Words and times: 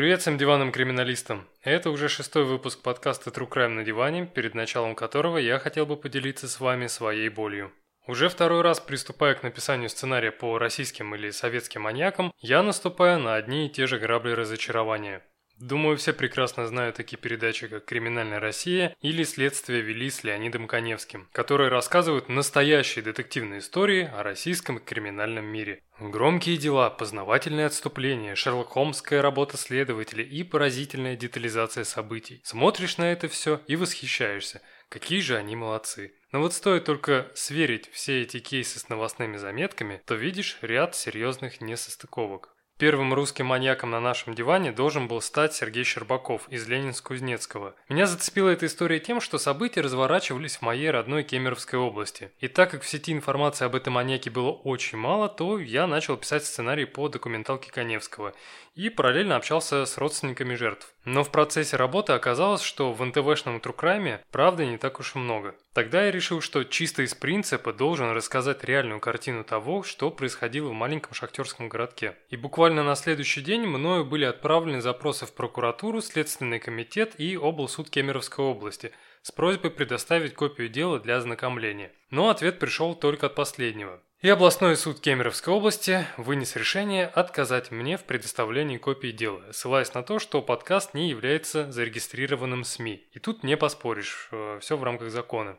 Привет 0.00 0.22
всем 0.22 0.38
диванным 0.38 0.72
криминалистам. 0.72 1.46
Это 1.60 1.90
уже 1.90 2.08
шестой 2.08 2.46
выпуск 2.46 2.80
подкаста 2.80 3.28
True 3.28 3.46
Crime 3.46 3.68
на 3.68 3.84
диване, 3.84 4.24
перед 4.24 4.54
началом 4.54 4.94
которого 4.94 5.36
я 5.36 5.58
хотел 5.58 5.84
бы 5.84 5.98
поделиться 5.98 6.48
с 6.48 6.58
вами 6.58 6.86
своей 6.86 7.28
болью. 7.28 7.70
Уже 8.06 8.30
второй 8.30 8.62
раз 8.62 8.80
приступая 8.80 9.34
к 9.34 9.42
написанию 9.42 9.90
сценария 9.90 10.32
по 10.32 10.56
российским 10.56 11.14
или 11.14 11.28
советским 11.28 11.82
маньякам, 11.82 12.32
я 12.38 12.62
наступаю 12.62 13.18
на 13.18 13.34
одни 13.34 13.66
и 13.66 13.68
те 13.68 13.86
же 13.86 13.98
грабли 13.98 14.30
разочарования. 14.30 15.22
Думаю, 15.60 15.98
все 15.98 16.14
прекрасно 16.14 16.66
знают 16.66 16.96
такие 16.96 17.18
передачи, 17.18 17.68
как 17.68 17.84
«Криминальная 17.84 18.40
Россия» 18.40 18.96
или 19.02 19.24
«Следствие 19.24 19.82
вели 19.82 20.08
с 20.08 20.24
Леонидом 20.24 20.66
Коневским», 20.66 21.28
которые 21.32 21.68
рассказывают 21.68 22.30
настоящие 22.30 23.04
детективные 23.04 23.58
истории 23.58 24.10
о 24.10 24.22
российском 24.22 24.78
криминальном 24.78 25.44
мире. 25.44 25.82
Громкие 26.00 26.56
дела, 26.56 26.88
познавательные 26.88 27.66
отступления, 27.66 28.34
Шерлок 28.36 28.70
Холмская 28.70 29.20
работа 29.20 29.58
следователя 29.58 30.24
и 30.24 30.42
поразительная 30.44 31.14
детализация 31.14 31.84
событий. 31.84 32.40
Смотришь 32.42 32.96
на 32.96 33.12
это 33.12 33.28
все 33.28 33.60
и 33.66 33.76
восхищаешься. 33.76 34.62
Какие 34.88 35.20
же 35.20 35.36
они 35.36 35.56
молодцы. 35.56 36.14
Но 36.32 36.40
вот 36.40 36.54
стоит 36.54 36.86
только 36.86 37.30
сверить 37.34 37.90
все 37.92 38.22
эти 38.22 38.38
кейсы 38.38 38.78
с 38.78 38.88
новостными 38.88 39.36
заметками, 39.36 40.00
то 40.06 40.14
видишь 40.14 40.56
ряд 40.62 40.96
серьезных 40.96 41.60
несостыковок. 41.60 42.56
Первым 42.80 43.12
русским 43.12 43.44
маньяком 43.44 43.90
на 43.90 44.00
нашем 44.00 44.34
диване 44.34 44.72
должен 44.72 45.06
был 45.06 45.20
стать 45.20 45.52
Сергей 45.52 45.84
Щербаков 45.84 46.48
из 46.48 46.66
Ленинск-Кузнецкого. 46.66 47.74
Меня 47.90 48.06
зацепила 48.06 48.48
эта 48.48 48.64
история 48.64 48.98
тем, 49.00 49.20
что 49.20 49.36
события 49.36 49.82
разворачивались 49.82 50.56
в 50.56 50.62
моей 50.62 50.90
родной 50.90 51.22
Кемеровской 51.22 51.78
области. 51.78 52.30
И 52.38 52.48
так 52.48 52.70
как 52.70 52.80
в 52.80 52.88
сети 52.88 53.12
информации 53.12 53.66
об 53.66 53.74
этом 53.74 53.92
маньяке 53.92 54.30
было 54.30 54.52
очень 54.52 54.96
мало, 54.96 55.28
то 55.28 55.58
я 55.58 55.86
начал 55.86 56.16
писать 56.16 56.46
сценарий 56.46 56.86
по 56.86 57.10
документалке 57.10 57.70
Коневского 57.70 58.32
и 58.74 58.88
параллельно 58.88 59.36
общался 59.36 59.84
с 59.84 59.98
родственниками 59.98 60.54
жертв. 60.54 60.94
Но 61.04 61.24
в 61.24 61.30
процессе 61.30 61.76
работы 61.76 62.14
оказалось, 62.14 62.62
что 62.62 62.92
в 62.92 63.04
НТВшном 63.04 63.60
трукрайме 63.60 64.22
правды 64.30 64.64
не 64.64 64.78
так 64.78 65.00
уж 65.00 65.16
и 65.16 65.18
много. 65.18 65.54
Тогда 65.74 66.04
я 66.04 66.10
решил, 66.10 66.40
что 66.40 66.64
чисто 66.64 67.02
из 67.02 67.14
принципа 67.14 67.72
должен 67.72 68.12
рассказать 68.12 68.64
реальную 68.64 69.00
картину 69.00 69.44
того, 69.44 69.82
что 69.82 70.10
происходило 70.10 70.68
в 70.68 70.74
маленьком 70.74 71.14
шахтерском 71.14 71.68
городке. 71.68 72.16
И 72.28 72.36
буквально 72.36 72.69
на 72.72 72.94
следующий 72.94 73.42
день 73.42 73.66
мною 73.66 74.04
были 74.04 74.24
отправлены 74.24 74.80
запросы 74.80 75.26
в 75.26 75.32
прокуратуру, 75.32 76.00
Следственный 76.00 76.58
комитет 76.58 77.14
и 77.18 77.36
облсуд 77.36 77.90
Кемеровской 77.90 78.44
области– 78.44 78.92
с 79.22 79.32
просьбой 79.32 79.70
предоставить 79.70 80.34
копию 80.34 80.68
дела 80.68 80.98
для 80.98 81.16
ознакомления. 81.16 81.92
Но 82.10 82.28
ответ 82.30 82.58
пришел 82.58 82.94
только 82.94 83.26
от 83.26 83.34
последнего. 83.34 84.02
И 84.20 84.28
областной 84.28 84.76
суд 84.76 85.00
Кемеровской 85.00 85.52
области 85.54 86.06
вынес 86.18 86.54
решение 86.56 87.06
отказать 87.06 87.70
мне 87.70 87.96
в 87.96 88.04
предоставлении 88.04 88.76
копии 88.76 89.12
дела, 89.12 89.42
ссылаясь 89.52 89.94
на 89.94 90.02
то, 90.02 90.18
что 90.18 90.42
подкаст 90.42 90.92
не 90.92 91.08
является 91.08 91.70
зарегистрированным 91.72 92.64
СМИ. 92.64 93.08
И 93.12 93.18
тут 93.18 93.44
не 93.44 93.56
поспоришь, 93.56 94.28
э, 94.30 94.58
все 94.60 94.76
в 94.76 94.84
рамках 94.84 95.10
закона. 95.10 95.58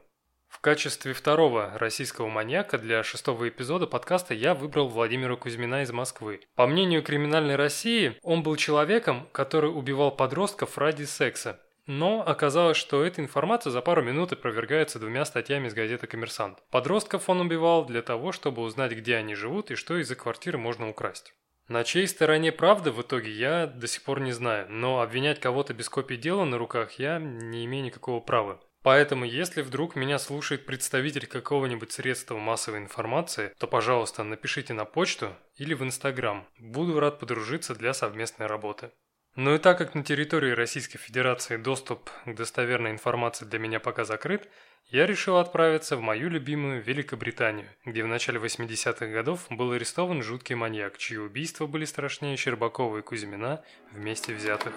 В 0.52 0.60
качестве 0.60 1.14
второго 1.14 1.72
российского 1.80 2.28
маньяка 2.28 2.78
для 2.78 3.04
шестого 3.04 3.48
эпизода 3.48 3.88
подкаста 3.88 4.34
я 4.34 4.54
выбрал 4.54 4.90
Владимира 4.90 5.38
Кузьмина 5.38 5.82
из 5.82 5.92
Москвы. 5.92 6.42
По 6.56 6.68
мнению 6.68 7.02
криминальной 7.02 7.56
России, 7.56 8.18
он 8.22 8.44
был 8.44 8.58
человеком, 8.58 9.30
который 9.32 9.72
убивал 9.72 10.12
подростков 10.12 10.78
ради 10.78 11.06
секса. 11.06 11.62
Но 11.88 12.22
оказалось, 12.28 12.78
что 12.78 13.04
эта 13.04 13.22
информация 13.22 13.72
за 13.72 13.82
пару 13.82 14.04
минут 14.04 14.34
опровергается 14.34 15.00
двумя 15.00 15.24
статьями 15.24 15.68
из 15.68 15.74
газеты 15.74 16.06
«Коммерсант». 16.06 16.60
Подростков 16.70 17.30
он 17.30 17.40
убивал 17.40 17.86
для 17.86 18.02
того, 18.02 18.34
чтобы 18.34 18.62
узнать, 18.62 18.92
где 18.92 19.16
они 19.16 19.36
живут 19.36 19.72
и 19.72 19.76
что 19.76 19.98
из-за 19.98 20.16
квартиры 20.16 20.58
можно 20.58 20.90
украсть. 20.90 21.34
На 21.70 21.86
чьей 21.86 22.08
стороне 22.08 22.52
правда 22.52 22.92
в 22.92 23.02
итоге 23.02 23.32
я 23.32 23.68
до 23.68 23.88
сих 23.88 24.04
пор 24.04 24.20
не 24.20 24.34
знаю, 24.34 24.68
но 24.70 25.00
обвинять 25.00 25.40
кого-то 25.40 25.74
без 25.74 25.88
копии 25.88 26.16
дела 26.16 26.44
на 26.44 26.58
руках 26.58 27.00
я 27.00 27.20
не 27.20 27.64
имею 27.64 27.86
никакого 27.86 28.20
права. 28.20 28.60
Поэтому, 28.84 29.26
если 29.26 29.62
вдруг 29.62 29.96
меня 29.96 30.18
слушает 30.18 30.66
представитель 30.66 31.28
какого-нибудь 31.28 31.92
средства 31.92 32.38
массовой 32.38 32.80
информации, 32.80 33.54
то, 33.60 33.68
пожалуйста, 33.68 34.24
напишите 34.24 34.74
на 34.74 34.86
почту 34.86 35.36
или 35.56 35.76
в 35.76 35.84
Инстаграм. 35.84 36.48
Буду 36.58 37.00
рад 37.00 37.20
подружиться 37.20 37.76
для 37.76 37.94
совместной 37.94 38.48
работы. 38.48 38.92
Ну 39.36 39.56
и 39.56 39.60
так 39.60 39.78
как 39.78 39.96
на 39.96 40.04
территории 40.04 40.52
Российской 40.52 40.98
Федерации 40.98 41.56
доступ 41.56 42.10
к 42.26 42.36
достоверной 42.36 42.92
информации 42.92 43.46
для 43.46 43.60
меня 43.60 43.80
пока 43.80 44.04
закрыт, 44.04 44.50
я 44.88 45.06
решил 45.06 45.38
отправиться 45.38 45.96
в 45.96 46.02
мою 46.02 46.28
любимую 46.30 46.84
Великобританию, 46.84 47.70
где 47.86 48.04
в 48.04 48.08
начале 48.08 48.40
80-х 48.40 49.08
годов 49.08 49.46
был 49.50 49.72
арестован 49.72 50.22
жуткий 50.22 50.56
маньяк, 50.56 50.98
чьи 50.98 51.18
убийства 51.18 51.66
были 51.66 51.86
страшнее 51.86 52.36
Щербакова 52.36 52.98
и 52.98 53.02
Кузьмина 53.02 53.64
вместе 53.94 54.34
взятых. 54.34 54.74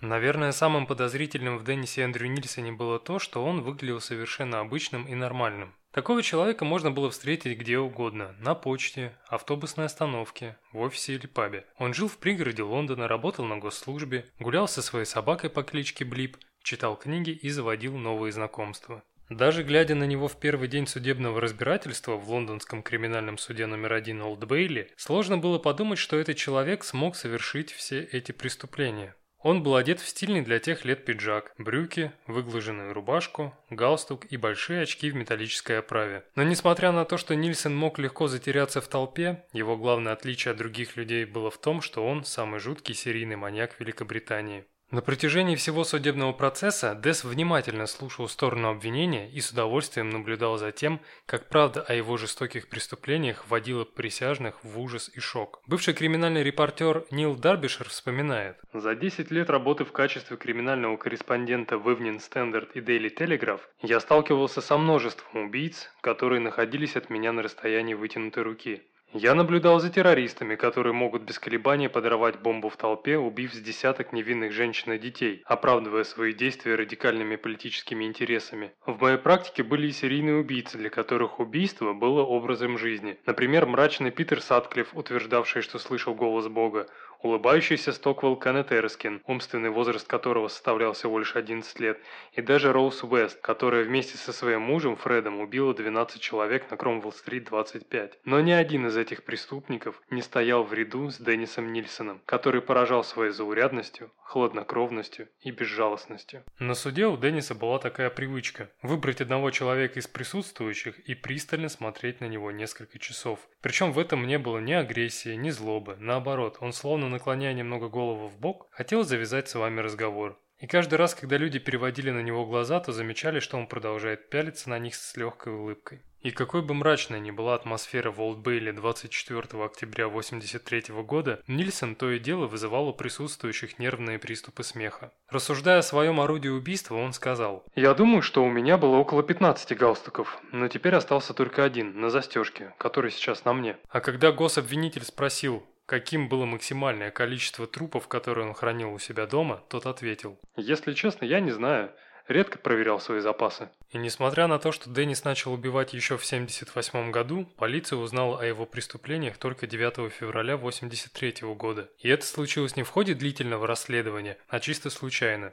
Наверное, 0.00 0.52
самым 0.52 0.86
подозрительным 0.86 1.58
в 1.58 1.64
Деннисе 1.64 2.02
Эндрю 2.02 2.28
Нильсоне 2.28 2.72
было 2.72 2.98
то, 2.98 3.18
что 3.18 3.44
он 3.44 3.62
выглядел 3.62 4.00
совершенно 4.00 4.60
обычным 4.60 5.06
и 5.06 5.14
нормальным. 5.14 5.74
Такого 5.90 6.22
человека 6.22 6.66
можно 6.66 6.90
было 6.90 7.10
встретить 7.10 7.56
где 7.58 7.78
угодно– 7.78 8.36
на 8.38 8.54
почте, 8.54 9.16
автобусной 9.28 9.86
остановке, 9.86 10.58
в 10.72 10.80
офисе 10.80 11.14
или 11.14 11.26
пабе. 11.26 11.64
Он 11.78 11.94
жил 11.94 12.08
в 12.08 12.18
пригороде 12.18 12.62
Лондона, 12.62 13.08
работал 13.08 13.46
на 13.46 13.56
госслужбе, 13.56 14.26
гулял 14.38 14.68
со 14.68 14.82
своей 14.82 15.06
собакой 15.06 15.48
по 15.48 15.62
кличке 15.62 16.04
Блип, 16.04 16.36
читал 16.62 16.96
книги 16.96 17.30
и 17.30 17.48
заводил 17.48 17.96
новые 17.96 18.32
знакомства. 18.32 19.02
Даже 19.30 19.64
глядя 19.64 19.94
на 19.94 20.04
него 20.04 20.28
в 20.28 20.38
первый 20.38 20.68
день 20.68 20.86
судебного 20.86 21.40
разбирательства 21.40 22.16
в 22.16 22.30
лондонском 22.30 22.82
криминальном 22.82 23.38
суде 23.38 23.64
номер 23.66 23.94
один 23.94 24.20
Олд 24.20 24.44
Бейли, 24.44 24.92
сложно 24.96 25.38
было 25.38 25.58
подумать, 25.58 25.98
что 25.98 26.16
этот 26.16 26.36
человек 26.36 26.84
смог 26.84 27.16
совершить 27.16 27.72
все 27.72 28.02
эти 28.02 28.32
преступления. 28.32 29.16
Он 29.46 29.62
был 29.62 29.76
одет 29.76 30.00
в 30.00 30.08
стильный 30.08 30.42
для 30.42 30.58
тех 30.58 30.84
лет 30.84 31.04
пиджак, 31.04 31.54
брюки, 31.56 32.10
выглаженную 32.26 32.92
рубашку, 32.92 33.54
галстук 33.70 34.26
и 34.28 34.36
большие 34.36 34.82
очки 34.82 35.08
в 35.08 35.14
металлической 35.14 35.78
оправе. 35.78 36.24
Но 36.34 36.42
несмотря 36.42 36.90
на 36.90 37.04
то, 37.04 37.16
что 37.16 37.36
Нильсон 37.36 37.76
мог 37.76 38.00
легко 38.00 38.26
затеряться 38.26 38.80
в 38.80 38.88
толпе, 38.88 39.44
его 39.52 39.76
главное 39.76 40.14
отличие 40.14 40.50
от 40.50 40.58
других 40.58 40.96
людей 40.96 41.24
было 41.24 41.52
в 41.52 41.58
том, 41.58 41.80
что 41.80 42.04
он 42.04 42.24
самый 42.24 42.58
жуткий 42.58 42.96
серийный 42.96 43.36
маньяк 43.36 43.78
Великобритании. 43.78 44.64
На 44.92 45.02
протяжении 45.02 45.56
всего 45.56 45.82
судебного 45.82 46.32
процесса 46.32 46.94
Дес 46.94 47.24
внимательно 47.24 47.86
слушал 47.86 48.28
сторону 48.28 48.68
обвинения 48.68 49.28
и 49.28 49.40
с 49.40 49.50
удовольствием 49.50 50.10
наблюдал 50.10 50.58
за 50.58 50.70
тем, 50.70 51.00
как 51.26 51.48
правда 51.48 51.82
о 51.82 51.92
его 51.92 52.16
жестоких 52.16 52.68
преступлениях 52.68 53.44
вводила 53.48 53.84
присяжных 53.84 54.62
в 54.62 54.78
ужас 54.78 55.10
и 55.12 55.18
шок. 55.18 55.60
Бывший 55.66 55.92
криминальный 55.92 56.44
репортер 56.44 57.04
Нил 57.10 57.34
Дарбишер 57.34 57.88
вспоминает. 57.88 58.58
«За 58.72 58.94
10 58.94 59.32
лет 59.32 59.50
работы 59.50 59.84
в 59.84 59.90
качестве 59.90 60.36
криминального 60.36 60.96
корреспондента 60.96 61.78
в 61.78 61.88
Evening 61.88 62.20
Standard 62.20 62.70
и 62.74 62.80
Daily 62.80 63.12
Telegraph 63.12 63.62
я 63.82 63.98
сталкивался 63.98 64.60
со 64.60 64.78
множеством 64.78 65.46
убийц, 65.46 65.90
которые 66.00 66.40
находились 66.40 66.94
от 66.94 67.10
меня 67.10 67.32
на 67.32 67.42
расстоянии 67.42 67.94
вытянутой 67.94 68.44
руки. 68.44 68.84
Я 69.12 69.34
наблюдал 69.34 69.78
за 69.80 69.88
террористами, 69.88 70.56
которые 70.56 70.92
могут 70.92 71.22
без 71.22 71.38
колебаний 71.38 71.88
подорвать 71.88 72.40
бомбу 72.40 72.68
в 72.68 72.76
толпе, 72.76 73.16
убив 73.16 73.54
с 73.54 73.60
десяток 73.60 74.12
невинных 74.12 74.52
женщин 74.52 74.92
и 74.92 74.98
детей, 74.98 75.42
оправдывая 75.46 76.04
свои 76.04 76.34
действия 76.34 76.74
радикальными 76.74 77.36
политическими 77.36 78.04
интересами. 78.04 78.72
В 78.84 79.00
моей 79.00 79.16
практике 79.16 79.62
были 79.62 79.86
и 79.86 79.92
серийные 79.92 80.36
убийцы, 80.36 80.76
для 80.76 80.90
которых 80.90 81.38
убийство 81.38 81.92
было 81.92 82.22
образом 82.22 82.78
жизни. 82.78 83.18
Например, 83.26 83.66
мрачный 83.66 84.10
Питер 84.10 84.40
Сатклифф, 84.40 84.94
утверждавший, 84.94 85.62
что 85.62 85.78
слышал 85.78 86.14
голос 86.14 86.48
Бога, 86.48 86.88
улыбающийся 87.22 87.92
Стоквелл 87.92 88.36
Кеннет 88.36 88.72
Эрскин, 88.72 89.22
умственный 89.26 89.70
возраст 89.70 90.06
которого 90.06 90.48
составлял 90.48 90.92
всего 90.92 91.18
лишь 91.18 91.36
11 91.36 91.80
лет, 91.80 91.98
и 92.32 92.42
даже 92.42 92.72
Роуз 92.72 93.02
Уэст, 93.04 93.40
которая 93.40 93.84
вместе 93.84 94.16
со 94.16 94.32
своим 94.32 94.62
мужем 94.62 94.96
Фредом 94.96 95.40
убила 95.40 95.74
12 95.74 96.20
человек 96.20 96.70
на 96.70 96.76
Кромвелл-стрит 96.76 97.44
25. 97.44 98.20
Но 98.24 98.40
ни 98.40 98.52
один 98.52 98.86
из 98.86 98.96
этих 98.96 99.24
преступников 99.24 100.00
не 100.10 100.22
стоял 100.22 100.62
в 100.64 100.72
ряду 100.72 101.10
с 101.10 101.18
Деннисом 101.18 101.72
Нильсоном, 101.72 102.20
который 102.26 102.62
поражал 102.62 103.04
своей 103.04 103.32
заурядностью, 103.32 104.10
хладнокровностью 104.18 105.28
и 105.40 105.50
безжалостностью. 105.50 106.44
На 106.58 106.74
суде 106.74 107.06
у 107.06 107.16
Денниса 107.16 107.54
была 107.54 107.78
такая 107.78 108.10
привычка– 108.10 108.70
выбрать 108.82 109.20
одного 109.20 109.50
человека 109.50 109.98
из 109.98 110.06
присутствующих 110.06 110.98
и 111.00 111.14
пристально 111.14 111.68
смотреть 111.68 112.20
на 112.20 112.26
него 112.26 112.50
несколько 112.50 112.98
часов. 112.98 113.40
Причем 113.60 113.92
в 113.92 113.98
этом 113.98 114.26
не 114.26 114.38
было 114.38 114.58
ни 114.58 114.72
агрессии, 114.72 115.34
ни 115.34 115.50
злобы, 115.50 115.96
наоборот, 115.98 116.58
он 116.60 116.72
словно 116.72 117.05
наклоняя 117.08 117.52
немного 117.52 117.88
голову 117.88 118.28
в 118.28 118.38
бок, 118.38 118.68
хотел 118.70 119.04
завязать 119.04 119.48
с 119.48 119.54
вами 119.54 119.80
разговор. 119.80 120.38
И 120.58 120.66
каждый 120.66 120.94
раз, 120.94 121.14
когда 121.14 121.36
люди 121.36 121.58
переводили 121.58 122.10
на 122.10 122.20
него 122.22 122.46
глаза, 122.46 122.80
то 122.80 122.90
замечали, 122.90 123.40
что 123.40 123.58
он 123.58 123.66
продолжает 123.66 124.30
пялиться 124.30 124.70
на 124.70 124.78
них 124.78 124.94
с 124.94 125.16
легкой 125.16 125.52
улыбкой. 125.52 126.02
И 126.22 126.30
какой 126.30 126.62
бы 126.62 126.74
мрачной 126.74 127.20
ни 127.20 127.30
была 127.30 127.54
атмосфера 127.54 128.10
в 128.10 128.20
Олдбейле 128.20 128.72
24 128.72 129.64
октября 129.64 130.06
1983 130.06 130.94
года, 131.04 131.40
Нильсон 131.46 131.94
то 131.94 132.10
и 132.10 132.18
дело 132.18 132.46
вызывал 132.46 132.88
у 132.88 132.94
присутствующих 132.94 133.78
нервные 133.78 134.18
приступы 134.18 134.64
смеха. 134.64 135.12
Рассуждая 135.28 135.78
о 135.78 135.82
своем 135.82 136.20
орудии 136.20 136.48
убийства, 136.48 136.96
он 136.96 137.12
сказал, 137.12 137.64
«Я 137.76 137.94
думаю, 137.94 138.22
что 138.22 138.42
у 138.42 138.50
меня 138.50 138.76
было 138.78 138.96
около 138.96 139.22
15 139.22 139.76
галстуков, 139.76 140.42
но 140.52 140.66
теперь 140.68 140.94
остался 140.94 141.32
только 141.34 141.62
один, 141.62 142.00
на 142.00 142.10
застежке, 142.10 142.74
который 142.78 143.12
сейчас 143.12 143.44
на 143.44 143.52
мне». 143.52 143.76
А 143.90 144.00
когда 144.00 144.32
гособвинитель 144.32 145.04
спросил, 145.04 145.64
каким 145.86 146.28
было 146.28 146.44
максимальное 146.44 147.10
количество 147.10 147.66
трупов, 147.66 148.08
которые 148.08 148.46
он 148.48 148.54
хранил 148.54 148.92
у 148.92 148.98
себя 148.98 149.26
дома, 149.26 149.62
тот 149.68 149.86
ответил, 149.86 150.38
«Если 150.56 150.92
честно, 150.92 151.24
я 151.24 151.40
не 151.40 151.52
знаю 151.52 151.90
редко 152.28 152.58
проверял 152.58 153.00
свои 153.00 153.20
запасы. 153.20 153.68
И 153.90 153.98
несмотря 153.98 154.46
на 154.46 154.58
то, 154.58 154.72
что 154.72 154.90
Деннис 154.90 155.24
начал 155.24 155.52
убивать 155.52 155.94
еще 155.94 156.16
в 156.16 156.24
1978 156.24 157.10
году, 157.10 157.46
полиция 157.56 157.98
узнала 157.98 158.40
о 158.40 158.44
его 158.44 158.66
преступлениях 158.66 159.38
только 159.38 159.66
9 159.66 160.12
февраля 160.12 160.54
1983 160.54 161.54
года. 161.54 161.88
И 161.98 162.08
это 162.08 162.26
случилось 162.26 162.76
не 162.76 162.82
в 162.82 162.90
ходе 162.90 163.14
длительного 163.14 163.66
расследования, 163.66 164.38
а 164.48 164.60
чисто 164.60 164.90
случайно. 164.90 165.52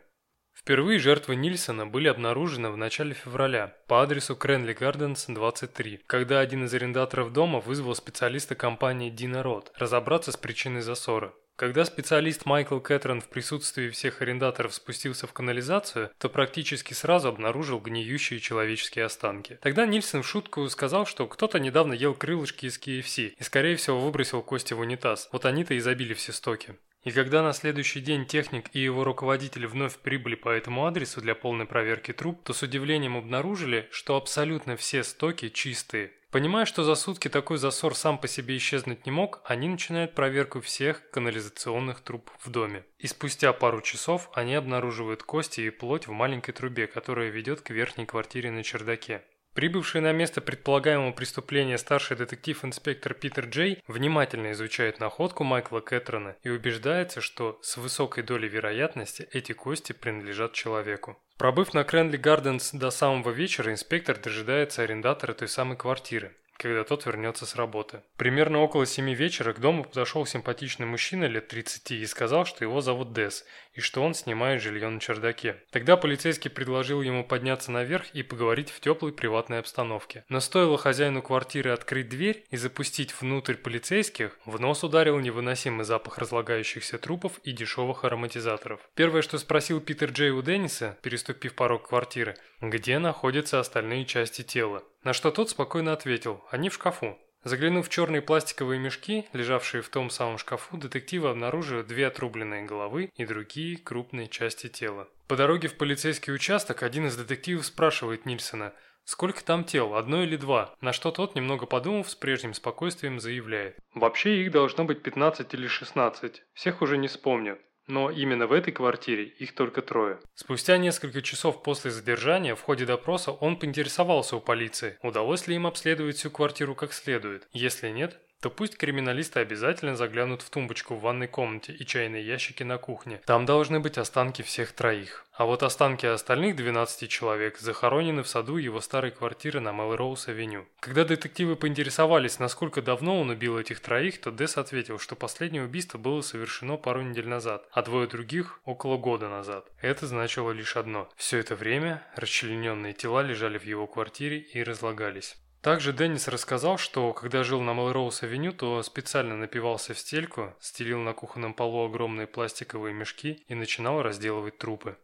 Впервые 0.63 0.97
жертвы 0.97 1.35
Нильсона 1.35 1.85
были 1.85 2.07
обнаружены 2.07 2.69
в 2.69 2.77
начале 2.77 3.13
февраля 3.13 3.75
по 3.87 4.01
адресу 4.01 4.33
Кренли 4.37 4.71
Гарденс 4.71 5.25
23, 5.27 5.99
когда 6.07 6.39
один 6.39 6.63
из 6.63 6.73
арендаторов 6.73 7.33
дома 7.33 7.59
вызвал 7.59 7.95
специалиста 7.95 8.55
компании 8.55 9.09
Дина 9.09 9.43
Рот 9.43 9.73
разобраться 9.75 10.31
с 10.31 10.37
причиной 10.37 10.79
засора. 10.79 11.33
Когда 11.57 11.83
специалист 11.83 12.45
Майкл 12.45 12.79
Кэтрон 12.79 13.19
в 13.19 13.27
присутствии 13.27 13.89
всех 13.89 14.21
арендаторов 14.21 14.73
спустился 14.73 15.27
в 15.27 15.33
канализацию, 15.33 16.11
то 16.17 16.29
практически 16.29 16.93
сразу 16.93 17.27
обнаружил 17.27 17.81
гниющие 17.81 18.39
человеческие 18.39 19.03
останки. 19.03 19.59
Тогда 19.61 19.85
Нильсон 19.85 20.23
в 20.23 20.27
шутку 20.27 20.65
сказал, 20.69 21.05
что 21.05 21.27
кто-то 21.27 21.59
недавно 21.59 21.91
ел 21.91 22.13
крылышки 22.13 22.67
из 22.67 22.79
KFC 22.79 23.33
и, 23.37 23.43
скорее 23.43 23.75
всего, 23.75 23.99
выбросил 23.99 24.41
кости 24.41 24.73
в 24.73 24.79
унитаз. 24.79 25.27
Вот 25.33 25.45
они-то 25.45 25.73
и 25.73 25.79
забили 25.81 26.13
все 26.13 26.31
стоки. 26.31 26.75
И 27.03 27.11
когда 27.11 27.43
на 27.43 27.51
следующий 27.51 27.99
день 27.99 28.25
техник 28.25 28.69
и 28.73 28.79
его 28.79 29.03
руководитель 29.03 29.67
вновь 29.67 29.97
прибыли 29.97 30.35
по 30.35 30.49
этому 30.49 30.85
адресу 30.85 31.21
для 31.21 31.35
полной 31.35 31.65
проверки 31.65 32.13
труб, 32.13 32.41
то 32.43 32.53
с 32.53 32.61
удивлением 32.61 33.17
обнаружили, 33.17 33.87
что 33.91 34.15
абсолютно 34.15 34.77
все 34.77 35.03
стоки 35.03 35.49
чистые. 35.49 36.11
Понимая, 36.31 36.65
что 36.65 36.83
за 36.83 36.95
сутки 36.95 37.27
такой 37.27 37.57
засор 37.57 37.93
сам 37.93 38.17
по 38.17 38.27
себе 38.27 38.57
исчезнуть 38.57 39.05
не 39.05 39.11
мог, 39.11 39.41
они 39.45 39.67
начинают 39.67 40.15
проверку 40.15 40.61
всех 40.61 41.07
канализационных 41.11 42.01
труб 42.01 42.31
в 42.39 42.49
доме. 42.49 42.85
И 42.97 43.05
спустя 43.05 43.53
пару 43.53 43.81
часов 43.81 44.31
они 44.33 44.55
обнаруживают 44.55 45.21
кости 45.21 45.61
и 45.61 45.69
плоть 45.69 46.07
в 46.07 46.11
маленькой 46.11 46.53
трубе, 46.53 46.87
которая 46.87 47.29
ведет 47.29 47.61
к 47.61 47.69
верхней 47.69 48.07
квартире 48.07 48.49
на 48.49 48.63
чердаке. 48.63 49.21
Прибывший 49.53 50.01
на 50.01 50.11
место 50.11 50.41
предполагаемого 50.41 51.11
преступления 51.11 51.77
старший 51.77 52.17
детектив-инспектор 52.17 53.13
Питер 53.13 53.45
Джей 53.45 53.83
внимательно 53.87 54.51
изучает 54.53 54.99
находку 54.99 55.43
Майкла 55.43 55.79
Кэтрона 55.79 56.35
и 56.41 56.49
убеждается, 56.49 57.21
что 57.21 57.59
с 57.61 57.77
высокой 57.77 58.23
долей 58.23 58.49
вероятности 58.49 59.27
эти 59.31 59.51
кости 59.51 59.93
принадлежат 59.93 60.53
человеку. 60.53 61.19
Пробыв 61.37 61.73
на 61.75 61.83
Кренли 61.83 62.17
Гарденс 62.17 62.71
до 62.71 62.89
самого 62.89 63.29
вечера, 63.29 63.71
инспектор 63.71 64.17
дожидается 64.17 64.81
арендатора 64.81 65.33
той 65.33 65.47
самой 65.47 65.77
квартиры 65.77 66.35
когда 66.63 66.83
тот 66.85 67.05
вернется 67.05 67.45
с 67.45 67.55
работы. 67.55 68.01
Примерно 68.15 68.59
около 68.61 68.85
семи 68.85 69.13
вечера 69.13 69.51
к 69.53 69.59
дому 69.59 69.83
подошел 69.83 70.25
симпатичный 70.25 70.85
мужчина 70.85 71.25
лет 71.25 71.49
30 71.49 71.91
и 71.91 72.05
сказал, 72.05 72.45
что 72.45 72.63
его 72.63 72.79
зовут 72.79 73.13
Дес, 73.13 73.45
и 73.73 73.81
что 73.81 74.03
он 74.03 74.13
снимает 74.13 74.61
жилье 74.61 74.89
на 74.89 74.99
чердаке. 74.99 75.57
Тогда 75.71 75.97
полицейский 75.97 76.49
предложил 76.49 77.01
ему 77.01 77.23
подняться 77.23 77.71
наверх 77.71 78.09
и 78.13 78.23
поговорить 78.23 78.69
в 78.69 78.79
теплой 78.79 79.11
приватной 79.11 79.59
обстановке. 79.59 80.25
Но 80.29 80.39
стоило 80.39 80.77
хозяину 80.77 81.21
квартиры 81.21 81.71
открыть 81.71 82.09
дверь 82.09 82.45
и 82.49 82.57
запустить 82.57 83.13
внутрь 83.19 83.55
полицейских, 83.55 84.37
в 84.45 84.59
нос 84.59 84.83
ударил 84.83 85.19
невыносимый 85.19 85.85
запах 85.85 86.17
разлагающихся 86.17 86.97
трупов 86.97 87.39
и 87.43 87.51
дешевых 87.51 88.05
ароматизаторов. 88.05 88.79
Первое, 88.95 89.21
что 89.21 89.37
спросил 89.37 89.81
Питер 89.81 90.11
Джей 90.11 90.31
у 90.31 90.41
Денниса, 90.41 90.97
переступив 91.01 91.55
порог 91.55 91.89
квартиры, 91.89 92.35
где 92.61 92.99
находятся 92.99 93.59
остальные 93.59 94.05
части 94.05 94.41
тела. 94.41 94.83
На 95.03 95.13
что 95.13 95.31
тот 95.31 95.49
спокойно 95.49 95.93
ответил, 95.93 96.43
они 96.49 96.69
в 96.69 96.75
шкафу. 96.75 97.17
Заглянув 97.43 97.87
в 97.87 97.89
черные 97.89 98.21
пластиковые 98.21 98.79
мешки, 98.79 99.25
лежавшие 99.33 99.81
в 99.81 99.89
том 99.89 100.09
самом 100.09 100.37
шкафу, 100.37 100.77
детективы 100.77 101.29
обнаруживают 101.29 101.87
две 101.87 102.07
отрубленные 102.07 102.63
головы 102.63 103.09
и 103.15 103.25
другие 103.25 103.77
крупные 103.77 104.27
части 104.27 104.67
тела. 104.67 105.09
По 105.27 105.35
дороге 105.35 105.67
в 105.67 105.75
полицейский 105.75 106.33
участок 106.33 106.83
один 106.83 107.07
из 107.07 107.17
детективов 107.17 107.65
спрашивает 107.65 108.25
Нильсона, 108.25 108.73
сколько 109.03 109.43
там 109.43 109.65
тел, 109.65 109.95
одно 109.95 110.23
или 110.23 110.37
два, 110.37 110.73
на 110.79 110.93
что 110.93 111.11
тот, 111.11 111.35
немного 111.35 111.65
подумав, 111.65 112.09
с 112.09 112.15
прежним 112.15 112.53
спокойствием 112.53 113.19
заявляет. 113.19 113.77
Вообще 113.93 114.41
их 114.41 114.51
должно 114.51 114.85
быть 114.85 115.03
15 115.03 115.53
или 115.53 115.67
16, 115.67 116.43
всех 116.53 116.81
уже 116.81 116.97
не 116.97 117.09
вспомню. 117.09 117.59
Но 117.87 118.09
именно 118.09 118.47
в 118.47 118.53
этой 118.53 118.71
квартире 118.71 119.25
их 119.25 119.53
только 119.55 119.81
трое. 119.81 120.19
Спустя 120.35 120.77
несколько 120.77 121.21
часов 121.21 121.63
после 121.63 121.91
задержания 121.91 122.55
в 122.55 122.61
ходе 122.61 122.85
допроса 122.85 123.31
он 123.31 123.57
поинтересовался 123.57 124.37
у 124.37 124.41
полиции, 124.41 124.97
удалось 125.01 125.47
ли 125.47 125.55
им 125.55 125.67
обследовать 125.67 126.17
всю 126.17 126.31
квартиру 126.31 126.75
как 126.75 126.93
следует. 126.93 127.47
Если 127.51 127.89
нет, 127.89 128.19
то 128.43 128.49
пусть 128.49 128.75
криминалисты 128.75 129.39
обязательно 129.39 129.95
заглянут 129.95 130.41
в 130.41 130.49
тумбочку 130.49 130.95
в 130.95 131.01
ванной 131.01 131.27
комнате 131.27 131.71
и 131.71 131.85
чайные 131.85 132.27
ящики 132.27 132.63
на 132.63 132.77
кухне. 132.77 133.21
Там 133.25 133.45
должны 133.45 133.79
быть 133.79 133.97
останки 133.97 134.41
всех 134.41 134.73
троих. 134.73 135.25
А 135.31 135.45
вот 135.45 135.63
останки 135.63 136.05
остальных 136.05 136.57
12 136.57 137.09
человек 137.09 137.57
захоронены 137.57 138.21
в 138.21 138.27
саду 138.27 138.57
его 138.57 138.81
старой 138.81 139.11
квартиры 139.11 139.61
на 139.61 139.71
Мелроуз-авеню. 139.71 140.67
Когда 140.81 141.05
детективы 141.05 141.55
поинтересовались, 141.55 142.37
насколько 142.37 142.81
давно 142.81 143.21
он 143.21 143.29
убил 143.29 143.57
этих 143.57 143.79
троих, 143.79 144.19
то 144.19 144.29
Десс 144.29 144.57
ответил, 144.57 144.99
что 144.99 145.15
последнее 145.15 145.63
убийство 145.63 145.97
было 145.97 146.19
совершено 146.19 146.75
пару 146.75 147.01
недель 147.01 147.29
назад, 147.29 147.65
а 147.71 147.81
двое 147.81 148.07
других– 148.07 148.59
около 148.65 148.97
года 148.97 149.29
назад. 149.29 149.71
Это 149.81 150.05
значило 150.05 150.51
лишь 150.51 150.75
одно. 150.75 151.09
Все 151.15 151.37
это 151.37 151.55
время 151.55 152.05
расчлененные 152.17 152.91
тела 152.91 153.21
лежали 153.21 153.57
в 153.57 153.63
его 153.63 153.87
квартире 153.87 154.39
и 154.39 154.61
разлагались. 154.61 155.37
Также 155.63 155.93
Деннис 155.93 156.27
рассказал, 156.27 156.77
что 156.77 157.13
когда 157.13 157.41
жил 157.43 157.61
на 157.61 157.73
Мелроуз-авеню, 157.73 158.51
то 158.51 158.83
специально 158.83 159.37
напивался 159.37 159.93
в 159.93 159.97
стельку, 159.97 160.53
стелил 160.59 160.99
на 160.99 161.13
кухонном 161.13 161.53
полу 161.53 161.85
огромные 161.85 162.27
пластиковые 162.27 162.93
мешки 162.93 163.45
и 163.47 163.55
начинал 163.55 164.03
разделывать 164.03 164.57
трупы. 164.57 164.97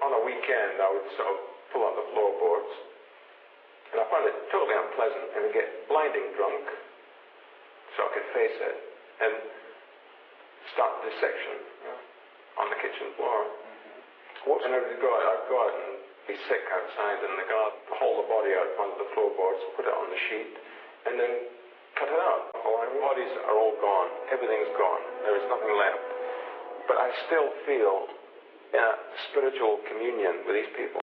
On 0.00 1.00
pull 1.74 1.82
out 1.82 1.98
the 1.98 2.06
floorboards 2.14 2.63
unpleasant 4.84 5.26
and 5.40 5.44
get 5.56 5.88
blinding 5.88 6.36
drunk 6.36 6.64
so 7.96 7.98
I 8.04 8.10
could 8.12 8.28
face 8.36 8.58
it 8.60 8.76
and 9.24 9.32
start 10.74 11.00
the 11.00 11.12
dissection 11.12 11.56
know, 11.88 11.98
on 12.60 12.66
the 12.72 12.78
kitchen 12.80 13.08
floor. 13.16 13.38
Mm-hmm. 13.48 14.64
And 14.64 14.70
I'd 14.76 15.00
go, 15.00 15.08
out, 15.08 15.24
I'd 15.24 15.46
go 15.48 15.56
out 15.56 15.74
and 15.74 16.04
be 16.28 16.36
sick 16.48 16.64
outside 16.72 17.20
in 17.20 17.32
the 17.36 17.46
garden, 17.48 17.78
haul 18.00 18.24
the 18.24 18.28
body 18.28 18.52
out 18.56 18.70
onto 18.80 18.96
the 18.96 19.08
floorboards, 19.12 19.60
put 19.76 19.84
it 19.84 19.94
on 19.94 20.08
the 20.08 20.20
sheet, 20.32 20.52
and 21.04 21.20
then 21.20 21.32
cut 22.00 22.08
it 22.08 22.20
out. 22.20 22.48
All 22.64 22.80
Our 22.80 22.90
bodies 22.96 23.32
are 23.44 23.56
all 23.56 23.76
gone. 23.76 24.10
Everything's 24.32 24.72
gone. 24.74 25.02
There 25.22 25.36
is 25.36 25.46
nothing 25.52 25.72
left. 25.76 26.04
But 26.88 26.96
I 26.96 27.08
still 27.28 27.48
feel 27.68 28.08
in 28.72 28.82
a 28.82 28.94
spiritual 29.30 29.80
communion 29.88 30.42
with 30.48 30.56
these 30.56 30.72
people. 30.76 31.03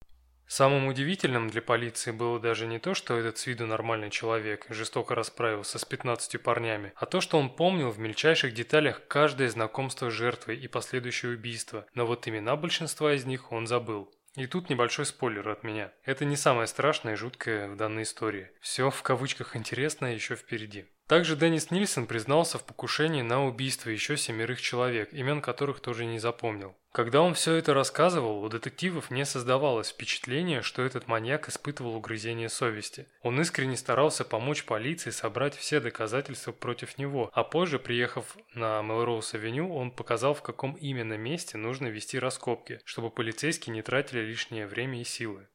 Самым 0.56 0.86
удивительным 0.86 1.50
для 1.50 1.60
полиции 1.60 2.12
было 2.12 2.38
даже 2.38 2.68
не 2.68 2.78
то, 2.78 2.94
что 2.94 3.18
этот 3.18 3.38
с 3.38 3.46
виду 3.48 3.66
нормальный 3.66 4.08
человек 4.08 4.66
жестоко 4.68 5.16
расправился 5.16 5.80
с 5.80 5.84
15 5.84 6.40
парнями, 6.40 6.92
а 6.94 7.06
то, 7.06 7.20
что 7.20 7.40
он 7.40 7.50
помнил 7.50 7.90
в 7.90 7.98
мельчайших 7.98 8.54
деталях 8.54 9.02
каждое 9.08 9.48
знакомство 9.48 10.10
с 10.10 10.12
жертвой 10.12 10.56
и 10.56 10.68
последующее 10.68 11.32
убийство, 11.32 11.86
но 11.94 12.06
вот 12.06 12.28
имена 12.28 12.54
большинства 12.54 13.14
из 13.14 13.24
них 13.24 13.50
он 13.50 13.66
забыл. 13.66 14.14
И 14.36 14.46
тут 14.46 14.70
небольшой 14.70 15.06
спойлер 15.06 15.48
от 15.48 15.64
меня. 15.64 15.92
Это 16.04 16.24
не 16.24 16.36
самое 16.36 16.68
страшное 16.68 17.14
и 17.14 17.16
жуткое 17.16 17.68
в 17.68 17.76
данной 17.76 18.04
истории. 18.04 18.52
Все 18.60 18.90
в 18.90 19.02
кавычках 19.02 19.56
интересное 19.56 20.14
еще 20.14 20.36
впереди. 20.36 20.86
Также 21.06 21.36
Деннис 21.36 21.70
Нильсон 21.70 22.06
признался 22.06 22.58
в 22.58 22.64
покушении 22.64 23.20
на 23.20 23.44
убийство 23.44 23.90
еще 23.90 24.16
семерых 24.16 24.60
человек, 24.62 25.12
имен 25.12 25.42
которых 25.42 25.80
тоже 25.80 26.06
не 26.06 26.18
запомнил. 26.18 26.74
Когда 26.92 27.20
он 27.20 27.34
все 27.34 27.56
это 27.56 27.74
рассказывал, 27.74 28.42
у 28.42 28.48
детективов 28.48 29.10
не 29.10 29.26
создавалось 29.26 29.90
впечатления, 29.90 30.62
что 30.62 30.80
этот 30.80 31.06
маньяк 31.06 31.48
испытывал 31.48 31.96
угрызение 31.96 32.48
совести. 32.48 33.06
Он 33.20 33.38
искренне 33.38 33.76
старался 33.76 34.24
помочь 34.24 34.64
полиции 34.64 35.10
собрать 35.10 35.54
все 35.54 35.80
доказательства 35.80 36.52
против 36.52 36.96
него, 36.96 37.30
а 37.34 37.44
позже, 37.44 37.78
приехав 37.78 38.36
на 38.54 38.80
Мелроуз-авеню, 38.80 39.74
он 39.74 39.90
показал, 39.90 40.32
в 40.32 40.42
каком 40.42 40.72
именно 40.72 41.18
месте 41.18 41.58
нужно 41.58 41.88
вести 41.88 42.18
раскопки, 42.18 42.80
чтобы 42.84 43.10
полицейские 43.10 43.74
не 43.74 43.82
тратили 43.82 44.20
лишнее 44.20 44.66
время 44.66 45.02
и 45.02 45.04
силы. 45.04 45.48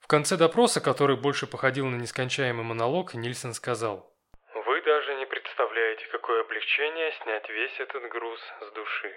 В 0.00 0.08
конце 0.08 0.36
допроса, 0.36 0.80
который 0.80 1.16
больше 1.16 1.46
походил 1.46 1.86
на 1.86 1.96
нескончаемый 1.96 2.64
монолог, 2.64 3.14
Нильсон 3.14 3.54
сказал 3.54 4.15
какое 6.66 6.88
облегчение 6.88 7.12
снять 7.22 7.48
весь 7.48 7.80
этот 7.80 8.10
груз 8.10 8.40
с 8.60 8.74
души. 8.74 9.14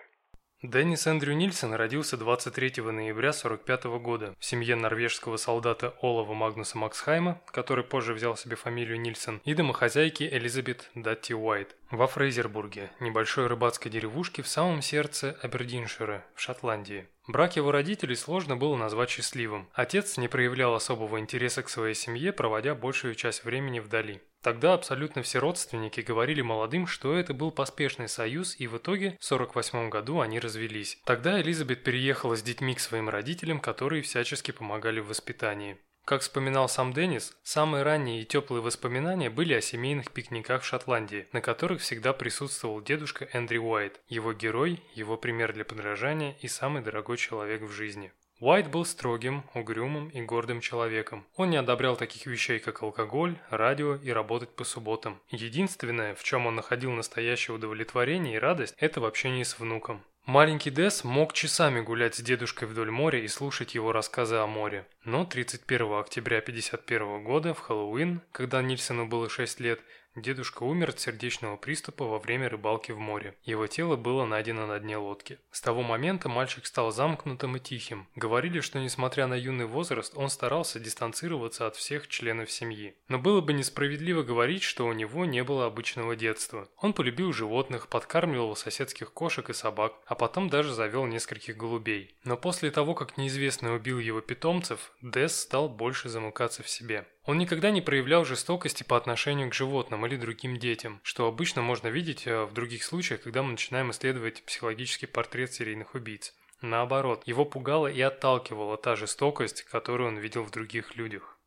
Деннис 0.62 1.08
Эндрю 1.08 1.34
Нильсон 1.36 1.74
родился 1.74 2.18
23 2.18 2.84
ноября 2.84 3.30
1945 3.30 3.84
года 4.02 4.36
в 4.38 4.44
семье 4.44 4.76
норвежского 4.76 5.38
солдата 5.38 5.96
Олова 6.02 6.34
Магнуса 6.34 6.78
Максхайма, 6.78 7.42
который 7.52 7.86
позже 7.86 8.14
взял 8.14 8.36
себе 8.36 8.58
фамилию 8.58 9.00
Нильсон, 9.00 9.42
и 9.46 9.54
домохозяйки 9.54 10.24
Элизабет 10.24 10.90
Датти 10.96 11.34
Уайт 11.34 11.78
во 11.92 12.08
Фрейзербурге, 12.08 12.92
небольшой 13.00 13.48
рыбацкой 13.48 13.90
деревушке 13.90 14.42
в 14.42 14.50
самом 14.50 14.82
сердце 14.82 15.38
Абердиншира, 15.42 16.26
в 16.36 16.42
Шотландии. 16.42 17.08
Брак 17.28 17.56
его 17.56 17.72
родителей 17.72 18.16
сложно 18.16 18.58
было 18.58 18.76
назвать 18.76 19.12
счастливым. 19.12 19.70
Отец 19.74 20.18
не 20.18 20.28
проявлял 20.28 20.76
особого 20.76 21.20
интереса 21.20 21.64
к 21.64 21.70
своей 21.70 21.96
семье, 21.96 22.34
проводя 22.34 22.76
большую 22.76 23.16
часть 23.16 23.46
времени 23.46 23.80
вдали. 23.80 24.20
Тогда 24.42 24.74
абсолютно 24.74 25.22
все 25.22 25.40
родственники 25.40 26.00
говорили 26.00 26.42
молодым, 26.42 26.88
что 26.88 27.16
это 27.18 27.34
был 27.34 27.52
поспешный 27.52 28.08
союз, 28.08 28.56
и 28.60 28.68
в 28.68 28.78
итоге 28.78 29.18
в 29.20 29.26
48 29.26 29.90
году 29.90 30.22
они 30.22 30.40
развелись. 30.40 30.98
Тогда 31.04 31.42
Элизабет 31.42 31.84
переехала 31.84 32.38
с 32.38 32.42
детьми 32.42 32.74
к 32.74 32.80
своим 32.80 33.10
родителям, 33.10 33.60
которые 33.60 34.02
всячески 34.02 34.52
помогали 34.52 35.02
в 35.02 35.08
воспитании. 35.08 35.78
Как 36.06 36.22
вспоминал 36.22 36.68
сам 36.68 36.92
Деннис, 36.92 37.38
самые 37.44 37.84
ранние 37.84 38.24
и 38.24 38.26
теплые 38.26 38.64
воспоминания 38.64 39.30
были 39.30 39.54
о 39.54 39.62
семейных 39.62 40.12
пикниках 40.12 40.64
в 40.64 40.66
Шотландии, 40.66 41.28
на 41.34 41.42
которых 41.42 41.82
всегда 41.82 42.14
присутствовал 42.14 42.82
дедушка 42.82 43.30
Эндрю 43.32 43.62
Уайт, 43.64 44.02
его 44.08 44.34
герой, 44.34 44.82
его 44.96 45.18
пример 45.18 45.54
для 45.54 45.66
подражания 45.66 46.36
и 46.42 46.48
самый 46.48 46.82
дорогой 46.82 47.18
человек 47.18 47.62
в 47.62 47.72
жизни. 47.72 48.12
Уайт 48.42 48.70
был 48.70 48.86
строгим, 48.86 49.44
угрюмым 49.54 50.08
и 50.08 50.22
гордым 50.22 50.62
человеком. 50.62 51.28
Он 51.36 51.50
не 51.50 51.58
одобрял 51.58 51.98
таких 51.98 52.26
вещей, 52.26 52.60
как 52.60 52.82
алкоголь, 52.84 53.38
радио 53.50 53.96
и 53.96 54.12
работать 54.12 54.50
по 54.52 54.64
субботам. 54.64 55.20
Единственное, 55.30 56.16
в 56.16 56.24
чем 56.24 56.46
он 56.46 56.56
находил 56.56 56.92
настоящее 56.92 57.56
удовлетворение 57.56 58.36
и 58.36 58.40
радость, 58.40 58.76
это 58.78 59.02
в 59.02 59.06
общении 59.06 59.44
с 59.44 59.60
внуком. 59.60 60.06
Маленький 60.26 60.70
Дес 60.70 61.04
мог 61.04 61.34
часами 61.34 61.82
гулять 61.82 62.16
с 62.16 62.22
дедушкой 62.22 62.68
вдоль 62.68 62.92
моря 62.92 63.20
и 63.20 63.28
слушать 63.28 63.76
его 63.76 63.92
рассказы 63.92 64.36
о 64.36 64.48
море. 64.48 64.86
Но 65.04 65.26
31 65.26 66.00
октября 66.00 66.38
1951 66.38 67.24
года, 67.24 67.54
в 67.54 67.60
Хэллоуин, 67.60 68.22
когда 68.32 68.62
Нильсону 68.62 69.08
было 69.08 69.28
6 69.28 69.60
лет, 69.60 69.82
Дедушка 70.22 70.64
умер 70.64 70.90
от 70.90 71.00
сердечного 71.00 71.56
приступа 71.56 72.04
во 72.04 72.20
время 72.20 72.50
рыбалки 72.50 72.92
в 72.92 73.00
море. 73.00 73.36
Его 73.44 73.68
тело 73.68 73.96
было 73.96 74.26
найдено 74.26 74.68
на 74.68 74.78
дне 74.80 74.98
лодки. 74.98 75.40
С 75.52 75.62
того 75.62 75.82
момента 75.82 76.28
мальчик 76.28 76.66
стал 76.66 76.92
замкнутым 76.92 77.56
и 77.56 77.60
тихим. 77.62 78.08
Говорили, 78.16 78.60
что 78.60 78.80
несмотря 78.80 79.28
на 79.28 79.36
юный 79.36 79.66
возраст, 79.66 80.12
он 80.18 80.30
старался 80.30 80.80
дистанцироваться 80.80 81.68
от 81.68 81.78
всех 81.78 82.10
членов 82.10 82.52
семьи. 82.52 82.96
Но 83.08 83.18
было 83.18 83.40
бы 83.40 83.54
несправедливо 83.54 84.24
говорить, 84.24 84.64
что 84.64 84.86
у 84.86 84.92
него 84.92 85.24
не 85.24 85.42
было 85.42 85.66
обычного 85.66 86.18
детства. 86.18 86.68
Он 86.78 86.92
полюбил 86.92 87.32
животных, 87.32 87.88
подкармливал 87.88 88.58
соседских 88.58 89.14
кошек 89.14 89.50
и 89.50 89.54
собак, 89.54 89.94
а 90.06 90.16
потом 90.16 90.50
даже 90.50 90.74
завел 90.74 91.06
нескольких 91.06 91.56
голубей. 91.56 92.14
Но 92.26 92.36
после 92.36 92.72
того, 92.72 92.94
как 92.94 93.18
неизвестный 93.18 93.74
убил 93.74 94.00
его 94.00 94.20
питомцев, 94.20 94.92
Дес 95.02 95.40
стал 95.40 95.70
больше 95.70 96.10
замыкаться 96.10 96.62
в 96.62 96.70
себе. 96.70 97.08
Он 97.30 97.38
никогда 97.38 97.70
не 97.70 97.80
проявлял 97.80 98.26
жестокости 98.26 98.82
по 98.82 98.98
отношению 98.98 99.52
к 99.52 99.54
животным 99.54 100.04
или 100.04 100.16
другим 100.16 100.58
детям, 100.58 101.00
что 101.04 101.28
обычно 101.28 101.62
можно 101.62 101.88
видеть 101.88 102.26
э, 102.26 102.46
в 102.46 102.54
других 102.54 102.84
случаях, 102.84 103.22
когда 103.22 103.44
мы 103.44 103.52
начинаем 103.52 103.92
исследовать 103.92 104.42
психологический 104.42 105.06
портрет 105.06 105.54
серийных 105.54 105.94
убийц. 105.94 106.34
Наоборот, 106.64 107.22
его 107.28 107.46
пугала 107.46 107.86
и 107.86 108.02
отталкивала 108.02 108.78
та 108.78 108.96
жестокость, 108.96 109.62
которую 109.62 110.08
он 110.08 110.18
видел 110.18 110.42
в 110.44 110.50
других 110.50 110.96
людях. 110.96 111.38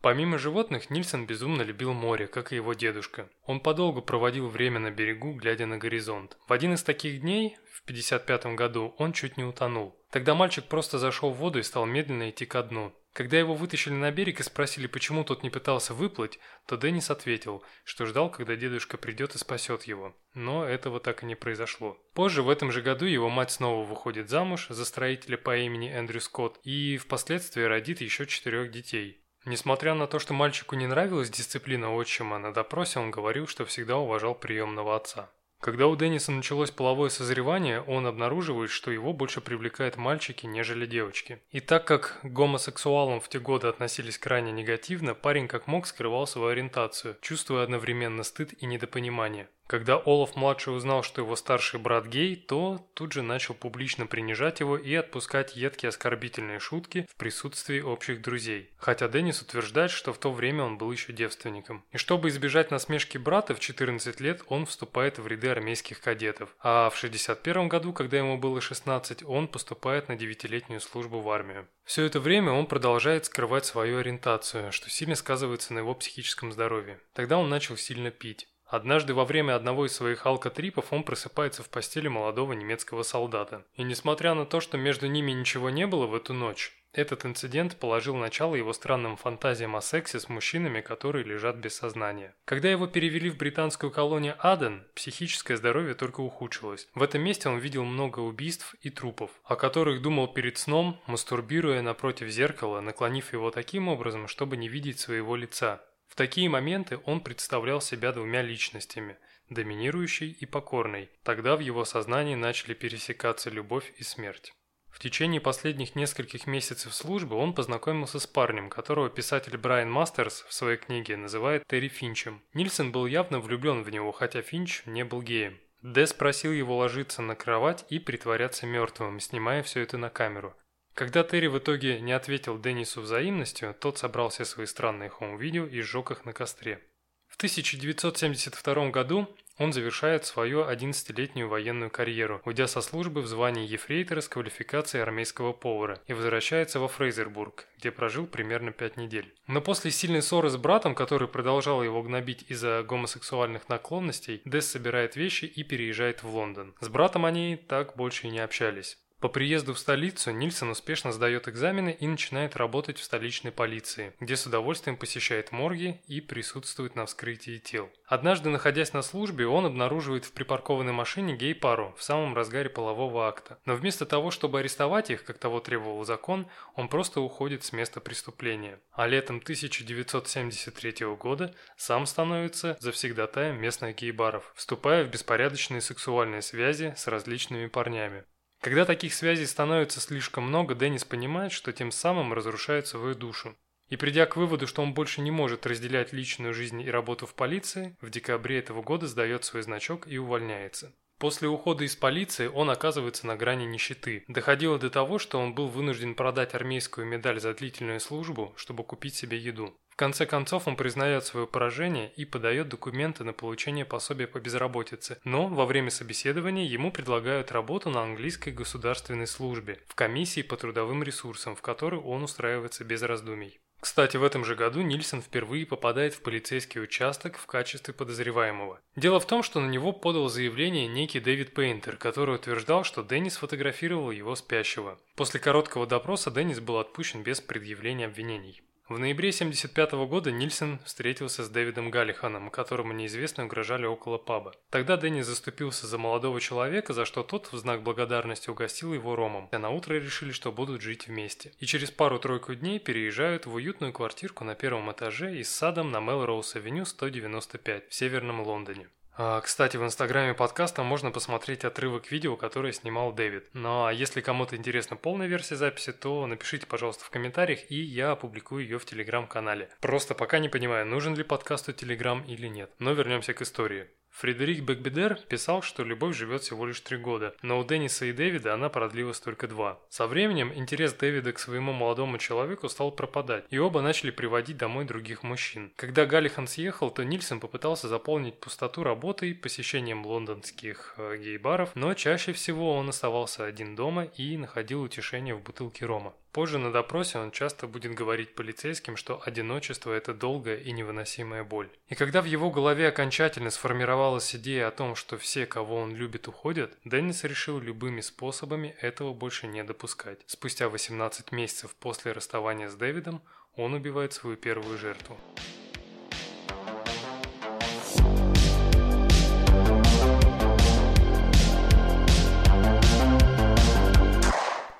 Помимо 0.00 0.38
животных, 0.38 0.90
Нильсон 0.90 1.26
безумно 1.26 1.62
любил 1.62 1.92
море, 1.92 2.28
как 2.28 2.52
и 2.52 2.56
его 2.56 2.74
дедушка. 2.74 3.28
Он 3.44 3.58
подолгу 3.58 4.00
проводил 4.00 4.46
время 4.46 4.78
на 4.78 4.92
берегу, 4.92 5.32
глядя 5.32 5.66
на 5.66 5.76
горизонт. 5.76 6.38
В 6.46 6.52
один 6.52 6.74
из 6.74 6.84
таких 6.84 7.20
дней, 7.20 7.56
в 7.68 7.82
55 7.82 8.46
году, 8.54 8.94
он 8.96 9.12
чуть 9.12 9.36
не 9.36 9.42
утонул. 9.42 9.98
Тогда 10.12 10.36
мальчик 10.36 10.66
просто 10.66 11.00
зашел 11.00 11.32
в 11.32 11.38
воду 11.38 11.58
и 11.58 11.64
стал 11.64 11.84
медленно 11.84 12.30
идти 12.30 12.46
ко 12.46 12.62
дну. 12.62 12.94
Когда 13.12 13.38
его 13.38 13.54
вытащили 13.54 13.92
на 13.92 14.10
берег 14.10 14.40
и 14.40 14.42
спросили, 14.42 14.86
почему 14.86 15.22
тот 15.22 15.42
не 15.42 15.50
пытался 15.50 15.92
выплыть, 15.92 16.38
то 16.66 16.76
Деннис 16.76 17.10
ответил, 17.10 17.62
что 17.84 18.06
ждал, 18.06 18.30
когда 18.30 18.56
дедушка 18.56 18.96
придет 18.96 19.34
и 19.34 19.38
спасет 19.38 19.82
его. 19.82 20.16
Но 20.32 20.64
этого 20.64 20.98
так 20.98 21.22
и 21.22 21.26
не 21.26 21.34
произошло. 21.34 21.98
Позже 22.14 22.42
в 22.42 22.48
этом 22.48 22.72
же 22.72 22.80
году 22.80 23.04
его 23.04 23.28
мать 23.28 23.50
снова 23.50 23.84
выходит 23.84 24.30
замуж 24.30 24.66
за 24.70 24.86
строителя 24.86 25.36
по 25.36 25.56
имени 25.58 25.90
Эндрю 25.90 26.22
Скотт 26.22 26.58
и 26.64 26.96
впоследствии 26.96 27.62
родит 27.62 28.00
еще 28.00 28.26
четырех 28.26 28.70
детей. 28.70 29.22
Несмотря 29.44 29.94
на 29.94 30.06
то, 30.06 30.18
что 30.18 30.32
мальчику 30.32 30.76
не 30.76 30.86
нравилась 30.86 31.28
дисциплина 31.28 31.92
отчима, 31.92 32.38
на 32.38 32.54
допросе 32.54 33.00
он 33.00 33.10
говорил, 33.10 33.46
что 33.46 33.66
всегда 33.66 33.98
уважал 33.98 34.34
приемного 34.34 34.96
отца. 34.96 35.32
Когда 35.62 35.86
у 35.86 35.94
Денниса 35.94 36.32
началось 36.32 36.72
половое 36.72 37.08
созревание, 37.08 37.82
он 37.82 38.08
обнаруживает, 38.08 38.68
что 38.68 38.90
его 38.90 39.12
больше 39.12 39.40
привлекают 39.40 39.96
мальчики, 39.96 40.44
нежели 40.44 40.86
девочки. 40.86 41.38
И 41.52 41.60
так 41.60 41.86
как 41.86 42.18
к 42.20 42.26
гомосексуалам 42.26 43.20
в 43.20 43.28
те 43.28 43.38
годы 43.38 43.68
относились 43.68 44.18
крайне 44.18 44.50
негативно, 44.50 45.14
парень 45.14 45.46
как 45.46 45.68
мог 45.68 45.86
скрывал 45.86 46.26
свою 46.26 46.48
ориентацию, 46.48 47.16
чувствуя 47.20 47.62
одновременно 47.62 48.24
стыд 48.24 48.60
и 48.60 48.66
недопонимание. 48.66 49.48
Когда 49.66 49.96
Олаф-младший 49.96 50.76
узнал, 50.76 51.02
что 51.02 51.22
его 51.22 51.34
старший 51.34 51.80
брат 51.80 52.06
гей, 52.06 52.36
то 52.36 52.86
тут 52.94 53.12
же 53.12 53.22
начал 53.22 53.54
публично 53.54 54.06
принижать 54.06 54.60
его 54.60 54.76
и 54.76 54.94
отпускать 54.94 55.56
едкие 55.56 55.88
оскорбительные 55.88 56.58
шутки 56.58 57.06
в 57.10 57.16
присутствии 57.16 57.80
общих 57.80 58.20
друзей. 58.20 58.70
Хотя 58.76 59.08
Деннис 59.08 59.40
утверждает, 59.40 59.90
что 59.90 60.12
в 60.12 60.18
то 60.18 60.30
время 60.32 60.64
он 60.64 60.76
был 60.76 60.92
еще 60.92 61.12
девственником. 61.12 61.84
И 61.90 61.96
чтобы 61.96 62.28
избежать 62.28 62.70
насмешки 62.70 63.16
брата, 63.16 63.54
в 63.54 63.60
14 63.60 64.20
лет 64.20 64.42
он 64.48 64.66
вступает 64.66 65.18
в 65.18 65.26
ряды 65.26 65.48
армейских 65.48 66.00
кадетов. 66.00 66.54
А 66.60 66.90
в 66.90 66.96
61 66.96 67.68
году, 67.68 67.92
когда 67.92 68.18
ему 68.18 68.36
было 68.36 68.60
16, 68.60 69.22
он 69.24 69.48
поступает 69.48 70.08
на 70.08 70.12
9-летнюю 70.12 70.80
службу 70.80 71.20
в 71.20 71.30
армию. 71.30 71.66
Все 71.84 72.04
это 72.04 72.20
время 72.20 72.52
он 72.52 72.66
продолжает 72.66 73.24
скрывать 73.24 73.64
свою 73.64 73.98
ориентацию, 73.98 74.70
что 74.70 74.90
сильно 74.90 75.14
сказывается 75.14 75.72
на 75.72 75.78
его 75.78 75.94
психическом 75.94 76.52
здоровье. 76.52 77.00
Тогда 77.14 77.38
он 77.38 77.48
начал 77.48 77.76
сильно 77.76 78.10
пить. 78.10 78.48
Однажды 78.72 79.12
во 79.12 79.26
время 79.26 79.54
одного 79.54 79.84
из 79.84 79.92
своих 79.92 80.24
алкотрипов 80.24 80.94
он 80.94 81.04
просыпается 81.04 81.62
в 81.62 81.68
постели 81.68 82.08
молодого 82.08 82.54
немецкого 82.54 83.02
солдата. 83.02 83.66
И 83.76 83.82
несмотря 83.82 84.32
на 84.32 84.46
то, 84.46 84.60
что 84.60 84.78
между 84.78 85.08
ними 85.08 85.32
ничего 85.32 85.68
не 85.68 85.86
было 85.86 86.06
в 86.06 86.14
эту 86.14 86.32
ночь, 86.32 86.72
этот 86.94 87.26
инцидент 87.26 87.76
положил 87.76 88.16
начало 88.16 88.54
его 88.54 88.72
странным 88.72 89.18
фантазиям 89.18 89.76
о 89.76 89.82
сексе 89.82 90.18
с 90.18 90.30
мужчинами, 90.30 90.80
которые 90.80 91.22
лежат 91.22 91.56
без 91.56 91.74
сознания. 91.74 92.34
Когда 92.46 92.70
его 92.70 92.86
перевели 92.86 93.28
в 93.28 93.36
британскую 93.36 93.92
колонию 93.92 94.36
Аден, 94.38 94.86
психическое 94.94 95.58
здоровье 95.58 95.94
только 95.94 96.22
ухудшилось. 96.22 96.88
В 96.94 97.02
этом 97.02 97.20
месте 97.20 97.50
он 97.50 97.58
видел 97.58 97.84
много 97.84 98.20
убийств 98.20 98.74
и 98.80 98.88
трупов, 98.88 99.32
о 99.44 99.56
которых 99.56 100.00
думал 100.00 100.28
перед 100.28 100.56
сном, 100.56 100.98
мастурбируя 101.06 101.82
напротив 101.82 102.30
зеркала, 102.30 102.80
наклонив 102.80 103.34
его 103.34 103.50
таким 103.50 103.88
образом, 103.88 104.28
чтобы 104.28 104.56
не 104.56 104.68
видеть 104.68 104.98
своего 104.98 105.36
лица. 105.36 105.82
В 106.12 106.14
такие 106.14 106.50
моменты 106.50 107.00
он 107.06 107.22
представлял 107.22 107.80
себя 107.80 108.12
двумя 108.12 108.42
личностями– 108.42 109.16
доминирующей 109.48 110.30
и 110.30 110.44
покорной. 110.44 111.08
Тогда 111.22 111.56
в 111.56 111.60
его 111.60 111.86
сознании 111.86 112.34
начали 112.34 112.74
пересекаться 112.74 113.48
любовь 113.48 113.94
и 113.96 114.02
смерть. 114.02 114.52
В 114.90 114.98
течение 114.98 115.40
последних 115.40 115.96
нескольких 115.96 116.46
месяцев 116.46 116.92
службы 116.92 117.36
он 117.36 117.54
познакомился 117.54 118.20
с 118.20 118.26
парнем, 118.26 118.68
которого 118.68 119.08
писатель 119.08 119.56
Брайан 119.56 119.90
Мастерс 119.90 120.44
в 120.46 120.52
своей 120.52 120.76
книге 120.76 121.16
называет 121.16 121.66
Терри 121.66 121.88
Финчем. 121.88 122.42
Нильсон 122.52 122.92
был 122.92 123.06
явно 123.06 123.40
влюблен 123.40 123.82
в 123.82 123.88
него, 123.88 124.12
хотя 124.12 124.42
Финч 124.42 124.82
не 124.84 125.06
был 125.06 125.22
геем. 125.22 125.58
Дэс 125.80 126.12
просил 126.12 126.52
его 126.52 126.76
ложиться 126.76 127.22
на 127.22 127.36
кровать 127.36 127.86
и 127.88 127.98
притворяться 127.98 128.66
мертвым, 128.66 129.18
снимая 129.18 129.62
все 129.62 129.80
это 129.80 129.96
на 129.96 130.10
камеру. 130.10 130.54
Когда 130.94 131.24
Терри 131.24 131.46
в 131.46 131.58
итоге 131.58 132.00
не 132.00 132.12
ответил 132.12 132.58
Деннису 132.58 133.00
взаимностью, 133.00 133.74
тот 133.78 133.98
собрал 133.98 134.28
все 134.28 134.44
свои 134.44 134.66
странные 134.66 135.08
home-видео 135.08 135.66
и 135.66 135.80
сжег 135.80 136.10
их 136.10 136.24
на 136.24 136.32
костре. 136.32 136.82
В 137.28 137.36
1972 137.36 138.90
году 138.90 139.26
он 139.56 139.72
завершает 139.72 140.26
свою 140.26 140.64
11-летнюю 140.64 141.48
военную 141.48 141.90
карьеру, 141.90 142.42
уйдя 142.44 142.66
со 142.66 142.82
службы 142.82 143.22
в 143.22 143.26
звании 143.26 143.66
ефрейтора 143.66 144.20
с 144.20 144.28
квалификацией 144.28 145.02
армейского 145.02 145.52
повара 145.52 146.00
и 146.06 146.12
возвращается 146.12 146.78
во 146.78 146.88
Фрейзербург, 146.88 147.66
где 147.78 147.90
прожил 147.90 148.26
примерно 148.26 148.72
5 148.72 148.96
недель. 148.98 149.34
Но 149.46 149.62
после 149.62 149.90
сильной 149.90 150.20
ссоры 150.20 150.50
с 150.50 150.56
братом, 150.56 150.94
который 150.94 151.28
продолжал 151.28 151.82
его 151.82 152.02
гнобить 152.02 152.44
из-за 152.48 152.82
гомосексуальных 152.82 153.68
наклонностей, 153.68 154.42
Десс 154.44 154.66
собирает 154.66 155.16
вещи 155.16 155.46
и 155.46 155.62
переезжает 155.62 156.22
в 156.22 156.34
Лондон. 156.34 156.74
С 156.80 156.88
братом 156.88 157.24
они 157.24 157.56
так 157.56 157.96
больше 157.96 158.26
и 158.26 158.30
не 158.30 158.40
общались. 158.40 158.98
По 159.22 159.28
приезду 159.28 159.72
в 159.72 159.78
столицу 159.78 160.32
Нильсон 160.32 160.70
успешно 160.70 161.12
сдает 161.12 161.46
экзамены 161.46 161.96
и 161.96 162.08
начинает 162.08 162.56
работать 162.56 162.98
в 162.98 163.04
столичной 163.04 163.52
полиции, 163.52 164.14
где 164.18 164.34
с 164.34 164.46
удовольствием 164.46 164.96
посещает 164.96 165.52
морги 165.52 166.00
и 166.08 166.20
присутствует 166.20 166.96
на 166.96 167.06
вскрытии 167.06 167.58
тел. 167.58 167.88
Однажды, 168.04 168.50
находясь 168.50 168.92
на 168.92 169.00
службе, 169.02 169.46
он 169.46 169.64
обнаруживает 169.64 170.24
в 170.24 170.32
припаркованной 170.32 170.92
машине 170.92 171.36
гей-пару 171.36 171.94
в 171.96 172.02
самом 172.02 172.34
разгаре 172.34 172.68
полового 172.68 173.28
акта. 173.28 173.60
Но 173.64 173.76
вместо 173.76 174.06
того, 174.06 174.32
чтобы 174.32 174.58
арестовать 174.58 175.10
их, 175.10 175.22
как 175.22 175.38
того 175.38 175.60
требовал 175.60 176.04
закон, 176.04 176.48
он 176.74 176.88
просто 176.88 177.20
уходит 177.20 177.62
с 177.62 177.72
места 177.72 178.00
преступления. 178.00 178.80
А 178.90 179.06
летом 179.06 179.36
1973 179.36 181.06
года 181.14 181.54
сам 181.76 182.06
становится 182.06 182.76
завсегдатаем 182.80 183.60
местных 183.60 183.94
гей-баров, 183.94 184.52
вступая 184.56 185.04
в 185.04 185.10
беспорядочные 185.10 185.80
сексуальные 185.80 186.42
связи 186.42 186.92
с 186.96 187.06
различными 187.06 187.68
парнями. 187.68 188.24
Когда 188.62 188.84
таких 188.84 189.12
связей 189.12 189.46
становится 189.46 189.98
слишком 189.98 190.44
много, 190.44 190.76
Деннис 190.76 191.04
понимает, 191.04 191.50
что 191.50 191.72
тем 191.72 191.90
самым 191.90 192.32
разрушает 192.32 192.86
свою 192.86 193.16
душу. 193.16 193.56
И 193.88 193.96
придя 193.96 194.24
к 194.24 194.36
выводу, 194.36 194.68
что 194.68 194.82
он 194.82 194.94
больше 194.94 195.20
не 195.20 195.32
может 195.32 195.66
разделять 195.66 196.12
личную 196.12 196.54
жизнь 196.54 196.80
и 196.80 196.88
работу 196.88 197.26
в 197.26 197.34
полиции, 197.34 197.96
в 198.00 198.08
декабре 198.08 198.60
этого 198.60 198.80
года 198.80 199.08
сдает 199.08 199.44
свой 199.44 199.64
значок 199.64 200.06
и 200.06 200.16
увольняется. 200.16 200.94
После 201.18 201.48
ухода 201.48 201.82
из 201.82 201.96
полиции 201.96 202.46
он 202.46 202.70
оказывается 202.70 203.26
на 203.26 203.34
грани 203.34 203.64
нищеты. 203.64 204.24
Доходило 204.28 204.78
до 204.78 204.90
того, 204.90 205.18
что 205.18 205.40
он 205.40 205.54
был 205.56 205.66
вынужден 205.66 206.14
продать 206.14 206.54
армейскую 206.54 207.04
медаль 207.04 207.40
за 207.40 207.54
длительную 207.54 207.98
службу, 207.98 208.52
чтобы 208.56 208.84
купить 208.84 209.16
себе 209.16 209.38
еду. 209.38 209.76
В 209.92 209.96
конце 209.96 210.24
концов 210.24 210.66
он 210.66 210.76
признает 210.76 211.26
свое 211.26 211.46
поражение 211.46 212.10
и 212.16 212.24
подает 212.24 212.68
документы 212.68 213.24
на 213.24 213.34
получение 213.34 213.84
пособия 213.84 214.26
по 214.26 214.40
безработице, 214.40 215.18
но 215.22 215.48
во 215.48 215.66
время 215.66 215.90
собеседования 215.90 216.64
ему 216.64 216.90
предлагают 216.90 217.52
работу 217.52 217.90
на 217.90 218.02
английской 218.02 218.54
государственной 218.54 219.26
службе 219.26 219.80
в 219.86 219.94
комиссии 219.94 220.40
по 220.40 220.56
трудовым 220.56 221.02
ресурсам, 221.02 221.54
в 221.54 221.60
которой 221.60 222.00
он 222.00 222.22
устраивается 222.22 222.84
без 222.84 223.02
раздумий. 223.02 223.60
Кстати, 223.80 224.16
в 224.16 224.24
этом 224.24 224.46
же 224.46 224.54
году 224.54 224.80
Нильсон 224.80 225.20
впервые 225.20 225.66
попадает 225.66 226.14
в 226.14 226.22
полицейский 226.22 226.80
участок 226.80 227.36
в 227.36 227.44
качестве 227.44 227.92
подозреваемого. 227.92 228.80
Дело 228.96 229.20
в 229.20 229.26
том, 229.26 229.42
что 229.42 229.60
на 229.60 229.68
него 229.68 229.92
подал 229.92 230.30
заявление 230.30 230.86
некий 230.86 231.20
Дэвид 231.20 231.52
Пейнтер, 231.52 231.98
который 231.98 232.36
утверждал, 232.36 232.82
что 232.82 233.02
Деннис 233.02 233.36
фотографировал 233.36 234.10
его 234.10 234.36
спящего. 234.36 234.98
После 235.16 235.38
короткого 235.38 235.86
допроса 235.86 236.30
Деннис 236.30 236.60
был 236.60 236.78
отпущен 236.78 237.22
без 237.22 237.42
предъявления 237.42 238.06
обвинений. 238.06 238.62
В 238.92 238.98
ноябре 238.98 239.30
1975 239.30 239.92
года 240.06 240.30
Нильсон 240.30 240.78
встретился 240.84 241.44
с 241.44 241.48
Дэвидом 241.48 241.90
Галлиханом, 241.90 242.50
которому 242.50 242.92
неизвестно 242.92 243.46
угрожали 243.46 243.86
около 243.86 244.18
паба. 244.18 244.52
Тогда 244.68 244.98
Дэнни 244.98 245.22
заступился 245.22 245.86
за 245.86 245.96
молодого 245.96 246.42
человека, 246.42 246.92
за 246.92 247.06
что 247.06 247.22
тот 247.22 247.50
в 247.52 247.56
знак 247.56 247.82
благодарности 247.82 248.50
угостил 248.50 248.92
его 248.92 249.16
ромом. 249.16 249.48
А 249.50 249.58
на 249.58 249.70
утро 249.70 249.94
решили, 249.94 250.32
что 250.32 250.52
будут 250.52 250.82
жить 250.82 251.06
вместе. 251.06 251.52
И 251.58 251.64
через 251.64 251.90
пару-тройку 251.90 252.54
дней 252.54 252.78
переезжают 252.78 253.46
в 253.46 253.54
уютную 253.54 253.94
квартирку 253.94 254.44
на 254.44 254.54
первом 254.54 254.92
этаже 254.92 255.38
и 255.38 255.42
с 255.42 255.48
садом 255.48 255.90
на 255.90 255.96
Мелроуз-авеню 255.96 256.84
195 256.84 257.88
в 257.88 257.94
северном 257.94 258.42
Лондоне. 258.42 258.88
А, 259.24 259.40
кстати, 259.40 259.76
в 259.76 259.84
инстаграме 259.84 260.34
подкаста 260.34 260.82
можно 260.82 261.12
посмотреть 261.12 261.64
отрывок 261.64 262.10
видео, 262.10 262.36
которое 262.36 262.72
снимал 262.72 263.12
Дэвид. 263.12 263.44
Ну 263.52 263.84
а 263.84 263.92
если 263.92 264.20
кому-то 264.20 264.56
интересна 264.56 264.96
полная 264.96 265.28
версия 265.28 265.54
записи, 265.54 265.92
то 265.92 266.26
напишите, 266.26 266.66
пожалуйста, 266.66 267.04
в 267.04 267.10
комментариях, 267.10 267.70
и 267.70 267.76
я 267.76 268.10
опубликую 268.10 268.64
ее 268.64 268.80
в 268.80 268.84
телеграм-канале. 268.84 269.68
Просто 269.80 270.16
пока 270.16 270.40
не 270.40 270.48
понимаю, 270.48 270.86
нужен 270.86 271.14
ли 271.14 271.22
подкасту 271.22 271.72
телеграм 271.72 272.22
или 272.22 272.48
нет. 272.48 272.72
Но 272.80 272.94
вернемся 272.94 273.32
к 273.32 273.42
истории. 273.42 273.88
Фредерик 274.12 274.62
Бекбедер 274.62 275.16
писал, 275.28 275.62
что 275.62 275.82
любовь 275.82 276.16
живет 276.16 276.42
всего 276.42 276.66
лишь 276.66 276.80
три 276.80 276.98
года, 276.98 277.34
но 277.42 277.58
у 277.58 277.64
Денниса 277.64 278.04
и 278.04 278.12
Дэвида 278.12 278.54
она 278.54 278.68
продлилась 278.68 279.18
только 279.18 279.48
два. 279.48 279.80
Со 279.88 280.06
временем 280.06 280.52
интерес 280.54 280.92
Дэвида 280.92 281.32
к 281.32 281.38
своему 281.38 281.72
молодому 281.72 282.18
человеку 282.18 282.68
стал 282.68 282.92
пропадать, 282.92 283.44
и 283.50 283.58
оба 283.58 283.80
начали 283.80 284.10
приводить 284.10 284.58
домой 284.58 284.84
других 284.84 285.22
мужчин. 285.22 285.72
Когда 285.76 286.06
Галлихан 286.06 286.46
съехал, 286.46 286.90
то 286.90 287.02
Нильсон 287.02 287.40
попытался 287.40 287.88
заполнить 287.88 288.38
пустоту 288.38 288.84
работой, 288.84 289.34
посещением 289.34 290.06
лондонских 290.06 290.94
э, 290.98 291.16
гей-баров, 291.16 291.74
но 291.74 291.94
чаще 291.94 292.32
всего 292.32 292.74
он 292.74 292.90
оставался 292.90 293.46
один 293.46 293.74
дома 293.74 294.04
и 294.04 294.36
находил 294.36 294.82
утешение 294.82 295.34
в 295.34 295.42
бутылке 295.42 295.86
рома. 295.86 296.14
Позже 296.32 296.58
на 296.58 296.72
допросе 296.72 297.18
он 297.18 297.30
часто 297.30 297.66
будет 297.66 297.94
говорить 297.94 298.34
полицейским, 298.34 298.96
что 298.96 299.20
одиночество– 299.22 299.92
это 299.92 300.14
долгая 300.14 300.56
и 300.56 300.72
невыносимая 300.72 301.44
боль. 301.44 301.68
И 301.88 301.94
когда 301.94 302.22
в 302.22 302.24
его 302.24 302.50
голове 302.50 302.88
окончательно 302.88 303.50
сформировалась 303.50 304.34
идея 304.34 304.68
о 304.68 304.70
том, 304.70 304.94
что 304.94 305.18
все, 305.18 305.44
кого 305.44 305.76
он 305.76 305.94
любит, 305.94 306.28
уходят, 306.28 306.72
Деннис 306.86 307.22
решил 307.24 307.60
любыми 307.60 308.00
способами 308.00 308.74
этого 308.80 309.12
больше 309.12 309.46
не 309.46 309.62
допускать. 309.62 310.20
Спустя 310.26 310.70
18 310.70 311.32
месяцев 311.32 311.74
после 311.78 312.12
расставания 312.12 312.70
с 312.70 312.74
Дэвидом 312.76 313.20
он 313.54 313.74
убивает 313.74 314.14
свою 314.14 314.38
первую 314.38 314.78
жертву. 314.78 315.18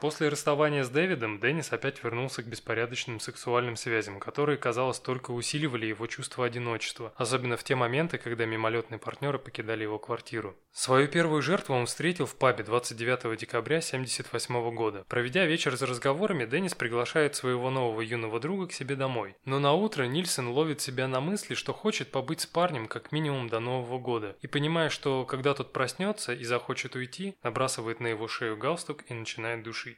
После 0.02 0.28
расставания 0.30 0.82
с 0.82 0.88
Дэвидом, 0.88 1.38
Деннис 1.38 1.72
опять 1.72 2.02
вернулся 2.02 2.42
к 2.42 2.46
беспорядочным 2.46 3.20
сексуальным 3.20 3.76
связям, 3.76 4.18
которые, 4.18 4.58
казалось, 4.58 4.98
только 4.98 5.30
усиливали 5.30 5.86
его 5.86 6.08
чувство 6.08 6.44
одиночества, 6.44 7.12
особенно 7.14 7.56
в 7.56 7.62
те 7.62 7.76
моменты, 7.76 8.18
когда 8.18 8.44
мимолетные 8.44 8.98
партнеры 8.98 9.38
покидали 9.38 9.84
его 9.84 10.00
квартиру. 10.00 10.56
Свою 10.72 11.06
первую 11.06 11.40
жертву 11.40 11.76
он 11.76 11.86
встретил 11.86 12.26
в 12.26 12.34
пабе 12.34 12.64
29 12.64 13.38
декабря 13.38 13.76
1978 13.76 14.74
года. 14.74 15.04
Проведя 15.06 15.44
вечер 15.44 15.76
за 15.76 15.86
разговорами, 15.86 16.46
Деннис 16.46 16.74
приглашает 16.74 17.36
своего 17.36 17.70
нового 17.70 18.00
юного 18.00 18.40
друга 18.40 18.66
к 18.66 18.72
себе 18.72 18.96
домой. 18.96 19.36
Но 19.44 19.60
на 19.60 19.72
утро 19.72 20.02
Нильсон 20.02 20.48
ловит 20.48 20.80
себя 20.80 21.06
на 21.06 21.20
мысли, 21.20 21.54
что 21.54 21.72
хочет 21.72 22.10
побыть 22.10 22.40
с 22.40 22.46
парнем 22.46 22.88
как 22.88 23.12
минимум 23.12 23.48
до 23.48 23.60
Нового 23.60 24.00
года, 24.00 24.34
и 24.40 24.48
понимая, 24.48 24.88
что 24.88 25.24
когда 25.24 25.54
тот 25.54 25.72
проснется 25.72 26.32
и 26.32 26.42
захочет 26.42 26.96
уйти, 26.96 27.36
набрасывает 27.44 28.00
на 28.00 28.08
его 28.08 28.26
шею 28.26 28.56
галстук 28.56 29.04
и 29.08 29.14
начинает 29.14 29.62
душить. 29.62 29.91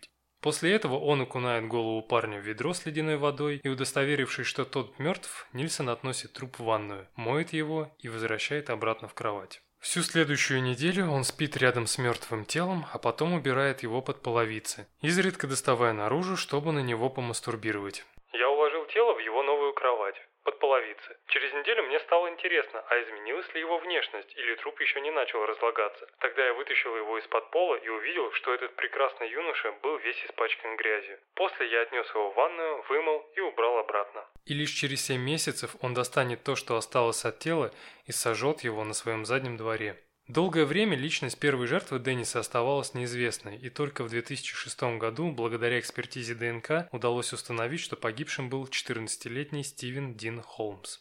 После 0.45 0.75
этого 0.75 0.99
он 0.99 1.23
окунает 1.23 1.67
голову 1.69 2.03
парня 2.03 2.39
в 2.39 2.43
ведро 2.43 2.75
с 2.75 2.85
ледяной 2.85 3.17
водой 3.17 3.63
и, 3.65 3.69
удостоверившись, 3.71 4.47
что 4.47 4.67
тот 4.67 4.99
мертв, 4.99 5.49
Нильсон 5.55 5.89
относит 5.89 6.35
труп 6.35 6.59
в 6.59 6.65
ванную, 6.65 7.09
моет 7.17 7.55
его 7.55 7.91
и 7.99 8.11
возвращает 8.11 8.69
обратно 8.69 9.09
в 9.09 9.15
кровать. 9.15 9.63
Всю 9.81 10.03
следующую 10.03 10.63
неделю 10.63 11.09
он 11.09 11.25
спит 11.25 11.57
рядом 11.57 11.87
с 11.87 11.97
мертвым 11.97 12.45
телом, 12.45 12.85
а 12.93 12.99
потом 12.99 13.33
убирает 13.33 13.83
его 13.83 14.03
под 14.03 14.21
половицы, 14.21 14.87
изредка 15.01 15.47
доставая 15.47 15.95
наружу, 15.95 16.37
чтобы 16.37 16.73
на 16.73 16.81
него 16.81 17.09
помастурбировать. 17.09 18.05
Я 18.35 18.51
уложил 18.51 18.85
тело 18.93 19.15
в 19.15 19.21
его 19.21 19.43
новую 19.43 19.73
кровать 19.73 20.17
под 20.45 20.59
половицы. 20.59 21.17
Через 21.29 21.53
неделю 21.55 21.85
мне 21.85 21.99
стало 22.01 22.29
интересно, 22.29 22.85
а 22.89 23.03
изменилась 23.03 23.53
ли 23.55 23.61
его 23.61 23.79
внешность 23.79 24.33
или 24.37 24.55
труп 24.57 24.81
еще 24.81 25.01
не 25.01 25.11
начал 25.11 25.45
разлагаться. 25.45 26.07
Тогда 26.21 26.47
я 26.47 26.55
вытащил 26.55 26.97
его 26.97 27.19
из-под 27.19 27.51
пола 27.51 27.77
и 27.77 27.89
увидел, 27.89 28.31
что 28.33 28.55
этот 28.55 28.75
прекрасный 28.77 29.31
юноша 29.31 29.73
был 29.83 29.97
весь 29.99 30.23
испачкан 30.25 30.77
грязью. 30.77 31.19
После 31.35 31.69
я 31.71 31.83
отнес 31.83 32.09
его 32.15 32.31
в 32.31 32.35
ванную, 32.35 32.85
вымыл 32.89 33.27
и 33.35 33.41
убрал 33.41 33.79
обратно. 33.79 34.25
И 34.45 34.55
лишь 34.55 34.71
через 34.71 35.07
7 35.07 35.21
месяцев 35.21 35.75
он 35.81 35.95
достанет 35.95 36.45
то, 36.45 36.55
что 36.55 36.77
осталось 36.77 37.25
от 37.25 37.39
тела, 37.39 37.73
и 38.07 38.13
сожжет 38.13 38.61
его 38.61 38.85
на 38.85 38.95
своем 38.95 39.25
заднем 39.25 39.57
дворе. 39.57 39.97
Долгое 40.29 40.65
время 40.65 40.97
личность 40.97 41.39
первой 41.39 41.67
жертвы 41.67 41.99
Денниса 41.99 42.41
оставалась 42.41 42.95
неизвестной, 42.95 43.59
и 43.59 43.69
только 43.69 44.05
в 44.05 44.09
2006 44.09 44.83
году, 44.99 45.31
благодаря 45.31 45.79
экспертизе 45.79 46.35
ДНК, 46.35 46.89
удалось 46.93 47.35
установить, 47.35 47.81
что 47.81 47.95
погибшим 47.95 48.49
был 48.49 48.65
14-летний 48.65 49.63
Стивен 49.63 50.15
Дин 50.15 50.41
Холмс. 50.41 51.01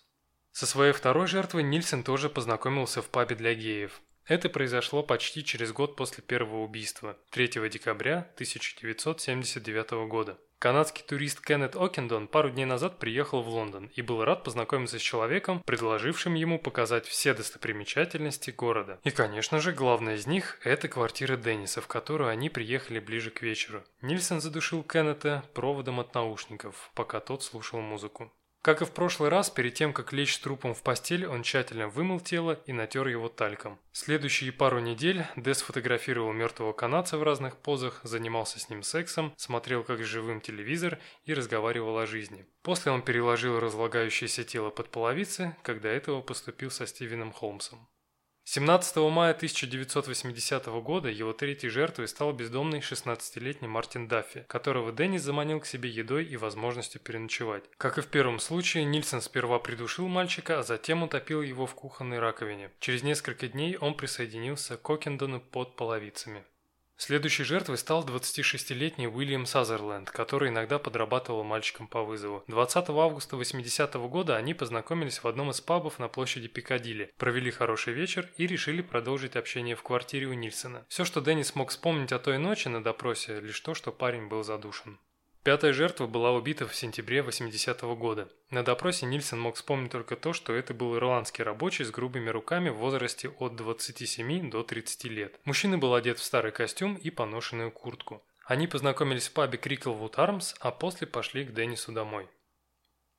Со 0.52 0.66
своей 0.66 0.92
второй 0.92 1.28
жертвой 1.28 1.64
Нильсон 1.64 2.04
тоже 2.04 2.30
познакомился 2.30 3.02
в 3.02 3.10
пабе 3.10 3.38
для 3.38 3.56
геев. 3.56 4.02
Это 4.26 4.50
произошло 4.50 5.04
почти 5.04 5.44
через 5.44 5.72
год 5.72 5.96
после 5.96 6.22
первого 6.22 6.62
убийства, 6.62 7.18
3 7.32 7.70
декабря 7.70 8.30
1979 8.36 9.92
года. 10.10 10.38
Канадский 10.64 11.04
турист 11.06 11.42
Кеннет 11.42 11.76
Окендон 11.76 12.30
пару 12.30 12.50
дней 12.50 12.64
назад 12.64 12.98
приехал 12.98 13.42
в 13.42 13.50
Лондон 13.50 13.92
и 13.98 14.02
был 14.02 14.24
рад 14.24 14.46
познакомиться 14.46 14.98
с 14.98 15.02
человеком, 15.02 15.62
предложившим 15.66 16.36
ему 16.36 16.58
показать 16.58 17.06
все 17.06 17.34
достопримечательности 17.34 18.52
города. 18.52 18.98
И, 19.04 19.12
конечно 19.12 19.60
же, 19.60 19.74
главная 19.74 20.16
из 20.16 20.26
них– 20.26 20.62
это 20.64 20.88
квартира 20.88 21.36
Денниса, 21.36 21.82
в 21.82 21.88
которую 21.88 22.30
они 22.30 22.50
приехали 22.50 23.02
ближе 23.02 23.30
к 23.30 23.42
вечеру. 23.42 23.84
Нильсон 24.02 24.40
задушил 24.40 24.84
Кеннета 24.84 25.44
проводом 25.54 26.00
от 26.00 26.16
наушников, 26.16 26.92
пока 26.96 27.20
тот 27.20 27.44
слушал 27.44 27.82
музыку. 27.82 28.32
Как 28.64 28.82
и 28.82 28.86
в 28.86 28.92
прошлый 28.92 29.30
раз, 29.30 29.50
перед 29.50 29.74
тем, 29.74 29.92
как 29.92 30.14
лечь 30.14 30.40
трупом 30.40 30.74
в 30.74 30.84
постель, 30.84 31.28
он 31.28 31.44
тщательно 31.44 31.90
вымыл 31.90 32.22
тело 32.22 32.62
и 32.66 32.72
натер 32.72 33.10
его 33.10 33.28
тальком. 33.28 33.78
Следующие 33.92 34.54
пару 34.54 34.80
недель 34.80 35.26
Дес 35.36 35.62
фотографировал 35.62 36.32
мертвого 36.32 36.72
канадца 36.72 37.18
в 37.18 37.24
разных 37.24 37.58
позах, 37.58 38.00
занимался 38.04 38.62
с 38.62 38.70
ним 38.70 38.82
сексом, 38.82 39.34
смотрел 39.36 39.84
как 39.84 40.02
живым 40.06 40.40
телевизор 40.40 40.98
и 41.26 41.34
разговаривал 41.34 41.98
о 41.98 42.08
жизни. 42.08 42.46
После 42.62 42.94
он 42.94 43.02
переложил 43.02 43.60
разлагающееся 43.60 44.46
тело 44.46 44.70
под 44.70 44.90
половицы, 44.90 45.58
когда 45.62 45.90
этого 45.90 46.22
поступил 46.22 46.72
со 46.72 46.88
Стивеном 46.88 47.34
Холмсом. 47.34 47.86
17 48.46 48.98
мая 49.10 49.32
1980 49.32 50.66
года 50.84 51.10
его 51.10 51.32
третьей 51.32 51.70
жертвой 51.70 52.08
стал 52.08 52.34
бездомный 52.34 52.80
16-летний 52.80 53.70
Мартин 53.70 54.08
Даффи, 54.08 54.46
которого 54.48 54.92
Деннис 54.92 55.22
заманил 55.22 55.62
к 55.62 55.66
себе 55.66 55.90
едой 55.90 56.26
и 56.26 56.36
возможностью 56.36 57.00
переночевать. 57.00 57.64
Как 57.78 57.98
и 57.98 58.02
в 58.02 58.08
первом 58.08 58.40
случае, 58.40 58.84
Нильсон 58.84 59.22
сперва 59.22 59.60
придушил 59.60 60.08
мальчика, 60.08 60.60
а 60.60 60.64
затем 60.64 61.04
утопил 61.04 61.42
его 61.42 61.66
в 61.66 61.74
кухонной 61.74 62.20
раковине. 62.20 62.70
Через 62.80 63.02
несколько 63.02 63.48
дней 63.48 63.78
он 63.78 63.96
присоединился 63.96 64.76
к 64.76 64.90
Окендону 64.90 65.40
под 65.40 65.76
половицами. 65.78 66.44
Следующей 66.96 67.44
жертвой 67.44 67.78
стал 67.78 68.06
26-летний 68.06 69.08
Уильям 69.08 69.46
Сазерленд, 69.46 70.10
который 70.12 70.50
иногда 70.50 70.80
подрабатывал 70.80 71.44
мальчиком 71.44 71.88
по 71.88 72.04
вызову. 72.04 72.44
20 72.48 72.90
августа 72.90 73.36
80 73.36 73.96
-го 73.96 74.08
года 74.08 74.38
они 74.38 74.54
познакомились 74.54 75.24
в 75.24 75.28
одном 75.28 75.50
из 75.50 75.60
пабов 75.60 76.00
на 76.00 76.08
площади 76.08 76.48
Пикадилли, 76.48 77.12
провели 77.18 77.52
хороший 77.52 77.94
вечер 77.94 78.30
и 78.38 78.48
решили 78.48 78.82
продолжить 78.82 79.36
общение 79.36 79.76
в 79.76 79.84
квартире 79.84 80.28
у 80.28 80.34
Нильсона. 80.34 80.86
Все, 80.88 81.04
что 81.04 81.20
Дэнни 81.20 81.44
смог 81.44 81.72
вспомнить 81.72 82.12
о 82.12 82.20
той 82.20 82.38
ночи 82.38 82.68
на 82.68 82.84
допросе, 82.84 83.40
лишь 83.40 83.60
то, 83.60 83.74
что 83.74 83.92
парень 83.92 84.28
был 84.28 84.44
задушен. 84.44 85.00
Пятая 85.44 85.74
жертва 85.74 86.08
была 86.08 86.32
убита 86.32 86.66
в 86.66 86.74
сентябре 86.74 87.20
80-го 87.20 87.98
года. 87.98 88.30
На 88.50 88.64
допросе 88.64 89.06
Нильсон 89.06 89.42
мог 89.42 89.58
вспомнить 89.58 89.92
только 89.92 90.16
то, 90.16 90.32
что 90.32 90.54
это 90.54 90.74
был 90.74 90.96
ирландский 90.96 91.44
рабочий 91.44 91.84
с 91.84 91.92
грубыми 91.92 92.30
руками 92.30 92.70
в 92.70 92.78
возрасте 92.78 93.28
от 93.28 93.58
27 93.58 94.50
до 94.50 94.64
30 94.64 95.04
лет. 95.06 95.38
Мужчина 95.44 95.78
был 95.78 95.96
одет 95.96 96.18
в 96.20 96.24
старый 96.24 96.54
костюм 96.54 96.96
и 96.96 97.10
поношенную 97.10 97.72
куртку. 97.72 98.24
Они 98.46 98.68
познакомились 98.68 99.28
в 99.28 99.34
пабе 99.34 99.58
Криклвуд 99.58 100.18
Армс, 100.18 100.56
а 100.62 100.72
после 100.72 101.08
пошли 101.08 101.44
к 101.44 101.54
Деннису 101.54 101.92
домой. 101.92 102.30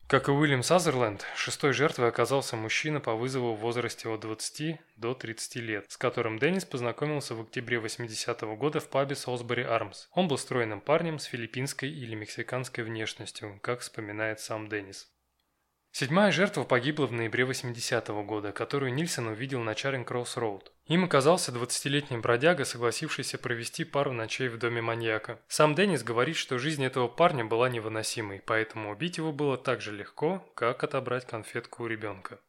Как 0.06 0.28
и 0.28 0.30
Уильям 0.30 0.62
Сазерленд, 0.62 1.24
шестой 1.34 1.72
жертвой 1.72 2.08
оказался 2.08 2.56
мужчина 2.56 3.00
по 3.00 3.14
вызову 3.14 3.54
в 3.54 3.60
возрасте 3.60 4.06
от 4.10 4.20
20 4.20 4.78
до 4.96 5.14
30 5.14 5.56
лет, 5.56 5.86
с 5.88 5.96
которым 5.96 6.38
Деннис 6.38 6.66
познакомился 6.66 7.34
в 7.34 7.40
октябре 7.40 7.78
80-го 7.78 8.54
года 8.54 8.80
в 8.80 8.88
пабе 8.88 9.16
Солсбери 9.16 9.62
Армс. 9.62 10.08
Он 10.12 10.28
был 10.28 10.36
стройным 10.36 10.82
парнем 10.82 11.18
с 11.18 11.24
филиппинской 11.24 11.90
или 11.90 12.14
мексиканской 12.14 12.84
внешностью, 12.84 13.58
как 13.62 13.80
вспоминает 13.80 14.40
сам 14.40 14.68
Деннис. 14.68 15.08
Седьмая 15.96 16.32
жертва 16.32 16.64
погибла 16.64 17.06
в 17.06 17.12
ноябре 17.12 17.44
80-го 17.44 18.24
года, 18.24 18.50
которую 18.50 18.92
Нильсон 18.92 19.28
увидел 19.28 19.60
на 19.60 19.76
Чаринг 19.76 20.08
Кросс 20.08 20.36
Роуд. 20.36 20.72
Им 20.86 21.04
оказался 21.04 21.52
20-летний 21.52 22.16
бродяга, 22.16 22.64
согласившийся 22.64 23.38
провести 23.38 23.84
пару 23.84 24.10
ночей 24.10 24.48
в 24.48 24.58
доме 24.58 24.82
маньяка. 24.82 25.38
Сам 25.46 25.76
Деннис 25.76 26.02
говорит, 26.02 26.34
что 26.34 26.58
жизнь 26.58 26.84
этого 26.84 27.06
парня 27.06 27.44
была 27.44 27.68
невыносимой, 27.68 28.42
поэтому 28.44 28.90
убить 28.90 29.18
его 29.18 29.30
было 29.30 29.56
так 29.56 29.80
же 29.80 29.92
легко, 29.92 30.44
как 30.56 30.82
отобрать 30.82 31.28
конфетку 31.28 31.84
у 31.84 31.86
ребенка. 31.86 32.40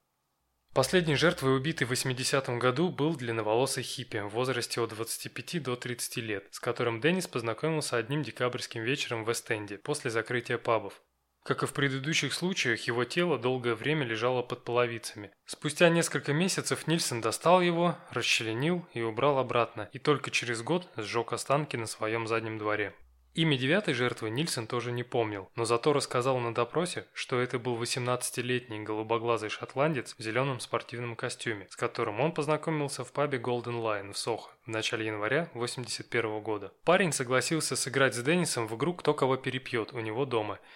Последней 0.74 1.16
жертвой 1.16 1.56
убитой 1.56 1.86
в 1.86 1.92
80-м 1.92 2.58
году 2.58 2.90
был 2.90 3.16
длинноволосый 3.16 3.84
хиппи 3.84 4.22
в 4.22 4.30
возрасте 4.30 4.82
от 4.82 4.90
25 4.90 5.62
до 5.62 5.76
30 5.76 6.18
лет, 6.18 6.48
с 6.50 6.60
которым 6.60 7.00
Деннис 7.00 7.28
познакомился 7.28 7.98
одним 7.98 8.24
декабрьским 8.24 8.82
вечером 8.82 9.24
в 9.24 9.32
Эстенде 9.32 9.78
после 9.78 10.10
закрытия 10.10 10.58
пабов. 10.58 11.00
Как 11.46 11.62
и 11.62 11.68
в 11.68 11.74
предыдущих 11.74 12.34
случаях, 12.34 12.88
его 12.88 13.04
тело 13.04 13.38
долгое 13.38 13.76
время 13.76 14.04
лежало 14.04 14.42
под 14.42 14.64
половицами. 14.64 15.30
Спустя 15.46 15.90
несколько 15.90 16.34
месяцев 16.34 16.88
Нильсон 16.88 17.22
достал 17.22 17.62
его, 17.62 17.96
расчленил 18.10 18.84
и 18.96 19.04
убрал 19.04 19.38
обратно, 19.38 19.88
и 19.94 20.00
только 20.00 20.32
через 20.32 20.64
год 20.64 20.90
сжег 20.98 21.34
останки 21.34 21.76
на 21.76 21.86
своем 21.86 22.26
заднем 22.26 22.58
дворе. 22.58 22.96
Имя 23.36 23.60
девятой 23.60 23.94
жертвы 23.94 24.32
Нильсон 24.32 24.66
тоже 24.66 24.92
не 24.92 25.04
помнил, 25.04 25.52
но 25.56 25.66
зато 25.66 25.94
рассказал 25.94 26.40
на 26.40 26.52
допросе, 26.52 27.06
что 27.14 27.40
это 27.40 27.60
был 27.60 27.80
18-летний 27.80 28.80
голубоглазый 28.80 29.50
шотландец 29.50 30.16
в 30.18 30.24
зеленом 30.24 30.60
спортивном 30.60 31.16
костюме, 31.16 31.68
с 31.70 31.76
которым 31.76 32.22
он 32.22 32.32
познакомился 32.32 33.04
в 33.04 33.12
пабе 33.12 33.38
Golden 33.38 33.84
Lion 33.84 34.14
в 34.14 34.18
Сохо 34.18 34.50
в 34.66 34.70
начале 34.70 35.06
января 35.06 35.52
81 35.54 36.42
года. 36.42 36.74
Парень 36.86 37.12
согласился 37.12 37.76
сыграть 37.76 38.16
с 38.16 38.24
Деннисом 38.24 38.68
в 38.68 38.76
игру 38.78 38.96
«Кто 38.96 39.14
кого 39.14 39.38
перепьет» 39.38 39.94
у 39.94 40.00
него 40.00 40.26
дома– 40.26 40.58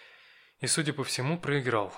и, 0.60 0.68
судя 0.68 0.94
по 0.94 1.04
всему, 1.04 1.38
проиграл. 1.38 1.94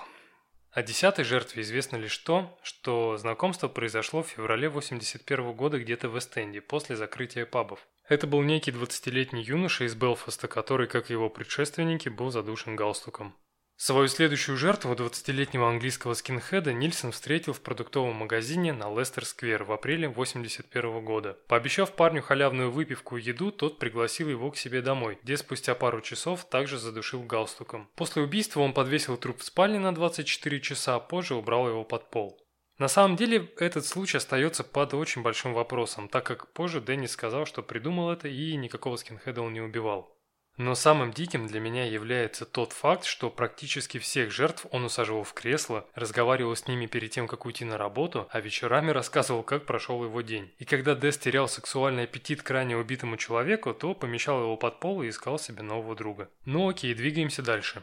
О 0.70 0.82
десятой 0.82 1.24
жертве 1.24 1.62
известно 1.62 1.96
лишь 1.96 2.16
то, 2.16 2.58
что 2.62 3.18
знакомство 3.18 3.68
произошло 3.68 4.22
в 4.22 4.28
феврале 4.28 4.70
81 4.70 5.52
года 5.52 5.78
где-то 5.78 6.08
в 6.08 6.18
Эстенде, 6.18 6.62
после 6.62 6.96
закрытия 6.96 7.44
пабов. 7.44 7.86
Это 8.08 8.26
был 8.26 8.42
некий 8.42 8.70
20-летний 8.70 9.42
юноша 9.42 9.84
из 9.84 9.94
Белфаста, 9.94 10.48
который, 10.48 10.86
как 10.86 11.10
его 11.10 11.28
предшественники, 11.28 12.08
был 12.08 12.30
задушен 12.30 12.74
галстуком. 12.74 13.36
Свою 13.84 14.06
следующую 14.06 14.56
жертву, 14.56 14.94
20-летнего 14.94 15.68
английского 15.68 16.14
скинхеда, 16.14 16.72
Нильсон 16.72 17.10
встретил 17.10 17.52
в 17.52 17.60
продуктовом 17.60 18.14
магазине 18.14 18.72
на 18.72 18.88
Лестер-сквер 18.88 19.64
в 19.64 19.72
апреле 19.72 20.06
1981 20.06 21.04
года. 21.04 21.36
Пообещав 21.48 21.96
парню 21.96 22.22
халявную 22.22 22.70
выпивку 22.70 23.16
и 23.16 23.22
еду, 23.22 23.50
тот 23.50 23.80
пригласил 23.80 24.28
его 24.28 24.52
к 24.52 24.56
себе 24.56 24.82
домой, 24.82 25.18
где 25.24 25.36
спустя 25.36 25.74
пару 25.74 26.00
часов 26.00 26.44
также 26.44 26.78
задушил 26.78 27.24
галстуком. 27.24 27.90
После 27.96 28.22
убийства 28.22 28.60
он 28.60 28.72
подвесил 28.72 29.16
труп 29.16 29.40
в 29.40 29.44
спальне 29.44 29.80
на 29.80 29.92
24 29.92 30.60
часа, 30.60 30.94
а 30.94 31.00
позже 31.00 31.34
убрал 31.34 31.68
его 31.68 31.82
под 31.82 32.08
пол. 32.08 32.38
На 32.78 32.86
самом 32.86 33.16
деле, 33.16 33.50
этот 33.58 33.84
случай 33.84 34.18
остается 34.18 34.62
под 34.62 34.94
очень 34.94 35.22
большим 35.22 35.54
вопросом, 35.54 36.08
так 36.08 36.24
как 36.24 36.52
позже 36.52 36.80
Дэнни 36.80 37.06
сказал, 37.06 37.46
что 37.46 37.64
придумал 37.64 38.12
это 38.12 38.28
и 38.28 38.54
никакого 38.54 38.94
скинхеда 38.94 39.42
он 39.42 39.52
не 39.52 39.60
убивал. 39.60 40.21
Но 40.56 40.74
самым 40.74 41.12
диким 41.12 41.46
для 41.46 41.60
меня 41.60 41.86
является 41.86 42.44
тот 42.44 42.72
факт, 42.72 43.04
что 43.04 43.30
практически 43.30 43.98
всех 43.98 44.30
жертв 44.30 44.66
он 44.70 44.84
усаживал 44.84 45.24
в 45.24 45.32
кресло, 45.32 45.86
разговаривал 45.94 46.54
с 46.54 46.68
ними 46.68 46.86
перед 46.86 47.10
тем, 47.10 47.26
как 47.26 47.46
уйти 47.46 47.64
на 47.64 47.78
работу, 47.78 48.28
а 48.30 48.40
вечерами 48.40 48.90
рассказывал, 48.90 49.42
как 49.42 49.64
прошел 49.64 50.04
его 50.04 50.20
день. 50.20 50.52
И 50.58 50.64
когда 50.64 50.94
Дэс 50.94 51.16
терял 51.18 51.48
сексуальный 51.48 52.04
аппетит 52.04 52.42
к 52.42 52.50
ранее 52.50 52.76
убитому 52.76 53.16
человеку, 53.16 53.72
то 53.72 53.94
помещал 53.94 54.42
его 54.42 54.56
под 54.56 54.78
пол 54.78 55.02
и 55.02 55.08
искал 55.08 55.38
себе 55.38 55.62
нового 55.62 55.96
друга. 55.96 56.28
Ну 56.44 56.68
окей, 56.68 56.94
двигаемся 56.94 57.42
дальше. 57.42 57.82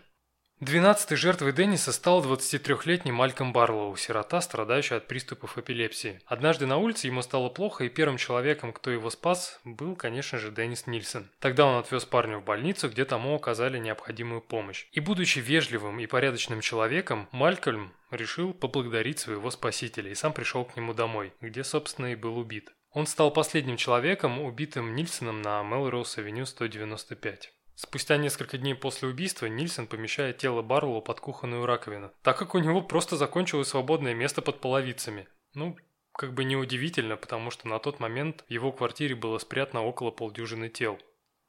Двенадцатой 0.59 1.15
жертвой 1.15 1.53
Денниса 1.53 1.93
стал 1.93 2.21
23-летний 2.21 3.13
Мальком 3.13 3.53
Барлоу, 3.53 3.95
сирота, 3.95 4.41
страдающий 4.41 4.95
от 4.95 5.07
приступов 5.07 5.57
эпилепсии. 5.57 6.19
Однажды 6.25 6.65
на 6.65 6.75
улице 6.75 7.07
ему 7.07 7.21
стало 7.21 7.47
плохо, 7.47 7.85
и 7.85 7.89
первым 7.89 8.17
человеком, 8.17 8.73
кто 8.73 8.91
его 8.91 9.09
спас, 9.09 9.61
был, 9.63 9.95
конечно 9.95 10.37
же, 10.37 10.51
Деннис 10.51 10.85
Нильсон. 10.85 11.31
Тогда 11.39 11.65
он 11.65 11.79
отвез 11.79 12.03
парня 12.03 12.39
в 12.39 12.43
больницу, 12.43 12.89
где 12.89 13.05
тому 13.05 13.35
оказали 13.35 13.77
необходимую 13.77 14.41
помощь. 14.41 14.87
И 14.91 14.99
будучи 14.99 15.39
вежливым 15.39 15.97
и 16.01 16.07
порядочным 16.07 16.59
человеком, 16.59 17.29
Малькольм 17.31 17.93
решил 18.11 18.53
поблагодарить 18.53 19.19
своего 19.19 19.51
спасителя 19.51 20.11
и 20.11 20.15
сам 20.15 20.33
пришел 20.33 20.65
к 20.65 20.75
нему 20.75 20.93
домой, 20.93 21.31
где, 21.39 21.63
собственно, 21.63 22.07
и 22.07 22.15
был 22.15 22.37
убит. 22.37 22.73
Он 22.91 23.07
стал 23.07 23.31
последним 23.31 23.77
человеком, 23.77 24.41
убитым 24.41 24.93
Нильсоном 24.93 25.41
на 25.41 25.63
Мелроуз-авеню 25.63 26.45
195. 26.45 27.53
Спустя 27.81 28.17
несколько 28.17 28.57
дней 28.57 28.75
после 28.75 29.07
убийства 29.07 29.45
Нильсон 29.45 29.87
помещает 29.87 30.37
тело 30.37 30.61
Барлоу 30.61 31.01
под 31.01 31.21
кухонную 31.21 31.65
раковину, 31.65 32.11
так 32.23 32.37
как 32.37 32.53
у 32.53 32.59
него 32.59 32.81
просто 32.81 33.15
закончилось 33.15 33.69
свободное 33.69 34.13
место 34.13 34.41
под 34.41 34.59
половицами. 34.59 35.29
Ну, 35.53 35.77
как 36.11 36.33
бы 36.33 36.43
неудивительно, 36.43 37.15
потому 37.15 37.51
что 37.51 37.69
на 37.69 37.79
тот 37.79 38.01
момент 38.01 38.43
в 38.49 38.51
его 38.51 38.73
квартире 38.73 39.15
было 39.15 39.37
спрятано 39.37 39.85
около 39.85 40.11
полдюжины 40.11 40.67
тел. 40.67 40.99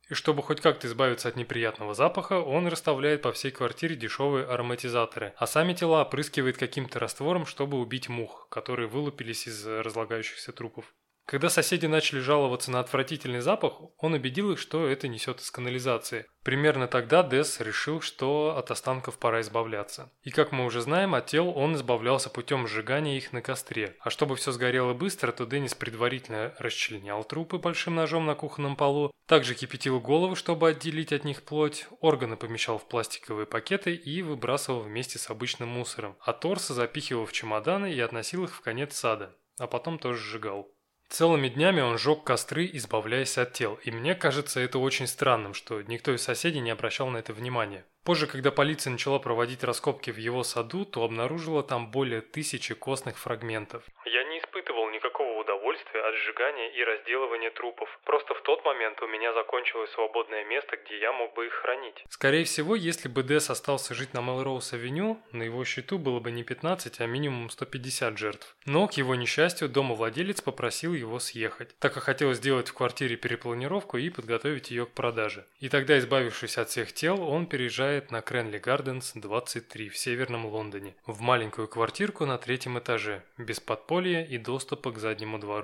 И 0.09 0.15
чтобы 0.15 0.45
хоть 0.45 0.61
как-то 0.61 0.87
избавиться 0.87 1.27
от 1.27 1.35
неприятного 1.35 1.95
запаха, 1.95 2.35
он 2.39 2.69
расставляет 2.69 3.23
по 3.23 3.33
всей 3.33 3.51
квартире 3.51 3.97
дешевые 3.97 4.47
ароматизаторы, 4.47 5.35
а 5.37 5.49
сами 5.49 5.73
тела 5.73 6.03
опрыскивает 6.03 6.57
каким-то 6.57 7.01
раствором, 7.01 7.45
чтобы 7.45 7.81
убить 7.81 8.09
мух, 8.09 8.47
которые 8.51 8.87
вылупились 8.87 9.49
из 9.49 9.67
разлагающихся 9.67 10.53
трупов. 10.53 10.95
Когда 11.31 11.49
соседи 11.49 11.87
начали 11.87 12.19
жаловаться 12.19 12.73
на 12.73 12.81
отвратительный 12.81 13.39
запах, 13.39 13.75
он 13.99 14.15
убедил 14.15 14.51
их, 14.51 14.59
что 14.59 14.89
это 14.89 15.07
несет 15.07 15.39
из 15.39 15.53
канализации. 15.53 16.27
Примерно 16.43 16.89
тогда 16.89 17.23
Десс 17.23 17.61
решил, 17.61 18.01
что 18.01 18.57
от 18.57 18.73
останков 18.73 19.17
пора 19.17 19.41
избавляться. 19.41 20.11
И 20.25 20.33
как 20.33 20.51
мы 20.51 20.65
уже 20.65 20.81
знаем, 20.81 21.15
от 21.15 21.27
тел 21.27 21.57
он 21.57 21.77
избавлялся 21.77 22.31
путем 22.31 22.67
сжигания 22.67 23.17
их 23.17 23.33
на 23.33 23.43
костре. 23.43 23.95
А 24.01 24.11
чтобы 24.11 24.35
все 24.35 24.51
сгорело 24.51 24.93
быстро, 24.93 25.31
то 25.31 25.45
Деннис 25.45 25.73
предварительно 25.73 26.53
расчленял 26.59 27.23
трупы 27.23 27.59
большим 27.59 27.95
ножом 27.95 28.27
на 28.27 28.35
кухонном 28.35 28.75
полу, 28.75 29.13
также 29.29 29.55
кипятил 29.55 30.01
голову, 30.01 30.35
чтобы 30.35 30.71
отделить 30.71 31.13
от 31.13 31.23
них 31.23 31.45
плоть, 31.45 31.87
органы 32.01 32.35
помещал 32.35 32.77
в 32.79 32.89
пластиковые 32.89 33.47
пакеты 33.47 33.95
и 33.95 34.23
выбрасывал 34.23 34.81
вместе 34.81 35.21
с 35.21 35.31
обычным 35.31 35.69
мусором, 35.69 36.17
а 36.23 36.33
торсы 36.33 36.75
запихивал 36.75 37.25
в 37.25 37.33
чемоданы 37.33 37.93
и 37.93 38.01
относил 38.01 38.43
их 38.43 38.53
в 38.53 38.63
конец 38.63 38.97
сада, 38.97 39.37
а 39.61 39.69
потом 39.69 40.01
тоже 40.01 40.19
сжигал. 40.19 40.75
Целыми 41.11 41.49
днями 41.49 41.81
он 41.81 41.99
жег 41.99 42.23
костры, 42.23 42.71
избавляясь 42.73 43.37
от 43.37 43.53
тел, 43.53 43.81
и 43.83 43.91
мне 43.91 44.15
кажется 44.15 44.61
это 44.61 44.79
очень 44.79 45.09
странным, 45.09 45.55
что 45.55 45.83
никто 45.83 46.15
из 46.15 46.23
соседей 46.23 46.61
не 46.61 46.71
обращал 46.71 47.09
на 47.09 47.19
это 47.19 47.33
внимания. 47.33 47.85
Позже, 48.05 48.29
когда 48.29 48.53
полиция 48.53 48.93
начала 48.93 49.19
проводить 49.19 49.65
раскопки 49.65 50.13
в 50.13 50.19
его 50.19 50.45
саду, 50.45 50.85
то 50.85 51.03
обнаружила 51.03 51.65
там 51.65 51.91
более 51.91 52.21
тысячи 52.21 52.75
костных 52.75 53.19
фрагментов. 53.19 53.83
Я 54.05 54.23
не 54.23 54.39
испытывал 54.39 54.89
никакого 54.91 55.40
удовольствия 55.71 56.01
от 56.03 56.15
сжигания 56.17 56.69
и 56.69 56.85
разделывания 56.85 57.51
трупов. 57.51 57.89
Просто 58.05 58.35
в 58.35 58.43
тот 58.43 58.65
момент 58.65 59.01
у 59.03 59.07
меня 59.07 59.33
закончилось 59.33 59.91
свободное 59.91 60.45
место, 60.45 60.77
где 60.77 60.99
я 60.99 61.13
мог 61.13 61.35
бы 61.35 61.47
их 61.47 61.53
хранить. 61.53 62.05
Скорее 62.09 62.45
всего, 62.45 62.75
если 62.75 63.09
бы 63.09 63.23
Дэс 63.23 63.51
остался 63.51 63.95
жить 63.95 64.15
на 64.15 64.21
Мелроуз-авеню, 64.21 65.19
на 65.33 65.43
его 65.45 65.65
счету 65.65 65.99
было 65.99 66.21
бы 66.21 66.33
не 66.33 66.43
15, 66.43 67.01
а 67.01 67.07
минимум 67.07 67.51
150 67.51 68.19
жертв. 68.19 68.57
Но, 68.67 68.89
к 68.89 68.95
его 68.95 69.15
несчастью, 69.15 69.69
домовладелец 69.69 70.41
попросил 70.41 70.95
его 70.95 71.19
съехать, 71.19 71.77
так 71.79 71.95
как 71.95 72.03
хотел 72.03 72.33
сделать 72.35 72.69
в 72.69 72.75
квартире 72.75 73.17
перепланировку 73.17 73.97
и 73.99 74.11
подготовить 74.11 74.71
ее 74.71 74.87
к 74.87 74.91
продаже. 74.91 75.45
И 75.61 75.69
тогда, 75.69 75.99
избавившись 75.99 76.59
от 76.59 76.69
всех 76.69 76.93
тел, 76.93 77.23
он 77.23 77.47
переезжает 77.47 78.11
на 78.11 78.23
Кренли 78.23 78.59
Гарденс 78.59 79.13
23 79.15 79.89
в 79.89 79.97
северном 79.97 80.47
Лондоне, 80.47 80.95
в 81.07 81.21
маленькую 81.21 81.69
квартирку 81.69 82.27
на 82.27 82.39
третьем 82.39 82.79
этаже, 82.79 83.23
без 83.39 83.61
подполья 83.61 84.25
и 84.25 84.39
доступа 84.39 84.91
к 84.93 84.99
заднему 84.99 85.39
двору. 85.39 85.60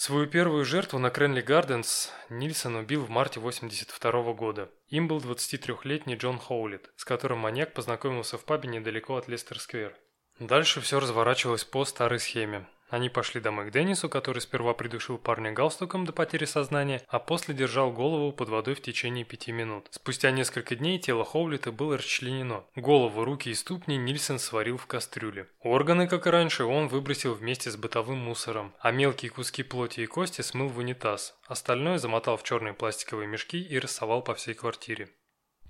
Свою 0.00 0.28
первую 0.28 0.64
жертву 0.64 1.00
на 1.00 1.10
Кренли 1.10 1.40
Гарденс 1.40 2.12
Нильсон 2.28 2.76
убил 2.76 3.02
в 3.04 3.10
марте 3.10 3.40
1982 3.40 4.32
года. 4.32 4.70
Им 4.86 5.08
был 5.08 5.18
23-летний 5.18 6.14
Джон 6.14 6.38
Хоулит, 6.38 6.92
с 6.94 7.04
которым 7.04 7.38
маньяк 7.38 7.74
познакомился 7.74 8.38
в 8.38 8.44
пабе 8.44 8.68
недалеко 8.68 9.16
от 9.16 9.26
Лестер-сквер. 9.26 9.96
Дальше 10.38 10.80
все 10.80 11.00
разворачивалось 11.00 11.64
по 11.64 11.84
старой 11.84 12.20
схеме. 12.20 12.68
Они 12.88 13.08
пошли 13.08 13.40
домой 13.40 13.68
к 13.68 13.72
Деннису, 13.72 14.08
который 14.08 14.40
сперва 14.40 14.74
придушил 14.74 15.18
парня 15.18 15.52
галстуком 15.52 16.06
до 16.06 16.12
потери 16.12 16.46
сознания, 16.46 17.02
а 17.08 17.18
после 17.18 17.54
держал 17.54 17.92
голову 17.92 18.32
под 18.32 18.48
водой 18.48 18.74
в 18.74 18.82
течение 18.82 19.24
пяти 19.24 19.52
минут. 19.52 19.88
Спустя 19.90 20.30
несколько 20.30 20.74
дней 20.74 20.98
тело 20.98 21.24
Хоулита 21.24 21.70
было 21.70 21.98
расчленено. 21.98 22.64
Голову, 22.76 23.24
руки 23.24 23.50
и 23.50 23.54
ступни 23.54 23.96
Нильсон 23.96 24.38
сварил 24.38 24.78
в 24.78 24.86
кастрюле. 24.86 25.48
Органы, 25.60 26.08
как 26.08 26.26
и 26.26 26.30
раньше, 26.30 26.64
он 26.64 26.88
выбросил 26.88 27.34
вместе 27.34 27.70
с 27.70 27.76
бытовым 27.76 28.18
мусором, 28.18 28.72
а 28.80 28.90
мелкие 28.90 29.30
куски 29.30 29.62
плоти 29.62 30.00
и 30.00 30.06
кости 30.06 30.40
смыл 30.40 30.68
в 30.68 30.78
унитаз. 30.78 31.38
Остальное 31.46 31.98
замотал 31.98 32.36
в 32.36 32.42
черные 32.42 32.74
пластиковые 32.74 33.28
мешки 33.28 33.60
и 33.60 33.78
рассовал 33.78 34.22
по 34.22 34.34
всей 34.34 34.54
квартире. 34.54 35.10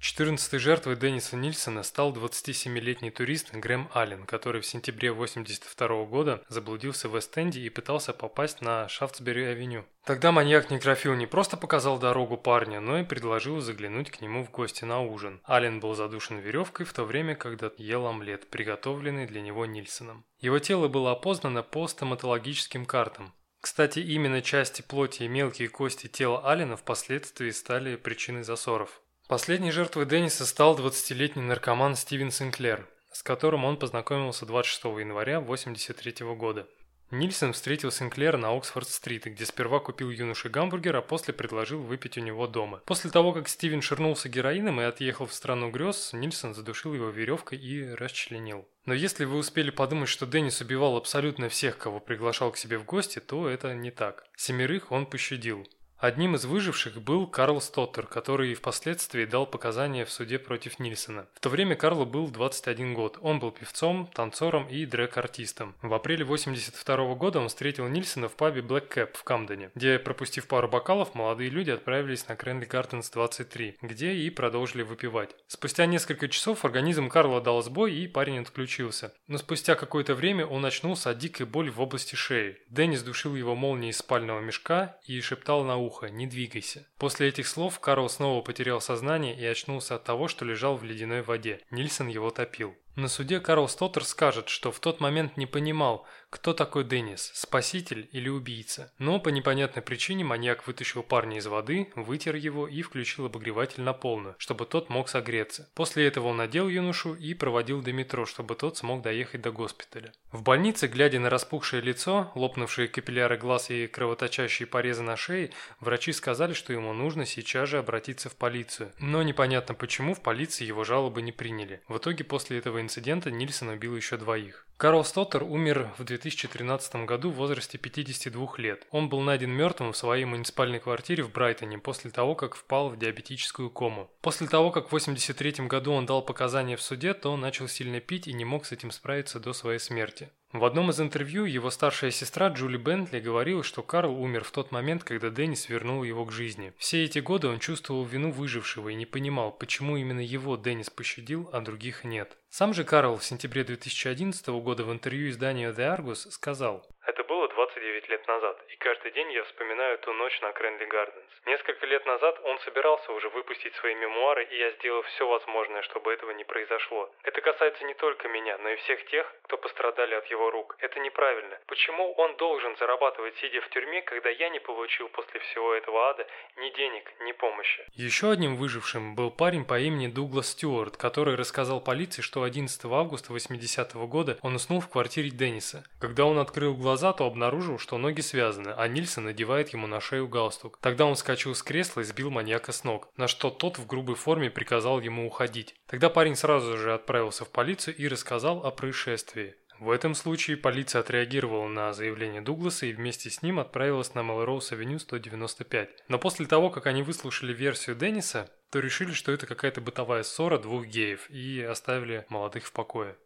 Четырнадцатой 0.01 0.61
жертвой 0.61 0.95
Денниса 0.95 1.35
Нильсона 1.35 1.83
стал 1.83 2.13
27-летний 2.13 3.11
турист 3.11 3.53
Грэм 3.53 3.89
Аллен, 3.93 4.27
который 4.27 4.61
в 4.61 4.67
сентябре 4.67 5.11
1982 5.11 6.05
года 6.05 6.45
заблудился 6.49 7.09
в 7.09 7.17
Эст-Энде 7.17 7.61
и 7.61 7.69
пытался 7.69 8.13
попасть 8.13 8.61
на 8.61 8.89
Шафтсбери-авеню. 8.89 9.85
Тогда 10.05 10.31
маньяк-некрофил 10.31 11.17
не 11.17 11.27
просто 11.27 11.57
показал 11.57 11.99
дорогу 11.99 12.37
парня, 12.37 12.79
но 12.79 13.01
и 13.01 13.05
предложил 13.05 13.61
заглянуть 13.61 14.13
к 14.13 14.21
нему 14.21 14.45
в 14.45 14.53
гости 14.53 14.85
на 14.85 15.01
ужин. 15.01 15.41
Аллен 15.43 15.81
был 15.81 15.95
задушен 15.95 16.39
веревкой 16.39 16.87
в 16.87 16.93
то 16.93 17.03
время, 17.03 17.35
когда 17.35 17.73
ел 17.77 18.07
омлет, 18.07 18.49
приготовленный 18.51 19.27
для 19.27 19.41
него 19.41 19.67
Нильсоном. 19.67 20.25
Его 20.39 20.61
тело 20.61 20.87
было 20.87 21.11
опознано 21.11 21.65
по 21.65 21.89
стоматологическим 21.89 22.87
картам. 22.87 23.35
Кстати, 23.61 23.99
именно 23.99 24.43
части 24.43 24.83
плоти 24.83 25.25
и 25.25 25.29
мелкие 25.29 25.69
кости 25.69 26.07
тела 26.07 26.49
Аллена 26.49 26.77
впоследствии 26.77 27.51
стали 27.51 27.97
причиной 27.97 28.45
засоров. 28.45 29.03
Последней 29.29 29.73
жертвой 29.73 30.07
Денниса 30.07 30.47
стал 30.47 30.75
20-летний 30.79 31.43
наркоман 31.43 31.97
Стивен 31.97 32.31
Синклер, 32.31 32.89
с 33.13 33.23
которым 33.23 33.67
он 33.67 33.77
познакомился 33.77 34.47
26 34.47 34.85
января 34.85 35.37
1983 35.37 36.27
года. 36.35 36.67
Нильсон 37.11 37.53
встретил 37.53 37.91
Синклера 37.91 38.39
на 38.39 38.57
Оксфорд-стрит, 38.57 39.27
где 39.27 39.45
сперва 39.45 39.81
купил 39.81 40.09
юноше 40.09 40.49
гамбургер, 40.49 40.97
а 40.97 41.03
после 41.03 41.35
предложил 41.35 41.83
выпить 41.83 42.17
у 42.17 42.23
него 42.23 42.47
дома. 42.47 42.81
После 42.87 43.11
того, 43.11 43.35
как 43.35 43.49
Стивен 43.49 43.83
ширнулся 43.83 44.31
героином 44.31 44.81
и 44.81 44.85
отъехал 44.85 45.27
в 45.27 45.35
страну 45.35 45.71
грез, 45.71 46.15
Нильсон 46.15 46.55
задушил 46.55 46.95
его 46.95 47.11
веревкой 47.11 47.59
и 47.59 47.87
расчленил. 47.87 48.67
Но 48.87 48.95
если 48.95 49.27
вы 49.27 49.37
успели 49.37 49.69
подумать, 49.69 50.09
что 50.09 50.25
Деннис 50.25 50.59
убивал 50.63 50.97
абсолютно 50.97 51.51
всех, 51.51 51.77
кого 51.77 52.01
приглашал 52.01 52.51
к 52.51 52.57
себе 52.57 52.79
в 52.79 52.87
гости, 52.87 53.19
то 53.19 53.47
это 53.47 53.75
не 53.75 53.91
так. 53.91 54.25
Семерых 54.37 54.91
он 54.91 55.05
пощадил. 55.05 55.67
Одним 55.99 56.37
из 56.37 56.45
выживших 56.45 57.03
был 57.03 57.27
Карл 57.27 57.61
Стоттер, 57.61 58.07
который 58.07 58.55
впоследствии 58.55 59.25
дал 59.25 59.47
показания 59.47 60.05
в 60.05 60.13
суде 60.13 60.39
против 60.39 60.79
Нильсона. 60.79 61.27
В 61.35 61.41
то 61.41 61.49
время 61.49 61.75
Карлу 61.75 62.07
был 62.07 62.29
21 62.29 62.95
год. 62.95 63.19
Он 63.21 63.41
был 63.41 63.51
певцом, 63.51 64.09
танцором 64.15 64.69
и 64.69 64.87
дрэк-артистом. 64.87 65.75
В 65.83 65.93
апреле 65.93 66.25
82 66.25 67.15
года 67.17 67.41
он 67.41 67.49
встретил 67.49 67.89
Нильсона 67.89 68.29
в 68.29 68.37
пабе 68.37 68.61
Black 68.61 68.89
Cap 68.95 69.11
в 69.15 69.25
Камдене, 69.25 69.73
где, 69.75 69.99
пропустив 69.99 70.47
пару 70.47 70.69
бокалов, 70.69 71.17
молодые 71.17 71.51
люди 71.51 71.71
отправились 71.71 72.29
на 72.29 72.37
Кренли 72.37 72.67
Гарденс 72.67 73.11
23, 73.11 73.79
где 73.83 74.13
и 74.13 74.31
продолжили 74.31 74.83
выпивать. 74.83 75.35
Спустя 75.49 75.87
несколько 75.87 76.29
часов 76.29 76.65
организм 76.65 77.09
Карла 77.09 77.41
дал 77.41 77.61
сбой 77.61 77.93
и 77.97 78.07
парень 78.07 78.39
отключился. 78.39 79.13
Но 79.27 79.37
спустя 79.37 79.75
какое-то 79.75 80.15
время 80.15 80.47
он 80.47 80.65
очнулся 80.65 81.11
от 81.11 81.19
дикой 81.19 81.47
боли 81.47 81.71
в 81.71 81.81
области 81.81 82.15
шеи. 82.15 82.59
Деннис 82.69 83.03
душил 83.03 83.35
его 83.35 83.57
молнией 83.57 83.91
из 83.91 83.99
спального 83.99 84.39
мешка 84.39 84.97
и 85.05 85.21
шептал 85.21 85.65
на 85.65 85.77
ухо 85.77 85.88
ухо, 85.89 86.11
не 86.11 86.27
двигайся. 86.27 86.87
После 86.99 87.29
этих 87.29 87.49
слов 87.49 87.81
Карл 87.81 88.09
снова 88.11 88.43
потерял 88.43 88.81
сознание 88.81 89.35
и 89.35 89.45
очнулся 89.45 89.95
от 89.95 90.05
того, 90.05 90.29
что 90.29 90.45
лежал 90.45 90.77
в 90.77 90.85
ледяной 90.85 91.23
воде. 91.23 91.61
Нильсон 91.71 92.09
его 92.09 92.31
топил. 92.31 92.77
На 92.95 93.09
суде 93.09 93.41
Карл 93.41 93.69
Стоттер 93.69 94.05
скажет, 94.05 94.49
что 94.49 94.71
в 94.71 94.81
тот 94.81 95.01
момент 95.01 95.37
не 95.37 95.47
понимал, 95.47 96.07
кто 96.31 96.53
такой 96.53 96.85
Деннис, 96.85 97.31
спаситель 97.35 98.09
или 98.13 98.29
убийца. 98.29 98.93
Но 98.99 99.19
по 99.19 99.31
непонятной 99.31 99.83
причине 99.83 100.25
маньяк 100.25 100.67
вытащил 100.67 101.03
парня 101.03 101.39
из 101.39 101.47
воды, 101.47 101.91
вытер 101.95 102.37
его 102.37 102.69
и 102.69 102.83
включил 102.83 103.27
обогреватель 103.27 103.83
на 103.83 103.95
полную, 103.95 104.35
чтобы 104.39 104.67
тот 104.67 104.91
мог 104.91 105.09
согреться. 105.09 105.71
После 105.75 106.07
этого 106.07 106.29
он 106.29 106.37
надел 106.37 106.69
юношу 106.69 107.15
и 107.15 107.35
проводил 107.35 107.81
до 107.81 107.93
метро, 107.93 108.27
чтобы 108.27 108.55
тот 108.57 108.77
смог 108.77 109.03
доехать 109.03 109.41
до 109.41 109.53
госпиталя. 109.53 110.13
В 110.31 110.43
больнице, 110.43 110.87
глядя 110.87 111.19
на 111.19 111.31
распухшее 111.31 111.81
лицо, 111.81 112.31
лопнувшие 112.35 112.89
капилляры 112.89 113.39
глаз 113.39 113.71
и 113.71 113.87
кровоточащие 113.87 114.67
порезы 114.67 115.03
на 115.03 115.17
шее, 115.17 115.51
врачи 115.81 116.13
сказали, 116.13 116.53
что 116.53 116.73
ему 116.73 116.93
нужно 116.93 117.25
сейчас 117.25 117.69
же 117.71 117.79
обратиться 117.79 118.29
в 118.29 118.37
полицию. 118.37 118.93
Но 118.99 119.23
непонятно 119.23 119.75
почему 119.75 120.15
в 120.15 120.23
полиции 120.23 120.67
его 120.67 120.85
жалобы 120.85 121.23
не 121.23 121.33
приняли. 121.33 121.81
В 121.89 121.99
итоге 121.99 122.25
после 122.25 122.59
этого 122.59 122.81
инцидента 122.81 123.31
Нильсон 123.31 123.71
убил 123.71 123.97
еще 123.97 124.17
двоих. 124.19 124.68
Карл 124.79 125.05
Стоттер 125.05 125.43
умер 125.43 125.93
в 125.99 126.05
2013 126.05 127.05
году 127.05 127.31
в 127.31 127.35
возрасте 127.35 127.79
52 127.79 128.59
лет. 128.59 128.87
Он 128.93 129.09
был 129.09 129.21
найден 129.23 129.51
мертвым 129.51 129.93
в 129.93 129.97
своей 129.97 130.25
муниципальной 130.25 130.79
квартире 130.79 131.25
в 131.25 131.33
Брайтоне 131.33 131.79
после 131.79 132.13
того, 132.13 132.37
как 132.37 132.55
впал 132.55 132.89
в 132.89 132.97
диабетическую 132.97 133.71
кому. 133.71 134.09
После 134.21 134.47
того, 134.47 134.71
как 134.71 134.85
в 134.85 134.95
1983 134.95 135.67
году 135.67 135.95
он 135.95 136.07
дал 136.07 136.23
показания 136.23 136.77
в 136.77 136.83
суде, 136.83 137.13
то 137.13 137.33
он 137.33 137.41
начал 137.41 137.67
сильно 137.67 137.99
пить 137.99 138.29
и 138.29 138.33
не 138.33 138.45
мог 138.45 138.67
с 138.67 138.71
этим 138.71 138.93
справиться 138.93 139.41
до 139.41 139.53
своей 139.53 139.81
смерти. 139.81 140.29
В 140.53 140.65
одном 140.65 140.89
из 140.89 140.99
интервью 140.99 141.45
его 141.45 141.69
старшая 141.69 142.11
сестра 142.11 142.49
Джули 142.49 142.79
Бентли 142.79 143.21
говорила, 143.21 143.63
что 143.63 143.83
Карл 143.83 144.19
умер 144.19 144.45
в 144.45 144.51
тот 144.51 144.73
момент, 144.73 145.05
когда 145.05 145.29
Деннис 145.29 145.69
вернул 145.69 146.05
его 146.05 146.25
к 146.25 146.33
жизни. 146.33 146.73
Все 146.79 147.05
эти 147.05 147.19
годы 147.19 147.49
он 147.49 147.59
чувствовал 147.59 148.03
вину 148.05 148.31
выжившего 148.31 148.89
и 148.89 148.95
не 148.95 149.05
понимал, 149.05 149.53
почему 149.53 149.99
именно 149.99 150.21
его 150.21 150.57
Деннис 150.57 150.89
пощадил, 150.89 151.51
а 151.53 151.61
других 151.61 152.03
нет. 152.03 152.39
Сам 152.49 152.73
же 152.73 152.85
Карл 152.85 153.19
в 153.19 153.25
сентябре 153.25 153.63
2011 153.63 154.49
года 154.49 154.85
в 154.85 154.91
интервью 154.91 155.29
изданию 155.29 155.75
The 155.75 155.99
Argus 155.99 156.31
сказал 156.31 156.83
«Это 157.05 157.25
было 157.25 157.47
29 157.49 158.09
лет 158.09 158.27
назад, 158.27 158.58
и 158.71 158.77
каждый 158.77 159.13
день 159.13 159.33
я 159.33 159.45
вспоминаю 159.45 159.99
ту 159.99 160.13
ночь 160.13 160.41
на 160.41 160.53
Кренли 160.53 160.85
Гарденс. 160.85 161.25
Несколько 161.47 161.87
лет 161.87 162.05
назад 162.07 162.39
он 162.45 162.59
собирался 162.61 163.13
уже 163.13 163.29
выпустить 163.31 163.75
свои 163.77 163.95
мемуары, 163.95 164.45
и 164.45 164.59
я 164.59 164.71
сделал 164.73 165.03
все 165.03 165.27
возможное, 165.27 165.83
чтобы 165.83 166.13
этого 166.13 166.33
не 166.33 166.45
произошло. 166.45 167.11
Это 167.23 167.41
касается 167.41 167.85
не 167.85 167.95
только 167.95 168.29
меня, 168.29 168.59
но 168.59 168.69
и 168.69 168.77
всех 168.77 169.05
тех, 169.07 169.27
кто 169.45 169.57
пострадали 169.57 170.15
от 170.15 170.27
его 170.27 170.51
рук. 170.51 170.77
Это 170.81 171.01
неправильно. 171.01 171.59
Почему 171.67 172.13
он 172.13 172.37
должен 172.37 172.77
зарабатывать, 172.77 173.37
сидя 173.39 173.61
в 173.63 173.71
тюрьме, 173.71 174.03
когда 174.03 174.29
я 174.29 174.51
не 174.51 174.61
получил 174.61 175.09
после 175.09 175.41
всего 175.41 175.75
этого 175.75 176.11
ада 176.11 176.27
ни 176.57 176.69
денег, 176.71 177.11
ни 177.21 177.33
помощи? 177.33 177.87
Еще 177.95 178.31
одним 178.31 178.57
выжившим 178.57 179.15
был 179.15 179.31
парень 179.31 179.65
по 179.65 179.79
имени 179.79 180.09
Дуглас 180.09 180.49
Стюарт, 180.49 180.97
который 180.97 181.37
рассказал 181.37 181.81
полиции, 181.81 182.21
что 182.21 182.43
11 182.43 182.85
августа 182.85 183.33
80 183.33 183.95
-го 183.95 184.07
года 184.07 184.39
он 184.43 184.55
уснул 184.57 184.81
в 184.81 184.91
квартире 184.91 185.31
Денниса. 185.31 185.85
Когда 186.01 186.25
он 186.27 186.39
открыл 186.39 186.75
глаза, 186.75 187.13
то 187.13 187.25
обнаружил, 187.25 187.79
что 187.79 187.97
ноги 187.97 188.21
связаны, 188.21 188.58
а 188.67 188.89
Нильсон 188.89 189.25
надевает 189.25 189.71
ему 189.71 189.87
на 189.87 190.01
шею 190.01 190.29
галстук. 190.29 190.79
Тогда 190.81 191.05
он 191.05 191.15
вскочил 191.15 191.55
с 191.55 191.63
кресла 191.63 192.01
и 192.01 192.05
сбил 192.05 192.31
маньяка 192.31 192.73
с 192.73 192.85
ног, 192.85 193.09
на 193.17 193.29
что 193.29 193.51
тот 193.51 193.79
в 193.79 193.87
грубой 193.87 194.17
форме 194.17 194.51
приказал 194.51 195.01
ему 195.01 195.27
уходить. 195.27 195.75
Тогда 195.87 196.09
парень 196.11 196.37
сразу 196.37 196.77
же 196.77 196.95
отправился 196.95 197.45
в 197.45 197.51
полицию 197.51 197.97
и 197.97 198.09
рассказал 198.09 198.65
о 198.65 198.71
происшествии. 198.71 199.55
В 199.79 199.91
этом 199.91 200.15
случае 200.15 200.57
полиция 200.57 201.01
отреагировала 201.01 201.69
на 201.69 201.93
заявление 201.93 202.41
Дугласа 202.41 202.87
и 202.87 202.93
вместе 202.93 203.31
с 203.31 203.43
ним 203.43 203.61
отправилась 203.61 204.13
на 204.15 204.21
Мелроуз-авеню 204.21 204.99
195. 204.99 205.91
Но 206.09 206.19
после 206.19 206.47
того, 206.47 206.71
как 206.71 206.87
они 206.87 207.03
выслушали 207.03 207.53
версию 207.53 207.95
Денниса, 207.95 208.51
то 208.71 208.81
решили, 208.81 209.13
что 209.13 209.31
это 209.31 209.47
какая-то 209.47 209.81
бытовая 209.81 210.25
ссора 210.25 210.59
двух 210.59 210.87
геев 210.87 211.31
и 211.31 211.63
оставили 211.63 212.27
молодых 212.29 212.67
в 212.67 212.73
покое. 212.73 213.17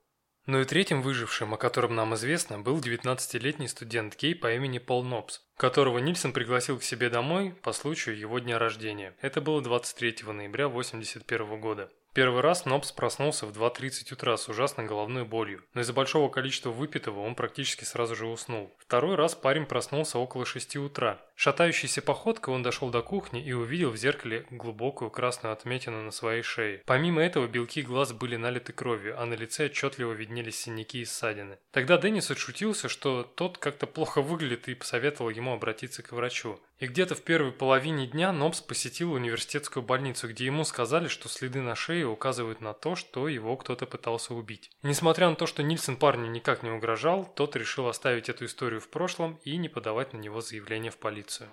Но 0.44 0.60
и 0.60 0.64
третьим 0.64 1.02
выжившим, 1.02 1.54
о 1.54 1.56
котором 1.56 1.94
нам 1.94 2.14
известно, 2.14 2.58
был 2.58 2.80
19-летний 2.80 3.68
студент 3.68 4.16
гей 4.16 4.34
по 4.34 4.52
имени 4.52 4.78
Пол 4.78 5.04
Нопс, 5.04 5.40
которого 5.56 5.98
Нильсон 5.98 6.32
пригласил 6.32 6.78
к 6.78 6.82
себе 6.82 7.10
домой 7.10 7.54
по 7.62 7.72
случаю 7.72 8.18
его 8.18 8.40
дня 8.40 8.58
рождения. 8.58 9.14
Это 9.20 9.40
было 9.40 9.62
23 9.62 10.16
ноября 10.26 10.66
1981 10.66 11.60
года. 11.60 11.92
Первый 12.14 12.42
раз 12.42 12.66
Нобс 12.66 12.92
проснулся 12.92 13.46
в 13.46 13.52
2.30 13.52 14.12
утра 14.12 14.36
с 14.36 14.46
ужасной 14.46 14.84
головной 14.84 15.24
болью, 15.24 15.64
но 15.72 15.80
из-за 15.80 15.94
большого 15.94 16.28
количества 16.28 16.68
выпитого 16.68 17.20
он 17.20 17.34
практически 17.34 17.84
сразу 17.84 18.14
же 18.14 18.26
уснул. 18.26 18.70
Второй 18.78 19.14
раз 19.16 19.34
парень 19.34 19.64
проснулся 19.64 20.18
около 20.18 20.44
6 20.44 20.76
утра. 20.76 21.22
Шатающейся 21.36 22.02
походкой 22.02 22.54
он 22.54 22.62
дошел 22.62 22.90
до 22.90 23.00
кухни 23.00 23.42
и 23.42 23.52
увидел 23.52 23.90
в 23.90 23.96
зеркале 23.96 24.44
глубокую 24.50 25.10
красную 25.10 25.54
отметину 25.54 26.02
на 26.02 26.10
своей 26.10 26.42
шее. 26.42 26.82
Помимо 26.84 27.22
этого 27.22 27.46
белки 27.46 27.80
глаз 27.80 28.12
были 28.12 28.36
налиты 28.36 28.74
кровью, 28.74 29.18
а 29.18 29.24
на 29.24 29.32
лице 29.32 29.66
отчетливо 29.66 30.12
виднелись 30.12 30.60
синяки 30.60 31.00
и 31.00 31.06
ссадины. 31.06 31.58
Тогда 31.70 31.96
Деннис 31.96 32.30
отшутился, 32.30 32.90
что 32.90 33.22
тот 33.22 33.56
как-то 33.56 33.86
плохо 33.86 34.20
выглядит 34.20 34.68
и 34.68 34.74
посоветовал 34.74 35.30
ему 35.30 35.54
обратиться 35.54 36.02
к 36.02 36.12
врачу. 36.12 36.60
И 36.82 36.88
где-то 36.88 37.14
в 37.14 37.22
первой 37.22 37.52
половине 37.52 38.08
дня 38.08 38.32
Нобс 38.32 38.60
посетил 38.60 39.12
университетскую 39.12 39.84
больницу, 39.84 40.26
где 40.28 40.46
ему 40.46 40.64
сказали, 40.64 41.06
что 41.06 41.28
следы 41.28 41.60
на 41.60 41.76
шее 41.76 42.08
указывают 42.08 42.60
на 42.60 42.74
то, 42.74 42.96
что 42.96 43.28
его 43.28 43.56
кто-то 43.56 43.86
пытался 43.86 44.34
убить. 44.34 44.68
Несмотря 44.82 45.30
на 45.30 45.36
то, 45.36 45.46
что 45.46 45.62
Нильсон 45.62 45.96
парню 45.96 46.26
никак 46.26 46.64
не 46.64 46.70
угрожал, 46.70 47.32
тот 47.36 47.54
решил 47.54 47.86
оставить 47.86 48.28
эту 48.28 48.46
историю 48.46 48.80
в 48.80 48.88
прошлом 48.88 49.38
и 49.44 49.56
не 49.58 49.68
подавать 49.68 50.12
на 50.12 50.18
него 50.18 50.40
заявление 50.40 50.90
в 50.90 50.96
полицию. 50.96 51.48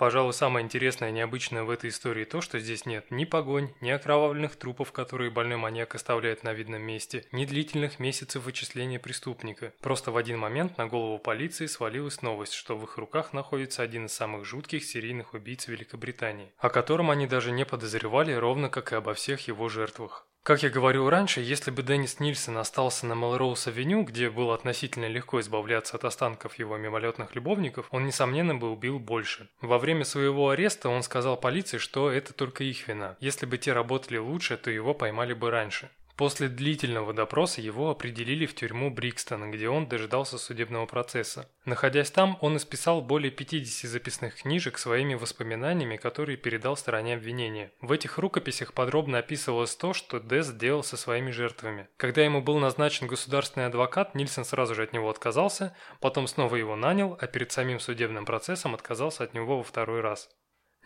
Пожалуй, 0.00 0.32
самое 0.32 0.64
интересное 0.64 1.10
и 1.10 1.12
необычное 1.12 1.62
в 1.62 1.68
этой 1.68 1.90
истории 1.90 2.24
то, 2.24 2.40
что 2.40 2.58
здесь 2.58 2.86
нет 2.86 3.10
ни 3.10 3.26
погонь, 3.26 3.74
ни 3.82 3.90
окровавленных 3.90 4.56
трупов, 4.56 4.92
которые 4.92 5.30
больной 5.30 5.58
маньяк 5.58 5.94
оставляет 5.94 6.42
на 6.42 6.54
видном 6.54 6.80
месте, 6.80 7.26
ни 7.32 7.44
длительных 7.44 7.98
месяцев 7.98 8.42
вычисления 8.46 8.98
преступника. 8.98 9.74
Просто 9.82 10.10
в 10.10 10.16
один 10.16 10.38
момент 10.38 10.78
на 10.78 10.86
голову 10.86 11.18
полиции 11.18 11.66
свалилась 11.66 12.22
новость, 12.22 12.54
что 12.54 12.78
в 12.78 12.84
их 12.84 12.96
руках 12.96 13.34
находится 13.34 13.82
один 13.82 14.06
из 14.06 14.14
самых 14.14 14.46
жутких 14.46 14.84
серийных 14.84 15.34
убийц 15.34 15.68
Великобритании, 15.68 16.50
о 16.56 16.70
котором 16.70 17.10
они 17.10 17.26
даже 17.26 17.52
не 17.52 17.66
подозревали, 17.66 18.32
ровно 18.32 18.70
как 18.70 18.94
и 18.94 18.96
обо 18.96 19.12
всех 19.12 19.48
его 19.48 19.68
жертвах. 19.68 20.26
Как 20.42 20.62
я 20.62 20.70
говорил 20.70 21.10
раньше, 21.10 21.42
если 21.42 21.70
бы 21.70 21.82
Деннис 21.82 22.18
Нильсон 22.18 22.56
остался 22.56 23.04
на 23.04 23.12
Мелроуз-авеню, 23.12 24.04
где 24.04 24.30
было 24.30 24.54
относительно 24.54 25.06
легко 25.06 25.38
избавляться 25.40 25.96
от 25.96 26.04
останков 26.06 26.58
его 26.58 26.78
мимолетных 26.78 27.34
любовников, 27.34 27.86
он, 27.90 28.06
несомненно, 28.06 28.54
бы 28.54 28.70
убил 28.70 28.98
больше. 28.98 29.50
Во 29.60 29.78
время 29.78 30.04
своего 30.04 30.48
ареста 30.48 30.88
он 30.88 31.02
сказал 31.02 31.36
полиции, 31.36 31.76
что 31.76 32.10
это 32.10 32.32
только 32.32 32.64
их 32.64 32.88
вина. 32.88 33.18
Если 33.20 33.44
бы 33.44 33.58
те 33.58 33.74
работали 33.74 34.16
лучше, 34.16 34.56
то 34.56 34.70
его 34.70 34.94
поймали 34.94 35.34
бы 35.34 35.50
раньше. 35.50 35.90
После 36.20 36.48
длительного 36.48 37.14
допроса 37.14 37.62
его 37.62 37.88
определили 37.88 38.44
в 38.44 38.54
тюрьму 38.54 38.90
Брикстона, 38.90 39.46
где 39.46 39.70
он 39.70 39.88
дожидался 39.88 40.36
судебного 40.36 40.84
процесса. 40.84 41.48
Находясь 41.64 42.10
там, 42.10 42.36
он 42.42 42.58
исписал 42.58 43.00
более 43.00 43.30
50 43.30 43.90
записных 43.90 44.34
книжек 44.42 44.76
своими 44.76 45.14
воспоминаниями, 45.14 45.96
которые 45.96 46.36
передал 46.36 46.76
стороне 46.76 47.14
обвинения. 47.14 47.72
В 47.80 47.90
этих 47.90 48.18
рукописях 48.18 48.74
подробно 48.74 49.16
описывалось 49.16 49.74
то, 49.74 49.94
что 49.94 50.18
Дес 50.18 50.52
делал 50.52 50.82
со 50.82 50.98
своими 50.98 51.30
жертвами. 51.30 51.88
Когда 51.96 52.22
ему 52.22 52.42
был 52.42 52.58
назначен 52.58 53.06
государственный 53.06 53.64
адвокат, 53.64 54.14
Нильсон 54.14 54.44
сразу 54.44 54.74
же 54.74 54.82
от 54.82 54.92
него 54.92 55.08
отказался, 55.08 55.74
потом 56.00 56.26
снова 56.26 56.56
его 56.56 56.76
нанял, 56.76 57.16
а 57.18 57.26
перед 57.28 57.50
самим 57.50 57.80
судебным 57.80 58.26
процессом 58.26 58.74
отказался 58.74 59.24
от 59.24 59.32
него 59.32 59.56
во 59.56 59.64
второй 59.64 60.02
раз. 60.02 60.28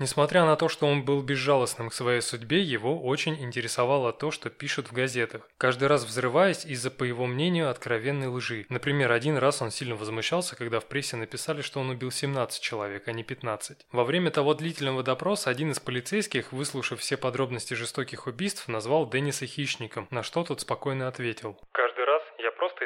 Несмотря 0.00 0.44
на 0.44 0.56
то, 0.56 0.68
что 0.68 0.86
он 0.86 1.04
был 1.04 1.22
безжалостным 1.22 1.88
к 1.88 1.94
своей 1.94 2.20
судьбе, 2.20 2.60
его 2.60 3.00
очень 3.00 3.40
интересовало 3.40 4.12
то, 4.12 4.32
что 4.32 4.50
пишут 4.50 4.88
в 4.88 4.92
газетах, 4.92 5.48
каждый 5.56 5.86
раз 5.86 6.04
взрываясь 6.04 6.64
из-за, 6.64 6.90
по 6.90 7.04
его 7.04 7.26
мнению, 7.26 7.70
откровенной 7.70 8.26
лжи. 8.26 8.66
Например, 8.70 9.12
один 9.12 9.36
раз 9.36 9.62
он 9.62 9.70
сильно 9.70 9.94
возмущался, 9.94 10.56
когда 10.56 10.80
в 10.80 10.86
прессе 10.86 11.16
написали, 11.16 11.62
что 11.62 11.78
он 11.78 11.90
убил 11.90 12.10
17 12.10 12.60
человек, 12.60 13.06
а 13.06 13.12
не 13.12 13.22
15. 13.22 13.86
Во 13.92 14.02
время 14.02 14.32
того 14.32 14.54
длительного 14.54 15.04
допроса 15.04 15.48
один 15.48 15.70
из 15.70 15.78
полицейских, 15.78 16.52
выслушав 16.52 16.98
все 16.98 17.16
подробности 17.16 17.74
жестоких 17.74 18.26
убийств, 18.26 18.66
назвал 18.66 19.08
Денниса 19.08 19.46
хищником, 19.46 20.08
на 20.10 20.24
что 20.24 20.42
тот 20.42 20.60
спокойно 20.60 21.06
ответил. 21.06 21.56
Каждый 21.70 21.93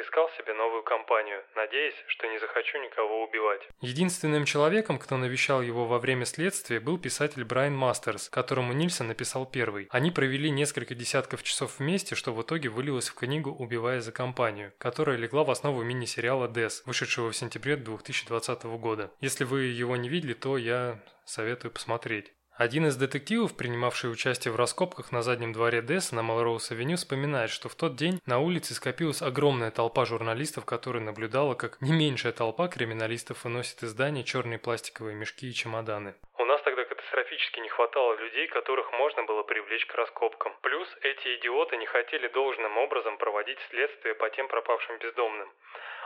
искал 0.09 0.29
себе 0.37 0.53
новую 0.53 0.81
компанию, 0.83 1.43
надеясь, 1.55 1.93
что 2.07 2.27
не 2.27 2.39
захочу 2.39 2.79
никого 2.79 3.23
убивать. 3.23 3.61
Единственным 3.81 4.45
человеком, 4.45 4.97
кто 4.97 5.17
навещал 5.17 5.61
его 5.61 5.85
во 5.85 5.99
время 5.99 6.25
следствия, 6.25 6.79
был 6.79 6.97
писатель 6.97 7.43
Брайан 7.43 7.75
Мастерс, 7.75 8.27
которому 8.29 8.73
Нильсон 8.73 9.07
написал 9.07 9.45
первый. 9.45 9.87
Они 9.91 10.09
провели 10.09 10.49
несколько 10.49 10.95
десятков 10.95 11.43
часов 11.43 11.77
вместе, 11.77 12.15
что 12.15 12.33
в 12.33 12.41
итоге 12.41 12.69
вылилось 12.69 13.09
в 13.09 13.15
книгу 13.15 13.51
«Убивая 13.51 14.01
за 14.01 14.11
компанию», 14.11 14.73
которая 14.79 15.17
легла 15.17 15.43
в 15.43 15.51
основу 15.51 15.83
мини-сериала 15.83 16.47
«Дес», 16.47 16.81
вышедшего 16.85 17.29
в 17.31 17.35
сентябре 17.35 17.75
2020 17.75 18.63
года. 18.63 19.11
Если 19.21 19.43
вы 19.43 19.65
его 19.65 19.95
не 19.95 20.09
видели, 20.09 20.33
то 20.33 20.57
я 20.57 20.99
советую 21.23 21.71
посмотреть. 21.71 22.33
Один 22.59 22.87
из 22.87 22.97
детективов, 22.97 23.55
принимавший 23.55 24.11
участие 24.11 24.51
в 24.51 24.57
раскопках 24.57 25.13
на 25.13 25.21
заднем 25.21 25.53
дворе 25.53 25.81
Десса 25.81 26.13
на 26.13 26.23
Малроуз-авеню, 26.23 26.97
вспоминает, 26.97 27.51
что 27.51 27.69
в 27.69 27.75
тот 27.75 27.95
день 27.95 28.19
на 28.25 28.39
улице 28.39 28.73
скопилась 28.73 29.21
огромная 29.21 29.71
толпа 29.71 30.03
журналистов, 30.03 30.65
которая 30.65 31.01
наблюдала, 31.01 31.55
как 31.55 31.79
не 31.79 31.93
меньшая 31.93 32.33
толпа 32.33 32.67
криминалистов 32.67 33.45
выносит 33.45 33.81
из 33.83 33.91
здания 33.91 34.25
черные 34.25 34.59
пластиковые 34.59 35.15
мешки 35.15 35.47
и 35.47 35.53
чемоданы. 35.53 36.15
У 36.37 36.43
нас 36.43 36.61
тогда 36.63 36.83
катастрофически 36.83 37.61
не 37.61 37.69
хватало 37.69 38.19
людей, 38.19 38.47
которых 38.47 38.91
можно 38.91 39.23
было 39.23 39.43
привлечь 39.43 39.85
к 39.85 39.95
раскопкам. 39.95 40.53
Плюс 40.61 40.89
эти 40.99 41.37
идиоты 41.37 41.77
не 41.77 41.85
хотели 41.85 42.27
должным 42.27 42.77
образом 42.77 43.17
проводить 43.19 43.59
следствие 43.69 44.15
по 44.15 44.29
тем 44.31 44.49
пропавшим 44.49 44.97
бездомным. 44.97 45.47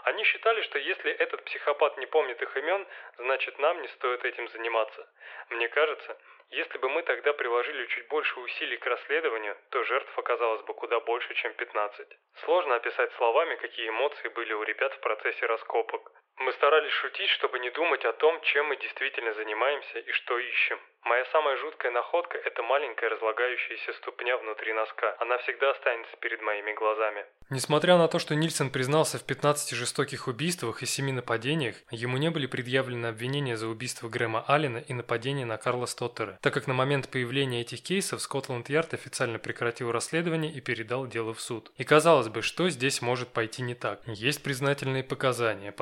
Они 0.04 0.24
считали, 0.26 0.62
что 0.63 0.78
если 0.78 1.12
этот 1.12 1.46
психопат 1.46 1.98
не 1.98 2.06
помнит 2.06 2.42
их 2.42 2.58
имен, 2.58 2.86
значит 3.18 3.58
нам 3.58 3.82
не 3.82 3.88
стоит 3.88 4.24
этим 4.26 4.50
заниматься. 4.50 5.08
Мне 5.50 5.70
кажется, 5.70 6.18
если 6.50 6.78
бы 6.78 6.90
мы 6.90 7.04
тогда 7.04 7.34
приложили 7.34 7.86
чуть 7.88 8.08
больше 8.08 8.40
усилий 8.40 8.78
к 8.78 8.86
расследованию, 8.86 9.58
то 9.70 9.84
жертв 9.84 10.18
оказалось 10.18 10.62
бы 10.64 10.74
куда 10.74 11.00
больше, 11.00 11.34
чем 11.36 11.54
15. 11.54 12.08
Сложно 12.46 12.76
описать 12.76 13.12
словами, 13.14 13.56
какие 13.56 13.90
эмоции 13.90 14.28
были 14.30 14.54
у 14.54 14.64
ребят 14.64 14.94
в 14.94 15.00
процессе 15.00 15.46
раскопок. 15.46 16.12
Мы 16.39 16.52
старались 16.54 16.91
шутить, 16.93 17.30
чтобы 17.30 17.60
не 17.60 17.69
думать 17.72 18.04
о 18.06 18.13
том, 18.13 18.41
чем 18.41 18.67
мы 18.67 18.78
действительно 18.78 19.34
занимаемся 19.34 20.00
и 20.00 20.12
что 20.12 20.38
ищем. 20.39 20.80
Моя 21.04 21.26
самая 21.34 21.58
жуткая 21.58 21.91
находка– 21.91 22.38
это 22.46 22.63
маленькая 22.63 23.10
разлагающаяся 23.10 23.91
ступня 23.93 24.38
внутри 24.38 24.72
носка. 24.74 25.15
Она 25.19 25.38
всегда 25.39 25.72
останется 25.72 26.15
перед 26.17 26.41
моими 26.41 26.74
глазами. 26.74 27.26
Несмотря 27.50 27.98
на 27.98 28.08
то, 28.08 28.19
что 28.19 28.36
Нильсон 28.36 28.72
признался 28.72 29.19
в 29.19 29.26
15 29.26 29.76
жестоких 29.76 30.28
убийствах 30.28 30.82
и 30.82 30.86
7 30.86 31.12
нападениях, 31.12 31.76
ему 31.91 32.17
не 32.17 32.30
были 32.30 32.48
предъявлены 32.48 33.08
обвинения 33.08 33.58
за 33.58 33.67
убийство 33.67 34.08
Грэма 34.08 34.46
Аллена 34.48 34.78
и 34.78 34.93
нападение 34.93 35.46
на 35.46 35.58
Карла 35.58 35.88
Стоттера, 35.88 36.39
так 36.41 36.54
как 36.54 36.67
на 36.67 36.74
момент 36.74 37.12
появления 37.12 37.62
этих 37.62 37.84
кейсов 37.84 38.22
Скотланд-Ярд 38.22 38.93
официально 38.93 39.39
прекратил 39.39 39.91
расследование 39.91 40.54
и 40.54 40.62
передал 40.62 41.06
дело 41.06 41.34
в 41.34 41.41
суд. 41.41 41.72
И 41.78 41.84
казалось 41.84 42.30
бы, 42.30 42.41
что 42.41 42.69
здесь 42.69 43.02
может 43.02 43.34
пойти 43.34 43.62
не 43.62 43.76
так? 43.76 44.02
Есть 44.06 44.41
признательные 44.41 45.04
показания. 45.04 45.74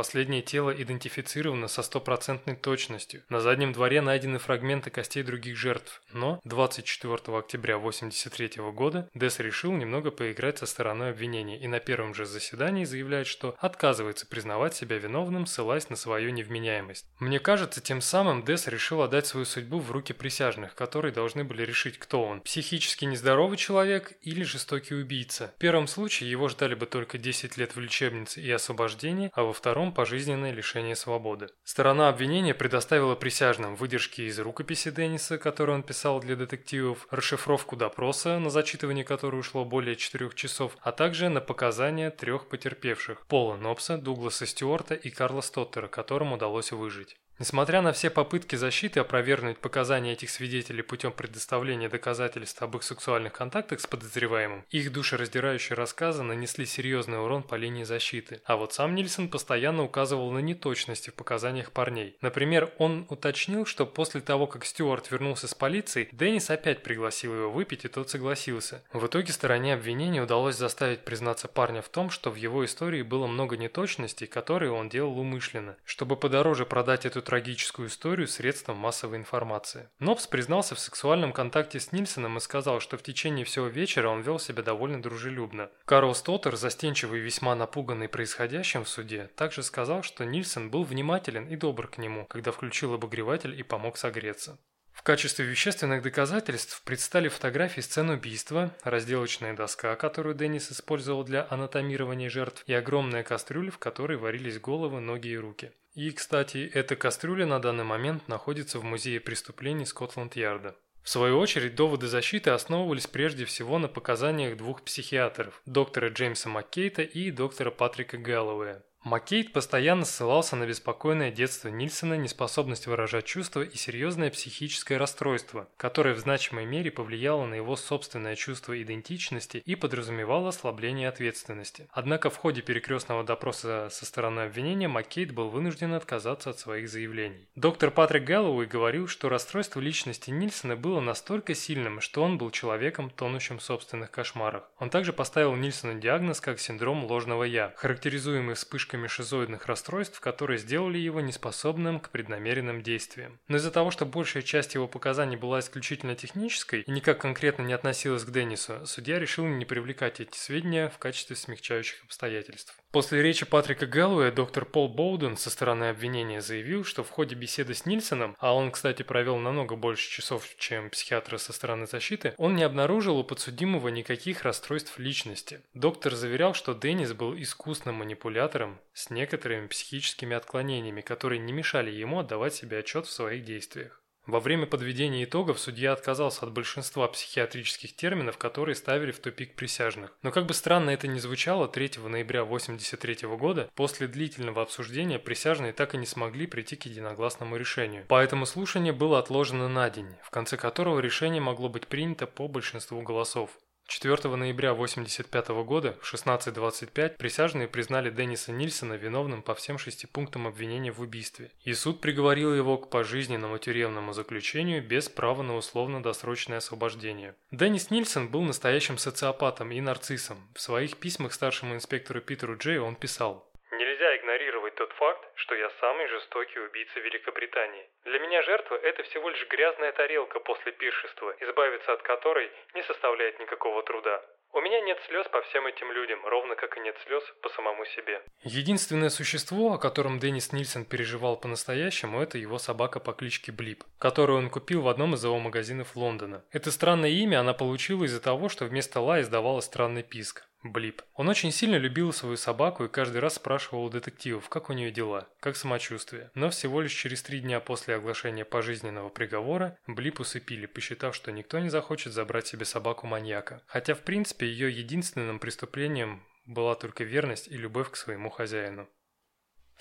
Последнее 0.41 0.73
тело 0.73 0.83
идентифицировано 0.83 1.67
со 1.67 1.83
стопроцентной 1.83 2.55
точностью. 2.55 3.21
На 3.29 3.41
заднем 3.41 3.73
дворе 3.73 4.01
найдены 4.01 4.39
фрагменты 4.39 4.89
костей 4.89 5.21
других 5.21 5.55
жертв. 5.55 6.01
Но 6.13 6.39
24 6.45 7.13
октября 7.37 7.75
1983 7.75 8.63
года 8.71 9.07
Десс 9.13 9.39
решил 9.39 9.71
немного 9.71 10.09
поиграть 10.09 10.57
со 10.57 10.65
стороной 10.65 11.11
обвинения 11.11 11.59
и 11.59 11.67
на 11.67 11.79
первом 11.79 12.15
же 12.15 12.25
заседании 12.25 12.85
заявляет, 12.85 13.27
что 13.27 13.55
отказывается 13.59 14.25
признавать 14.25 14.75
себя 14.75 14.97
виновным, 14.97 15.45
ссылаясь 15.45 15.89
на 15.89 15.95
свою 15.95 16.31
невменяемость. 16.31 17.05
Мне 17.19 17.39
кажется, 17.39 17.79
тем 17.79 18.01
самым 18.01 18.43
Десс 18.43 18.67
решил 18.67 19.03
отдать 19.03 19.27
свою 19.27 19.45
судьбу 19.45 19.79
в 19.79 19.91
руки 19.91 20.11
присяжных, 20.11 20.73
которые 20.73 21.11
должны 21.11 21.43
были 21.43 21.63
решить, 21.63 21.99
кто 21.99 22.23
он– 22.23 22.41
психически 22.41 23.05
нездоровый 23.05 23.57
человек 23.57 24.13
или 24.23 24.41
жестокий 24.41 24.95
убийца. 24.95 25.53
В 25.57 25.59
первом 25.59 25.87
случае 25.87 26.31
его 26.31 26.49
ждали 26.49 26.73
бы 26.73 26.87
только 26.87 27.19
10 27.19 27.57
лет 27.57 27.75
в 27.75 27.79
лечебнице 27.79 28.41
и 28.41 28.49
освобождение, 28.49 29.29
а 29.33 29.43
во 29.43 29.53
втором– 29.53 29.93
пожизненное 29.93 30.30
лишение 30.35 30.95
свободы. 30.95 31.49
Сторона 31.63 32.09
обвинения 32.09 32.53
предоставила 32.53 33.15
присяжным 33.15 33.75
выдержки 33.75 34.21
из 34.21 34.39
рукописи 34.39 34.91
Денниса, 34.91 35.37
которую 35.37 35.75
он 35.75 35.83
писал 35.83 36.19
для 36.19 36.35
детективов, 36.35 37.07
расшифровку 37.11 37.75
допроса, 37.75 38.39
на 38.39 38.49
зачитывание 38.49 39.05
которой 39.05 39.39
ушло 39.39 39.65
более 39.65 39.95
4 39.95 40.31
часов, 40.35 40.77
а 40.81 40.91
также 40.91 41.29
на 41.29 41.41
показания 41.41 42.09
трех 42.11 42.49
потерпевших– 42.49 43.25
Пола 43.27 43.55
Нопса, 43.55 43.97
Дугласа 43.97 44.45
Стюарта 44.45 44.95
и 44.95 45.09
Карла 45.09 45.41
Стоттера, 45.41 45.87
которым 45.87 46.33
удалось 46.33 46.71
выжить. 46.71 47.20
Несмотря 47.41 47.81
на 47.81 47.91
все 47.91 48.11
попытки 48.11 48.55
защиты 48.55 48.99
опровергнуть 48.99 49.57
показания 49.57 50.13
этих 50.13 50.29
свидетелей 50.29 50.83
путем 50.83 51.11
предоставления 51.11 51.89
доказательств 51.89 52.61
об 52.61 52.77
их 52.77 52.83
сексуальных 52.83 53.33
контактах 53.33 53.79
с 53.79 53.87
подозреваемым, 53.87 54.63
их 54.69 54.93
душераздирающие 54.93 55.75
рассказы 55.75 56.21
нанесли 56.21 56.67
серьезный 56.67 57.19
урон 57.19 57.41
по 57.41 57.55
линии 57.55 57.83
защиты. 57.83 58.41
А 58.45 58.57
вот 58.57 58.73
сам 58.73 58.93
Нильсон 58.93 59.27
постоянно 59.27 59.81
указывал 59.81 60.29
на 60.29 60.37
неточности 60.37 61.09
в 61.09 61.15
показаниях 61.15 61.71
парней. 61.71 62.15
Например, 62.21 62.71
он 62.77 63.07
уточнил, 63.09 63.65
что 63.65 63.87
после 63.87 64.21
того, 64.21 64.45
как 64.45 64.63
Стюарт 64.63 65.09
вернулся 65.09 65.47
с 65.47 65.55
полицией, 65.55 66.09
Деннис 66.11 66.47
опять 66.51 66.83
пригласил 66.83 67.33
его 67.33 67.49
выпить, 67.49 67.85
и 67.85 67.87
тот 67.87 68.11
согласился. 68.11 68.83
В 68.93 69.07
итоге 69.07 69.33
стороне 69.33 69.73
обвинения 69.73 70.21
удалось 70.21 70.57
заставить 70.57 71.05
признаться 71.05 71.47
парня 71.47 71.81
в 71.81 71.89
том, 71.89 72.11
что 72.11 72.29
в 72.29 72.35
его 72.35 72.63
истории 72.63 73.01
было 73.01 73.25
много 73.25 73.57
неточностей, 73.57 74.27
которые 74.27 74.71
он 74.71 74.89
делал 74.89 75.17
умышленно, 75.17 75.75
чтобы 75.85 76.17
подороже 76.17 76.67
продать 76.67 77.07
эту 77.07 77.23
трагическую 77.31 77.87
историю 77.87 78.27
средством 78.27 78.75
массовой 78.75 79.15
информации. 79.15 79.87
Нобс 79.99 80.27
признался 80.27 80.75
в 80.75 80.79
сексуальном 80.79 81.31
контакте 81.31 81.79
с 81.79 81.93
Нильсоном 81.93 82.35
и 82.35 82.41
сказал, 82.41 82.81
что 82.81 82.97
в 82.97 83.03
течение 83.03 83.45
всего 83.45 83.67
вечера 83.67 84.09
он 84.09 84.19
вел 84.19 84.37
себя 84.37 84.63
довольно 84.63 85.01
дружелюбно. 85.01 85.69
Карл 85.85 86.13
Стоттер, 86.13 86.57
застенчивый 86.57 87.21
и 87.21 87.23
весьма 87.23 87.55
напуганный 87.55 88.09
происходящим 88.09 88.83
в 88.83 88.89
суде, 88.89 89.29
также 89.37 89.63
сказал, 89.63 90.03
что 90.03 90.25
Нильсон 90.25 90.69
был 90.69 90.83
внимателен 90.83 91.47
и 91.47 91.55
добр 91.55 91.87
к 91.87 91.99
нему, 91.99 92.25
когда 92.25 92.51
включил 92.51 92.95
обогреватель 92.95 93.57
и 93.57 93.63
помог 93.63 93.95
согреться. 93.95 94.59
В 95.01 95.03
качестве 95.03 95.45
вещественных 95.45 96.03
доказательств 96.03 96.83
предстали 96.83 97.27
фотографии 97.27 97.81
сцен 97.81 98.11
убийства, 98.11 98.71
разделочная 98.83 99.55
доска, 99.55 99.95
которую 99.95 100.35
Деннис 100.35 100.71
использовал 100.71 101.23
для 101.23 101.47
анатомирования 101.49 102.29
жертв, 102.29 102.63
и 102.67 102.73
огромная 102.75 103.23
кастрюля, 103.23 103.71
в 103.71 103.79
которой 103.79 104.19
варились 104.19 104.59
головы, 104.59 104.99
ноги 104.99 105.29
и 105.29 105.37
руки. 105.37 105.71
И, 105.95 106.11
кстати, 106.11 106.69
эта 106.71 106.95
кастрюля 106.95 107.47
на 107.47 107.57
данный 107.57 107.83
момент 107.83 108.27
находится 108.27 108.77
в 108.77 108.83
музее 108.83 109.19
преступлений 109.19 109.87
Скотланд-Ярда. 109.87 110.75
В 111.01 111.09
свою 111.09 111.39
очередь, 111.39 111.73
доводы 111.73 112.05
защиты 112.05 112.51
основывались 112.51 113.07
прежде 113.07 113.45
всего 113.45 113.79
на 113.79 113.87
показаниях 113.87 114.55
двух 114.55 114.83
психиатров– 114.83 115.63
доктора 115.65 116.09
Джеймса 116.09 116.47
Маккейта 116.47 117.01
и 117.01 117.31
доктора 117.31 117.71
Патрика 117.71 118.17
Гэллоуэя. 118.17 118.83
Маккейт 119.03 119.51
постоянно 119.51 120.05
ссылался 120.05 120.55
на 120.55 120.67
беспокойное 120.67 121.31
детство 121.31 121.69
Нильсона, 121.69 122.13
неспособность 122.13 122.85
выражать 122.85 123.25
чувства 123.25 123.63
и 123.63 123.75
серьезное 123.75 124.29
психическое 124.29 124.97
расстройство, 124.97 125.67
которое 125.77 126.13
в 126.13 126.19
значимой 126.19 126.65
мере 126.65 126.91
повлияло 126.91 127.47
на 127.47 127.55
его 127.55 127.75
собственное 127.75 128.35
чувство 128.35 128.79
идентичности 128.79 129.63
и 129.65 129.73
подразумевало 129.73 130.49
ослабление 130.49 131.09
ответственности. 131.09 131.87
Однако 131.91 132.29
в 132.29 132.37
ходе 132.37 132.61
перекрестного 132.61 133.23
допроса 133.23 133.87
со 133.89 134.05
стороны 134.05 134.41
обвинения 134.41 134.87
Маккейт 134.87 135.31
был 135.31 135.49
вынужден 135.49 135.95
отказаться 135.95 136.51
от 136.51 136.59
своих 136.59 136.87
заявлений. 136.87 137.49
Доктор 137.55 137.89
Патрик 137.89 138.23
Гэллоуэй 138.23 138.67
говорил, 138.67 139.07
что 139.07 139.29
расстройство 139.29 139.79
личности 139.79 140.29
Нильсона 140.29 140.75
было 140.75 140.99
настолько 140.99 141.55
сильным, 141.55 142.01
что 142.01 142.21
он 142.21 142.37
был 142.37 142.51
человеком, 142.51 143.09
тонущим 143.09 143.57
в 143.57 143.63
собственных 143.63 144.11
кошмарах. 144.11 144.69
Он 144.77 144.91
также 144.91 145.11
поставил 145.11 145.55
Нильсону 145.55 145.99
диагноз 145.99 146.39
как 146.39 146.59
синдром 146.59 147.03
ложного 147.05 147.45
«я», 147.45 147.73
характеризуемый 147.77 148.53
вспышкой 148.53 148.90
вспышками 148.91 149.07
шизоидных 149.07 149.67
расстройств, 149.67 150.19
которые 150.19 150.57
сделали 150.57 150.97
его 150.97 151.21
неспособным 151.21 151.99
к 151.99 152.09
преднамеренным 152.09 152.81
действиям. 152.81 153.39
Но 153.47 153.57
из-за 153.57 153.71
того, 153.71 153.89
что 153.89 154.05
большая 154.05 154.43
часть 154.43 154.75
его 154.75 154.87
показаний 154.87 155.37
была 155.37 155.59
исключительно 155.59 156.15
технической 156.15 156.81
и 156.81 156.91
никак 156.91 157.21
конкретно 157.21 157.63
не 157.63 157.73
относилась 157.73 158.25
к 158.25 158.31
Деннису, 158.31 158.85
судья 158.85 159.19
решил 159.19 159.45
не 159.45 159.65
привлекать 159.65 160.19
эти 160.19 160.35
сведения 160.37 160.89
в 160.89 160.97
качестве 160.97 161.35
смягчающих 161.37 162.03
обстоятельств. 162.03 162.80
После 162.91 163.21
речи 163.21 163.45
Патрика 163.45 163.85
Гэллоуэя 163.85 164.33
доктор 164.33 164.65
Пол 164.65 164.89
Боуден 164.89 165.37
со 165.37 165.49
стороны 165.49 165.85
обвинения 165.85 166.41
заявил, 166.41 166.83
что 166.83 167.05
в 167.05 167.09
ходе 167.09 167.35
беседы 167.35 167.73
с 167.73 167.85
Нильсоном, 167.85 168.35
а 168.37 168.53
он, 168.53 168.69
кстати, 168.69 169.01
провел 169.01 169.37
намного 169.37 169.77
больше 169.77 170.09
часов, 170.09 170.45
чем 170.57 170.89
психиатры 170.89 171.39
со 171.39 171.53
стороны 171.53 171.87
защиты, 171.87 172.33
он 172.35 172.57
не 172.57 172.63
обнаружил 172.63 173.17
у 173.17 173.23
подсудимого 173.23 173.87
никаких 173.87 174.43
расстройств 174.43 174.99
личности. 174.99 175.61
Доктор 175.73 176.15
заверял, 176.15 176.53
что 176.53 176.73
Деннис 176.73 177.13
был 177.13 177.33
искусным 177.37 177.95
манипулятором 177.95 178.77
с 178.93 179.09
некоторыми 179.09 179.67
психическими 179.67 180.35
отклонениями, 180.35 180.99
которые 180.99 181.39
не 181.39 181.53
мешали 181.53 181.91
ему 181.91 182.19
отдавать 182.19 182.55
себе 182.55 182.79
отчет 182.79 183.05
в 183.05 183.11
своих 183.11 183.45
действиях. 183.45 184.00
Во 184.31 184.39
время 184.39 184.65
подведения 184.65 185.25
итогов 185.25 185.59
судья 185.59 185.91
отказался 185.91 186.45
от 186.45 186.53
большинства 186.53 187.05
психиатрических 187.09 187.93
терминов, 187.93 188.37
которые 188.37 188.75
ставили 188.75 189.11
в 189.11 189.19
тупик 189.19 189.55
присяжных. 189.55 190.13
Но 190.23 190.31
как 190.31 190.45
бы 190.45 190.53
странно 190.53 190.91
это 190.91 191.05
ни 191.05 191.19
звучало, 191.19 191.67
3 191.67 191.99
ноября 192.07 192.43
1983 192.43 193.27
года, 193.35 193.69
после 193.75 194.07
длительного 194.07 194.61
обсуждения 194.61 195.19
присяжные 195.19 195.73
так 195.73 195.95
и 195.95 195.97
не 195.97 196.05
смогли 196.05 196.47
прийти 196.47 196.77
к 196.77 196.85
единогласному 196.85 197.57
решению. 197.57 198.05
Поэтому 198.07 198.45
слушание 198.45 198.93
было 198.93 199.19
отложено 199.19 199.67
на 199.67 199.89
день, 199.89 200.15
в 200.23 200.29
конце 200.29 200.55
которого 200.55 201.01
решение 201.01 201.41
могло 201.41 201.67
быть 201.67 201.87
принято 201.87 202.25
по 202.25 202.47
большинству 202.47 203.01
голосов. 203.01 203.49
4 203.91 204.37
ноября 204.37 204.71
1985 204.71 205.49
года 205.65 205.97
в 206.01 206.13
16.25 206.13 207.17
присяжные 207.17 207.67
признали 207.67 208.09
Денниса 208.09 208.53
Нильсона 208.53 208.93
виновным 208.93 209.41
по 209.41 209.53
всем 209.53 209.77
шести 209.77 210.07
пунктам 210.07 210.47
обвинения 210.47 210.93
в 210.93 211.01
убийстве, 211.01 211.51
и 211.65 211.73
суд 211.73 211.99
приговорил 211.99 212.55
его 212.55 212.77
к 212.77 212.89
пожизненному 212.89 213.57
тюремному 213.57 214.13
заключению 214.13 214.81
без 214.81 215.09
права 215.09 215.43
на 215.43 215.57
условно-досрочное 215.57 216.59
освобождение. 216.59 217.35
Деннис 217.51 217.91
Нильсон 217.91 218.29
был 218.29 218.43
настоящим 218.43 218.97
социопатом 218.97 219.73
и 219.73 219.81
нарциссом. 219.81 220.37
В 220.55 220.61
своих 220.61 220.95
письмах 220.95 221.33
старшему 221.33 221.75
инспектору 221.75 222.21
Питеру 222.21 222.55
Джей 222.55 222.79
он 222.79 222.95
писал 222.95 223.51
Нельзя 223.71 224.17
игнорировать 224.17 224.75
тот 224.75 224.91
факт, 224.93 225.30
что 225.41 225.55
я 225.55 225.69
самый 225.79 226.07
жестокий 226.07 226.59
убийца 226.59 226.99
Великобритании. 226.99 227.89
Для 228.05 228.19
меня 228.19 228.43
жертва– 228.43 228.75
это 228.83 229.03
всего 229.03 229.29
лишь 229.29 229.47
грязная 229.47 229.91
тарелка 229.91 230.39
после 230.39 230.71
пиршества, 230.71 231.35
избавиться 231.39 231.93
от 231.93 232.01
которой 232.03 232.51
не 232.75 232.83
составляет 232.83 233.39
никакого 233.39 233.81
труда. 233.83 234.21
У 234.53 234.59
меня 234.59 234.81
нет 234.81 234.99
слез 235.07 235.25
по 235.29 235.41
всем 235.43 235.65
этим 235.65 235.91
людям, 235.93 236.19
ровно 236.25 236.55
как 236.55 236.77
и 236.77 236.81
нет 236.81 236.95
слез 237.05 237.23
по 237.41 237.49
самому 237.49 237.85
себе. 237.85 238.21
Единственное 238.43 239.09
существо, 239.09 239.73
о 239.73 239.77
котором 239.77 240.19
Деннис 240.19 240.51
Нильсон 240.51 240.85
переживал 240.85 241.37
по-настоящему, 241.37 242.21
это 242.21 242.37
его 242.37 242.57
собака 242.59 242.99
по 242.99 243.13
кличке 243.13 243.53
Блип, 243.53 243.83
которую 243.97 244.39
он 244.39 244.49
купил 244.49 244.81
в 244.81 244.89
одном 244.89 245.15
из 245.15 245.19
зоомагазинов 245.19 245.95
Лондона. 245.95 246.43
Это 246.51 246.69
странное 246.69 247.09
имя 247.09 247.39
она 247.39 247.53
получила 247.53 248.03
из-за 248.03 248.21
того, 248.21 248.49
что 248.49 248.65
вместо 248.65 248.99
ла 248.99 249.21
издавала 249.21 249.61
странный 249.61 250.03
писк. 250.03 250.43
Блип. 250.63 251.01
Он 251.15 251.27
очень 251.27 251.51
сильно 251.51 251.75
любил 251.75 252.13
свою 252.13 252.37
собаку 252.37 252.83
и 252.83 252.89
каждый 252.89 253.17
раз 253.17 253.35
спрашивал 253.35 253.85
у 253.85 253.89
детективов, 253.89 254.47
как 254.47 254.69
у 254.69 254.73
нее 254.73 254.91
дела, 254.91 255.27
как 255.39 255.55
самочувствие. 255.55 256.29
Но 256.35 256.49
всего 256.51 256.81
лишь 256.81 256.93
через 256.93 257.23
три 257.23 257.39
дня 257.39 257.59
после 257.59 257.95
оглашения 257.95 258.45
пожизненного 258.45 259.09
приговора 259.09 259.77
Блип 259.87 260.19
усыпили, 260.19 260.67
посчитав, 260.67 261.15
что 261.15 261.31
никто 261.31 261.57
не 261.59 261.69
захочет 261.69 262.13
забрать 262.13 262.45
себе 262.45 262.65
собаку 262.65 263.07
маньяка. 263.07 263.63
Хотя 263.65 263.95
в 263.95 264.01
принципе 264.01 264.47
ее 264.47 264.71
единственным 264.71 265.39
преступлением 265.39 266.23
была 266.45 266.75
только 266.75 267.03
верность 267.03 267.47
и 267.47 267.57
любовь 267.57 267.89
к 267.89 267.95
своему 267.95 268.29
хозяину. 268.29 268.87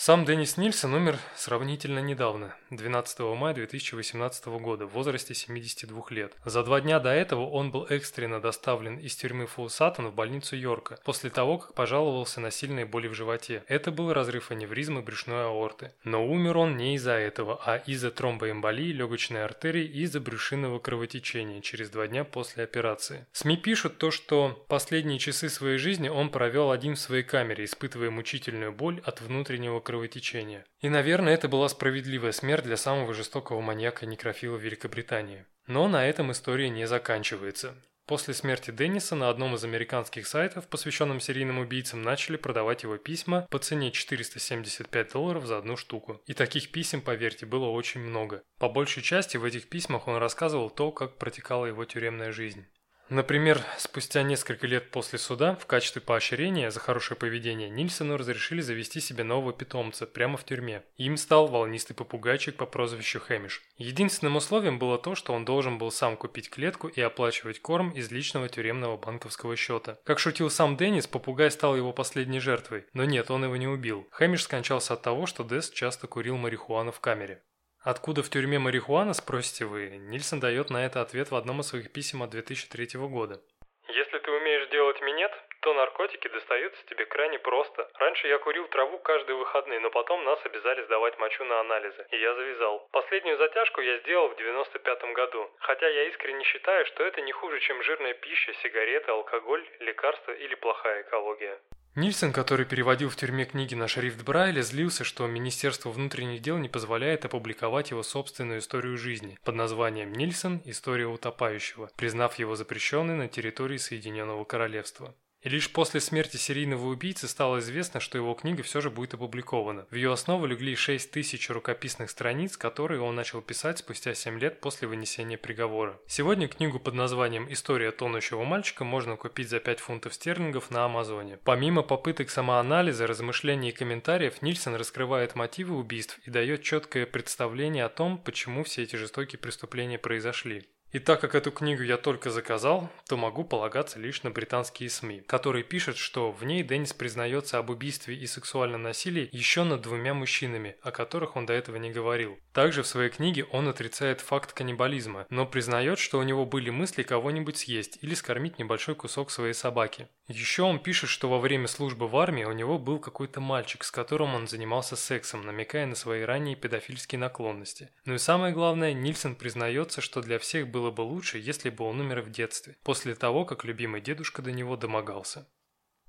Сам 0.03 0.25
Деннис 0.25 0.57
Нильсон 0.57 0.95
умер 0.95 1.19
сравнительно 1.37 1.99
недавно, 1.99 2.57
12 2.71 3.19
мая 3.37 3.53
2018 3.53 4.47
года, 4.47 4.87
в 4.87 4.95
возрасте 4.95 5.35
72 5.35 6.05
лет. 6.09 6.33
За 6.43 6.63
два 6.65 6.81
дня 6.81 7.01
до 7.01 7.11
этого 7.11 7.47
он 7.47 7.71
был 7.71 7.85
экстренно 7.87 8.41
доставлен 8.41 8.97
из 8.97 9.15
тюрьмы 9.15 9.45
Фулл 9.45 9.69
Саттон 9.69 10.09
в 10.09 10.15
больницу 10.15 10.57
Йорка, 10.57 10.99
после 11.05 11.29
того, 11.29 11.59
как 11.59 11.75
пожаловался 11.75 12.41
на 12.41 12.51
сильные 12.51 12.87
боли 12.87 13.09
в 13.09 13.13
животе. 13.13 13.63
Это 13.69 13.91
был 13.91 14.15
разрыв 14.15 14.51
аневризмы 14.51 15.03
брюшной 15.03 15.45
аорты. 15.45 15.93
Но 16.03 16.27
умер 16.27 16.57
он 16.57 16.79
не 16.79 16.95
из-за 16.95 17.13
этого, 17.13 17.61
а 17.63 17.77
из-за 17.77 18.11
тромбоэмболии 18.11 18.93
легочной 18.93 19.45
артерии 19.45 19.85
и 19.85 20.05
из-за 20.05 20.21
брюшинного 20.21 20.79
кровотечения 20.79 21.61
через 21.61 21.91
два 21.91 22.07
дня 22.07 22.25
после 22.25 22.65
операции. 22.65 23.27
СМИ 23.33 23.59
пишут 23.59 23.99
то, 23.99 24.11
что 24.11 24.65
последние 24.67 25.19
часы 25.19 25.51
своей 25.51 25.77
жизни 25.77 26.09
он 26.09 26.31
провел 26.31 26.71
один 26.71 26.95
в 26.95 27.01
своей 27.01 27.23
камере, 27.23 27.67
испытывая 27.67 28.09
мучительную 28.09 28.73
боль 28.73 29.03
от 29.05 29.21
внутреннего 29.21 29.81
кровотечения. 29.91 30.65
И, 30.81 30.89
наверное, 30.89 31.35
это 31.35 31.49
была 31.49 31.69
справедливая 31.69 32.31
смерть 32.31 32.63
для 32.63 32.77
самого 32.77 33.13
жестокого 33.13 33.61
маньяка-некрофила 33.61 34.57
Великобритании. 34.57 35.47
Но 35.67 35.89
на 35.89 36.07
этом 36.07 36.31
история 36.31 36.71
не 36.71 36.87
заканчивается. 36.87 37.75
После 38.07 38.35
смерти 38.35 38.71
Денниса 38.71 39.17
на 39.17 39.31
одном 39.31 39.57
из 39.57 39.65
американских 39.65 40.29
сайтов, 40.29 40.69
посвященном 40.69 41.21
серийным 41.21 41.59
убийцам, 41.59 42.03
начали 42.03 42.37
продавать 42.37 42.85
его 42.85 42.99
письма 42.99 43.49
по 43.51 43.59
цене 43.59 43.91
475 43.91 45.13
долларов 45.13 45.47
за 45.47 45.59
одну 45.59 45.77
штуку. 45.77 46.21
И 46.27 46.35
таких 46.35 46.71
писем, 46.71 47.03
поверьте, 47.03 47.47
было 47.47 47.67
очень 47.67 48.01
много. 48.01 48.43
По 48.59 48.69
большей 48.69 49.03
части 49.03 49.37
в 49.37 49.45
этих 49.45 49.69
письмах 49.69 50.07
он 50.07 50.17
рассказывал 50.19 50.71
то, 50.71 50.93
как 50.93 51.19
протекала 51.19 51.67
его 51.67 51.85
тюремная 51.85 52.31
жизнь. 52.31 52.67
Например, 53.11 53.61
спустя 53.77 54.23
несколько 54.23 54.69
лет 54.69 54.93
после 54.93 55.19
суда 55.19 55.57
в 55.57 55.67
качестве 55.67 56.01
поощрения 56.01 56.71
за 56.71 56.79
хорошее 56.79 57.19
поведение 57.19 57.69
Нильсону 57.69 58.17
разрешили 58.17 58.61
завести 58.61 59.01
себе 59.01 59.25
нового 59.25 59.53
питомца 59.53 60.07
прямо 60.07 60.37
в 60.37 60.45
тюрьме. 60.45 60.85
Им 60.97 61.17
стал 61.17 61.49
волнистый 61.49 61.97
попугайчик 61.97 62.55
по 62.55 62.67
прозвищу 62.67 63.19
Хэмиш. 63.19 63.63
Единственным 63.79 64.37
условием 64.37 64.79
было 64.79 64.97
то, 64.97 65.17
что 65.17 65.33
он 65.33 65.45
должен 65.45 65.77
был 65.77 65.91
сам 65.91 66.17
купить 66.17 66.51
клетку 66.51 66.87
и 66.87 67.01
оплачивать 67.01 67.61
корм 67.61 67.91
из 67.91 68.13
личного 68.13 68.49
тюремного 68.49 68.97
банковского 68.97 69.57
счета. 69.57 69.99
Как 70.05 70.21
шутил 70.21 70.49
сам 70.49 70.77
Деннис, 70.77 71.09
попугай 71.09 71.51
стал 71.51 71.77
его 71.77 71.93
последней 71.93 72.39
жертвой. 72.39 72.85
Но 72.93 73.05
нет, 73.05 73.33
он 73.33 73.43
его 73.43 73.57
не 73.57 73.67
убил. 73.67 74.07
Хэмиш 74.13 74.45
скончался 74.45 74.95
от 74.95 75.03
того, 75.03 75.27
что 75.27 75.43
Дес 75.43 75.71
часто 75.71 76.07
курил 76.07 76.37
марихуану 76.37 76.93
в 76.93 77.01
камере. 77.01 77.43
Откуда 77.83 78.23
в 78.23 78.29
тюрьме 78.29 78.59
марихуана, 78.59 79.15
спросите 79.15 79.65
вы? 79.65 79.89
Нильсон 79.89 80.39
дает 80.39 80.69
на 80.69 80.85
это 80.85 81.01
ответ 81.01 81.31
в 81.31 81.35
одном 81.35 81.61
из 81.61 81.69
своих 81.69 81.91
писем 81.91 82.23
от 82.23 82.29
2003 82.29 83.01
года. 83.09 83.41
Если 83.89 84.19
ты 84.19 84.31
умеешь 84.31 84.69
делать 84.69 85.01
минет, 85.01 85.33
то 85.61 85.73
наркотики 85.73 86.29
достаются 86.29 86.85
тебе 86.91 87.07
крайне 87.07 87.39
просто. 87.39 87.91
Раньше 87.95 88.29
я 88.29 88.39
курил 88.39 88.69
траву 88.69 88.99
каждые 88.99 89.37
выходные, 89.37 89.81
но 89.81 89.91
потом 89.91 90.23
нас 90.25 90.39
обязали 90.45 90.85
сдавать 90.85 91.19
мочу 91.19 91.43
на 91.45 91.61
анализы, 91.61 92.07
и 92.11 92.19
я 92.19 92.35
завязал. 92.35 92.87
Последнюю 92.93 93.39
затяжку 93.39 93.81
я 93.81 93.97
сделал 94.01 94.29
в 94.29 94.37
95 94.37 95.15
году, 95.15 95.51
хотя 95.61 95.89
я 95.89 96.05
искренне 96.11 96.45
считаю, 96.45 96.85
что 96.85 97.03
это 97.03 97.23
не 97.23 97.33
хуже, 97.33 97.61
чем 97.61 97.83
жирная 97.83 98.13
пища, 98.13 98.53
сигареты, 98.63 99.11
алкоголь, 99.11 99.67
лекарства 99.79 100.33
или 100.33 100.55
плохая 100.55 101.01
экология. 101.01 101.59
Нильсон, 101.97 102.33
который 102.33 102.67
переводил 102.67 103.09
в 103.09 103.17
тюрьме 103.17 103.45
книги 103.45 103.75
на 103.75 103.89
шрифт 103.89 104.23
Брайля, 104.23 104.63
злился, 104.63 105.03
что 105.03 105.27
Министерство 105.27 105.91
внутренних 105.91 106.41
дел 106.41 106.57
не 106.57 106.69
позволяет 106.69 107.25
опубликовать 107.25 107.91
его 107.91 108.05
собственную 108.05 108.61
историю 108.61 108.97
жизни 108.97 109.37
под 109.45 109.57
названием 109.57 110.13
«Нильсон. 110.13 110.63
История 110.65 111.07
утопающего», 111.07 111.91
признав 111.97 112.39
его 112.39 112.55
запрещенной 112.55 113.17
на 113.17 113.27
территории 113.27 113.77
Соединенного 113.77 114.45
Королевства. 114.45 115.17
И 115.43 115.49
лишь 115.49 115.73
после 115.73 116.01
смерти 116.01 116.37
серийного 116.37 116.89
убийцы 116.89 117.27
стало 117.27 117.61
известно, 117.61 117.99
что 117.99 118.19
его 118.19 118.35
книга 118.35 118.63
все 118.63 118.83
же 118.83 118.91
будет 118.91 119.15
опубликована. 119.15 119.87
В 119.91 119.95
ее 119.95 120.13
основу 120.13 120.45
легли 120.45 120.75
6 120.75 121.11
тысяч 121.11 121.49
рукописных 121.49 122.11
страниц, 122.11 122.59
которые 122.59 123.01
он 123.01 123.15
начал 123.15 123.41
писать 123.41 123.79
спустя 123.79 124.15
7 124.15 124.39
лет 124.39 124.61
после 124.61 124.87
вынесения 124.87 125.39
приговора. 125.39 125.99
Сегодня 126.07 126.47
книгу 126.47 126.79
под 126.79 126.95
названием 126.95 127.51
«История 127.51 127.91
тонущего 127.91 128.45
мальчика» 128.45 128.85
можно 128.85 129.17
купить 129.17 129.49
за 129.49 129.61
5 129.61 129.81
фунтов 129.81 130.13
стерлингов 130.13 130.71
на 130.71 130.85
Амазоне. 130.85 131.39
Помимо 131.45 131.83
попыток 131.83 132.29
самоанализа, 132.29 133.07
размышлений 133.07 133.71
и 133.71 133.73
комментариев, 133.73 134.43
Нильсон 134.43 134.75
раскрывает 134.75 135.37
мотивы 135.37 135.77
убийств 135.77 136.19
и 136.27 136.31
дает 136.31 136.63
четкое 136.63 137.07
представление 137.07 137.87
о 137.87 137.89
том, 137.89 138.19
почему 138.19 138.63
все 138.65 138.83
эти 138.83 138.97
жестокие 138.97 139.39
преступления 139.39 139.99
произошли. 139.99 140.67
И 140.93 140.99
так 140.99 141.21
как 141.21 141.37
эту 141.37 141.53
книгу 141.53 141.83
я 141.83 141.97
только 141.97 142.31
заказал, 142.31 142.91
то 143.09 143.17
могу 143.17 143.45
полагаться 143.45 143.99
лишь 144.01 144.25
на 144.25 144.31
британские 144.31 144.91
СМИ, 144.91 145.21
которые 145.21 145.63
пишут, 145.63 145.97
что 145.97 146.33
в 146.33 146.45
ней 146.45 146.65
Деннис 146.65 146.93
признается 146.93 147.59
об 147.59 147.71
убийстве 147.71 148.17
и 148.17 148.27
сексуальном 148.27 148.83
насилии 148.83 149.29
еще 149.31 149.63
над 149.63 149.83
двумя 149.83 150.15
мужчинами, 150.15 150.77
о 150.83 150.91
которых 150.91 151.37
он 151.37 151.47
до 151.47 151.53
этого 151.53 151.77
не 151.77 151.93
говорил. 151.93 152.39
Также 152.53 152.83
в 152.83 152.89
своей 152.89 153.11
книге 153.11 153.45
он 153.45 153.69
отрицает 153.69 154.21
факт 154.21 154.53
каннибализма, 154.53 155.27
но 155.31 155.47
признает, 155.47 156.01
что 156.01 156.19
у 156.19 156.25
него 156.25 156.45
были 156.45 156.71
мысли 156.71 157.05
кого-нибудь 157.05 157.59
съесть 157.59 157.99
или 158.03 158.15
скормить 158.15 158.59
небольшой 158.59 158.97
кусок 158.97 159.31
своей 159.31 159.55
собаки. 159.55 160.09
Еще 160.31 160.63
он 160.63 160.79
пишет, 160.79 161.11
что 161.11 161.29
во 161.29 161.41
время 161.41 161.67
службы 161.67 162.07
в 162.07 162.17
армии 162.17 162.45
у 162.45 162.53
него 162.53 162.79
был 162.79 163.01
какой-то 163.01 163.41
мальчик, 163.41 163.83
с 163.83 163.91
которым 163.91 164.37
он 164.37 164.47
занимался 164.47 164.95
сексом, 164.95 165.45
намекая 165.45 165.87
на 165.87 165.97
свои 165.97 166.23
ранние 166.23 166.55
педофильские 166.55 167.19
наклонности. 167.19 167.91
Ну 168.05 168.15
и 168.15 168.19
самое 168.19 168.55
главное, 168.55 168.93
Нильсон 168.93 169.35
признается, 169.35 170.01
что 170.01 170.23
для 170.23 170.39
всех 170.39 170.69
было 170.69 170.93
бы 170.93 171.01
лучше, 171.01 171.39
если 171.39 171.69
бы 171.69 171.85
он 171.85 172.01
умер 172.01 172.21
в 172.21 172.31
детстве, 172.31 172.77
после 172.85 173.17
того, 173.17 173.45
как 173.45 173.65
любимый 173.65 174.01
дедушка 174.01 174.41
до 174.41 174.53
него 174.53 174.77
домогался. 174.77 175.49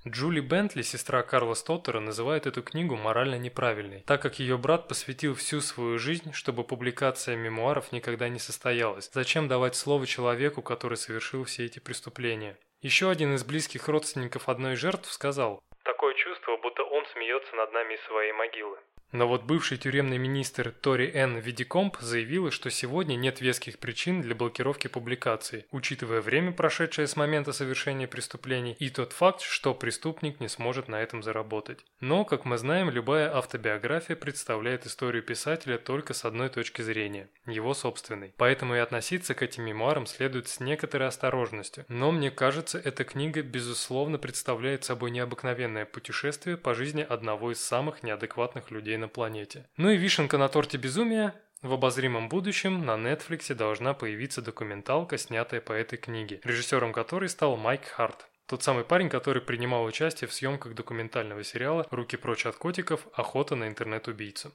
Джули 0.07 0.39
Бентли, 0.39 0.83
сестра 0.83 1.23
Карла 1.23 1.55
Стоттера, 1.55 1.99
называет 1.99 2.45
эту 2.45 2.61
книгу 2.61 2.95
морально 2.95 3.39
неправильной, 3.39 4.01
так 4.01 4.21
как 4.21 4.37
ее 4.37 4.59
брат 4.59 4.87
посвятил 4.87 5.33
всю 5.33 5.61
свою 5.61 5.97
жизнь, 5.97 6.31
чтобы 6.31 6.63
публикация 6.63 7.35
мемуаров 7.35 7.91
никогда 7.91 8.29
не 8.29 8.39
состоялась. 8.39 9.09
Зачем 9.11 9.47
давать 9.47 9.75
слово 9.75 10.05
человеку, 10.05 10.61
который 10.61 10.97
совершил 10.97 11.43
все 11.45 11.65
эти 11.65 11.79
преступления? 11.79 12.59
Еще 12.81 13.11
один 13.11 13.35
из 13.35 13.43
близких 13.43 13.87
родственников 13.87 14.49
одной 14.49 14.73
из 14.73 14.79
жертв 14.79 15.11
сказал 15.11 15.61
«Такое 15.83 16.15
чувство, 16.15 16.57
будто 16.57 16.81
он 16.81 17.05
смеется 17.13 17.55
над 17.55 17.71
нами 17.73 17.93
из 17.93 18.01
своей 18.07 18.33
могилы». 18.33 18.79
Но 19.11 19.27
вот 19.27 19.43
бывший 19.43 19.77
тюремный 19.77 20.17
министр 20.17 20.71
Тори 20.71 21.11
Н. 21.13 21.37
Видикомп 21.37 21.97
заявила, 21.99 22.49
что 22.49 22.69
сегодня 22.69 23.15
нет 23.15 23.41
веских 23.41 23.77
причин 23.77 24.21
для 24.21 24.35
блокировки 24.35 24.87
публикаций, 24.87 25.65
учитывая 25.71 26.21
время, 26.21 26.53
прошедшее 26.53 27.07
с 27.07 27.15
момента 27.15 27.51
совершения 27.51 28.07
преступлений, 28.07 28.75
и 28.79 28.89
тот 28.89 29.11
факт, 29.11 29.41
что 29.41 29.73
преступник 29.73 30.39
не 30.39 30.47
сможет 30.47 30.87
на 30.87 31.01
этом 31.01 31.23
заработать. 31.23 31.79
Но, 31.99 32.23
как 32.23 32.45
мы 32.45 32.57
знаем, 32.57 32.89
любая 32.89 33.35
автобиография 33.35 34.15
представляет 34.15 34.85
историю 34.85 35.23
писателя 35.23 35.77
только 35.77 36.13
с 36.13 36.23
одной 36.23 36.49
точки 36.49 36.81
зрения– 36.81 37.29
его 37.45 37.73
собственной. 37.73 38.33
Поэтому 38.37 38.75
и 38.75 38.79
относиться 38.79 39.33
к 39.33 39.41
этим 39.41 39.65
мемуарам 39.65 40.05
следует 40.05 40.47
с 40.47 40.59
некоторой 40.59 41.09
осторожностью. 41.09 41.85
Но 41.89 42.11
мне 42.11 42.31
кажется, 42.31 42.79
эта 42.79 43.03
книга 43.03 43.41
безусловно 43.41 44.17
представляет 44.17 44.85
собой 44.85 45.11
необыкновенное 45.11 45.85
путешествие 45.85 46.55
по 46.55 46.73
жизни 46.73 47.05
одного 47.07 47.51
из 47.51 47.61
самых 47.61 48.03
неадекватных 48.03 48.71
людей 48.71 48.97
на 49.01 49.09
планете. 49.09 49.67
Ну 49.75 49.89
и 49.89 49.97
вишенка 49.97 50.37
на 50.37 50.47
торте 50.47 50.77
безумия. 50.77 51.33
В 51.61 51.73
обозримом 51.73 52.29
будущем 52.29 52.85
на 52.85 52.91
Netflix 52.91 53.53
должна 53.53 53.93
появиться 53.93 54.41
документалка, 54.41 55.17
снятая 55.17 55.61
по 55.61 55.73
этой 55.73 55.97
книге, 55.97 56.39
режиссером 56.43 56.93
которой 56.93 57.29
стал 57.29 57.57
Майк 57.57 57.85
Харт. 57.85 58.27
Тот 58.47 58.63
самый 58.63 58.83
парень, 58.83 59.09
который 59.09 59.41
принимал 59.41 59.83
участие 59.85 60.27
в 60.27 60.33
съемках 60.33 60.73
документального 60.73 61.43
сериала 61.43 61.87
«Руки 61.91 62.17
прочь 62.17 62.45
от 62.45 62.55
котиков. 62.55 63.07
Охота 63.13 63.55
на 63.55 63.67
интернет-убийцу». 63.67 64.51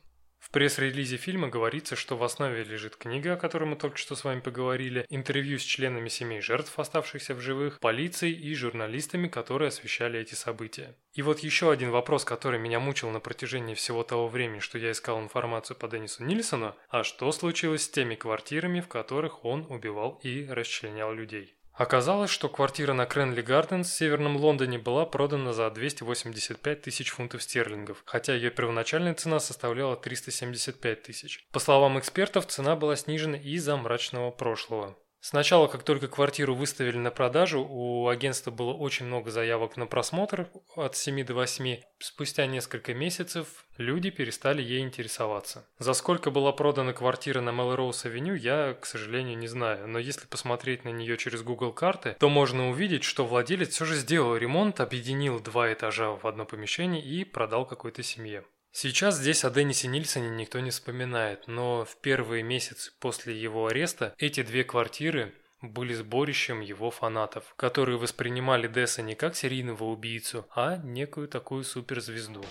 В 0.47 0.51
пресс-релизе 0.51 1.17
фильма 1.17 1.49
говорится, 1.49 1.97
что 1.97 2.17
в 2.17 2.23
основе 2.23 2.63
лежит 2.63 2.95
книга, 2.95 3.33
о 3.33 3.37
которой 3.37 3.65
мы 3.65 3.75
только 3.75 3.97
что 3.97 4.15
с 4.15 4.23
вами 4.23 4.39
поговорили, 4.39 5.05
интервью 5.09 5.59
с 5.59 5.63
членами 5.63 6.09
семей 6.09 6.41
жертв, 6.41 6.79
оставшихся 6.79 7.35
в 7.35 7.41
живых, 7.41 7.81
полицией 7.81 8.33
и 8.33 8.55
журналистами, 8.55 9.27
которые 9.27 9.69
освещали 9.69 10.21
эти 10.21 10.35
события. 10.35 10.95
И 11.15 11.23
вот 11.23 11.41
еще 11.41 11.73
один 11.73 11.91
вопрос, 11.91 12.25
который 12.25 12.61
меня 12.61 12.79
мучил 12.79 13.11
на 13.11 13.19
протяжении 13.19 13.75
всего 13.75 14.05
того 14.05 14.29
времени, 14.29 14.61
что 14.61 14.79
я 14.79 14.93
искал 14.93 15.21
информацию 15.21 15.77
по 15.77 15.89
Деннису 15.89 16.23
Нильсону, 16.23 16.77
а 16.91 17.03
что 17.03 17.33
случилось 17.33 17.83
с 17.83 17.91
теми 17.91 18.15
квартирами, 18.15 18.81
в 18.81 18.87
которых 18.87 19.45
он 19.45 19.67
убивал 19.69 20.21
и 20.23 20.47
расчленял 20.47 21.13
людей? 21.13 21.56
Оказалось, 21.77 22.31
что 22.31 22.49
квартира 22.49 22.95
на 22.95 23.05
Кренли 23.05 23.43
Гарденс 23.43 23.91
в 23.91 23.95
северном 23.95 24.37
Лондоне 24.39 24.79
была 24.79 25.05
продана 25.05 25.53
за 25.53 25.71
285 25.71 26.81
тысяч 26.81 27.11
фунтов 27.11 27.43
стерлингов, 27.43 28.03
хотя 28.07 28.35
ее 28.35 28.51
первоначальная 28.51 29.13
цена 29.13 29.41
составляла 29.41 29.95
375 29.95 31.03
тысяч. 31.03 31.47
По 31.53 31.59
словам 31.59 31.99
экспертов, 31.99 32.47
цена 32.47 32.77
была 32.77 32.97
снижена 32.97 33.37
из-за 33.37 33.77
мрачного 33.77 34.31
прошлого. 34.31 34.97
Сначала, 35.29 35.67
как 35.67 35.83
только 35.83 36.07
квартиру 36.07 36.55
выставили 36.55 36.99
на 36.99 37.11
продажу, 37.11 37.67
у 37.69 38.07
агентства 38.07 38.53
было 38.53 38.73
очень 38.73 39.07
много 39.07 39.33
заявок 39.33 39.77
на 39.77 39.87
просмотр 39.87 40.49
от 40.77 40.95
7 40.95 41.25
до 41.25 41.35
8. 41.35 41.79
Спустя 41.99 42.47
несколько 42.47 42.95
месяцев 42.95 43.65
люди 43.77 44.11
перестали 44.11 44.63
ей 44.63 44.83
интересоваться. 44.83 45.67
За 45.81 45.95
сколько 45.95 46.31
была 46.31 46.53
продана 46.53 46.93
квартира 46.93 47.41
на 47.41 47.51
Мелроуз-авеню, 47.51 48.37
я, 48.37 48.75
к 48.75 48.87
сожалению, 48.87 49.37
не 49.37 49.49
знаю. 49.49 49.89
Но 49.89 49.99
если 49.99 50.29
посмотреть 50.29 50.85
на 50.85 50.91
нее 50.91 51.17
через 51.17 51.43
Google 51.43 51.73
карты, 51.73 52.15
то 52.21 52.29
можно 52.29 52.71
увидеть, 52.71 53.03
что 53.03 53.27
владелец 53.27 53.71
все 53.71 53.85
же 53.85 53.97
сделал 53.97 54.37
ремонт, 54.37 54.79
объединил 54.79 55.41
два 55.41 55.73
этажа 55.73 56.13
в 56.13 56.25
одно 56.25 56.45
помещение 56.45 57.03
и 57.03 57.25
продал 57.25 57.67
какой-то 57.67 58.05
семье. 58.05 58.45
Сейчас 58.79 59.17
здесь 59.17 59.43
о 59.43 59.51
Деннисе 59.51 59.89
Нильсоне 59.89 60.29
никто 60.29 60.61
не 60.61 60.69
вспоминает, 60.69 61.49
но 61.49 61.87
в 61.87 61.97
первые 61.97 62.43
месяцы 62.43 62.93
после 63.01 63.35
его 63.35 63.69
ареста 63.69 64.15
эти 64.19 64.43
две 64.43 64.65
квартиры 64.65 65.33
были 65.63 65.95
сборищем 65.95 66.61
его 66.61 66.91
фанатов, 66.91 67.55
которые 67.57 67.97
воспринимали 67.97 68.69
Десса 68.69 69.01
не 69.01 69.15
как 69.15 69.35
серийного 69.35 69.85
убийцу, 69.85 70.47
а 70.55 70.77
некую 70.85 71.27
такую 71.27 71.65
суперзвезду. 71.65 72.45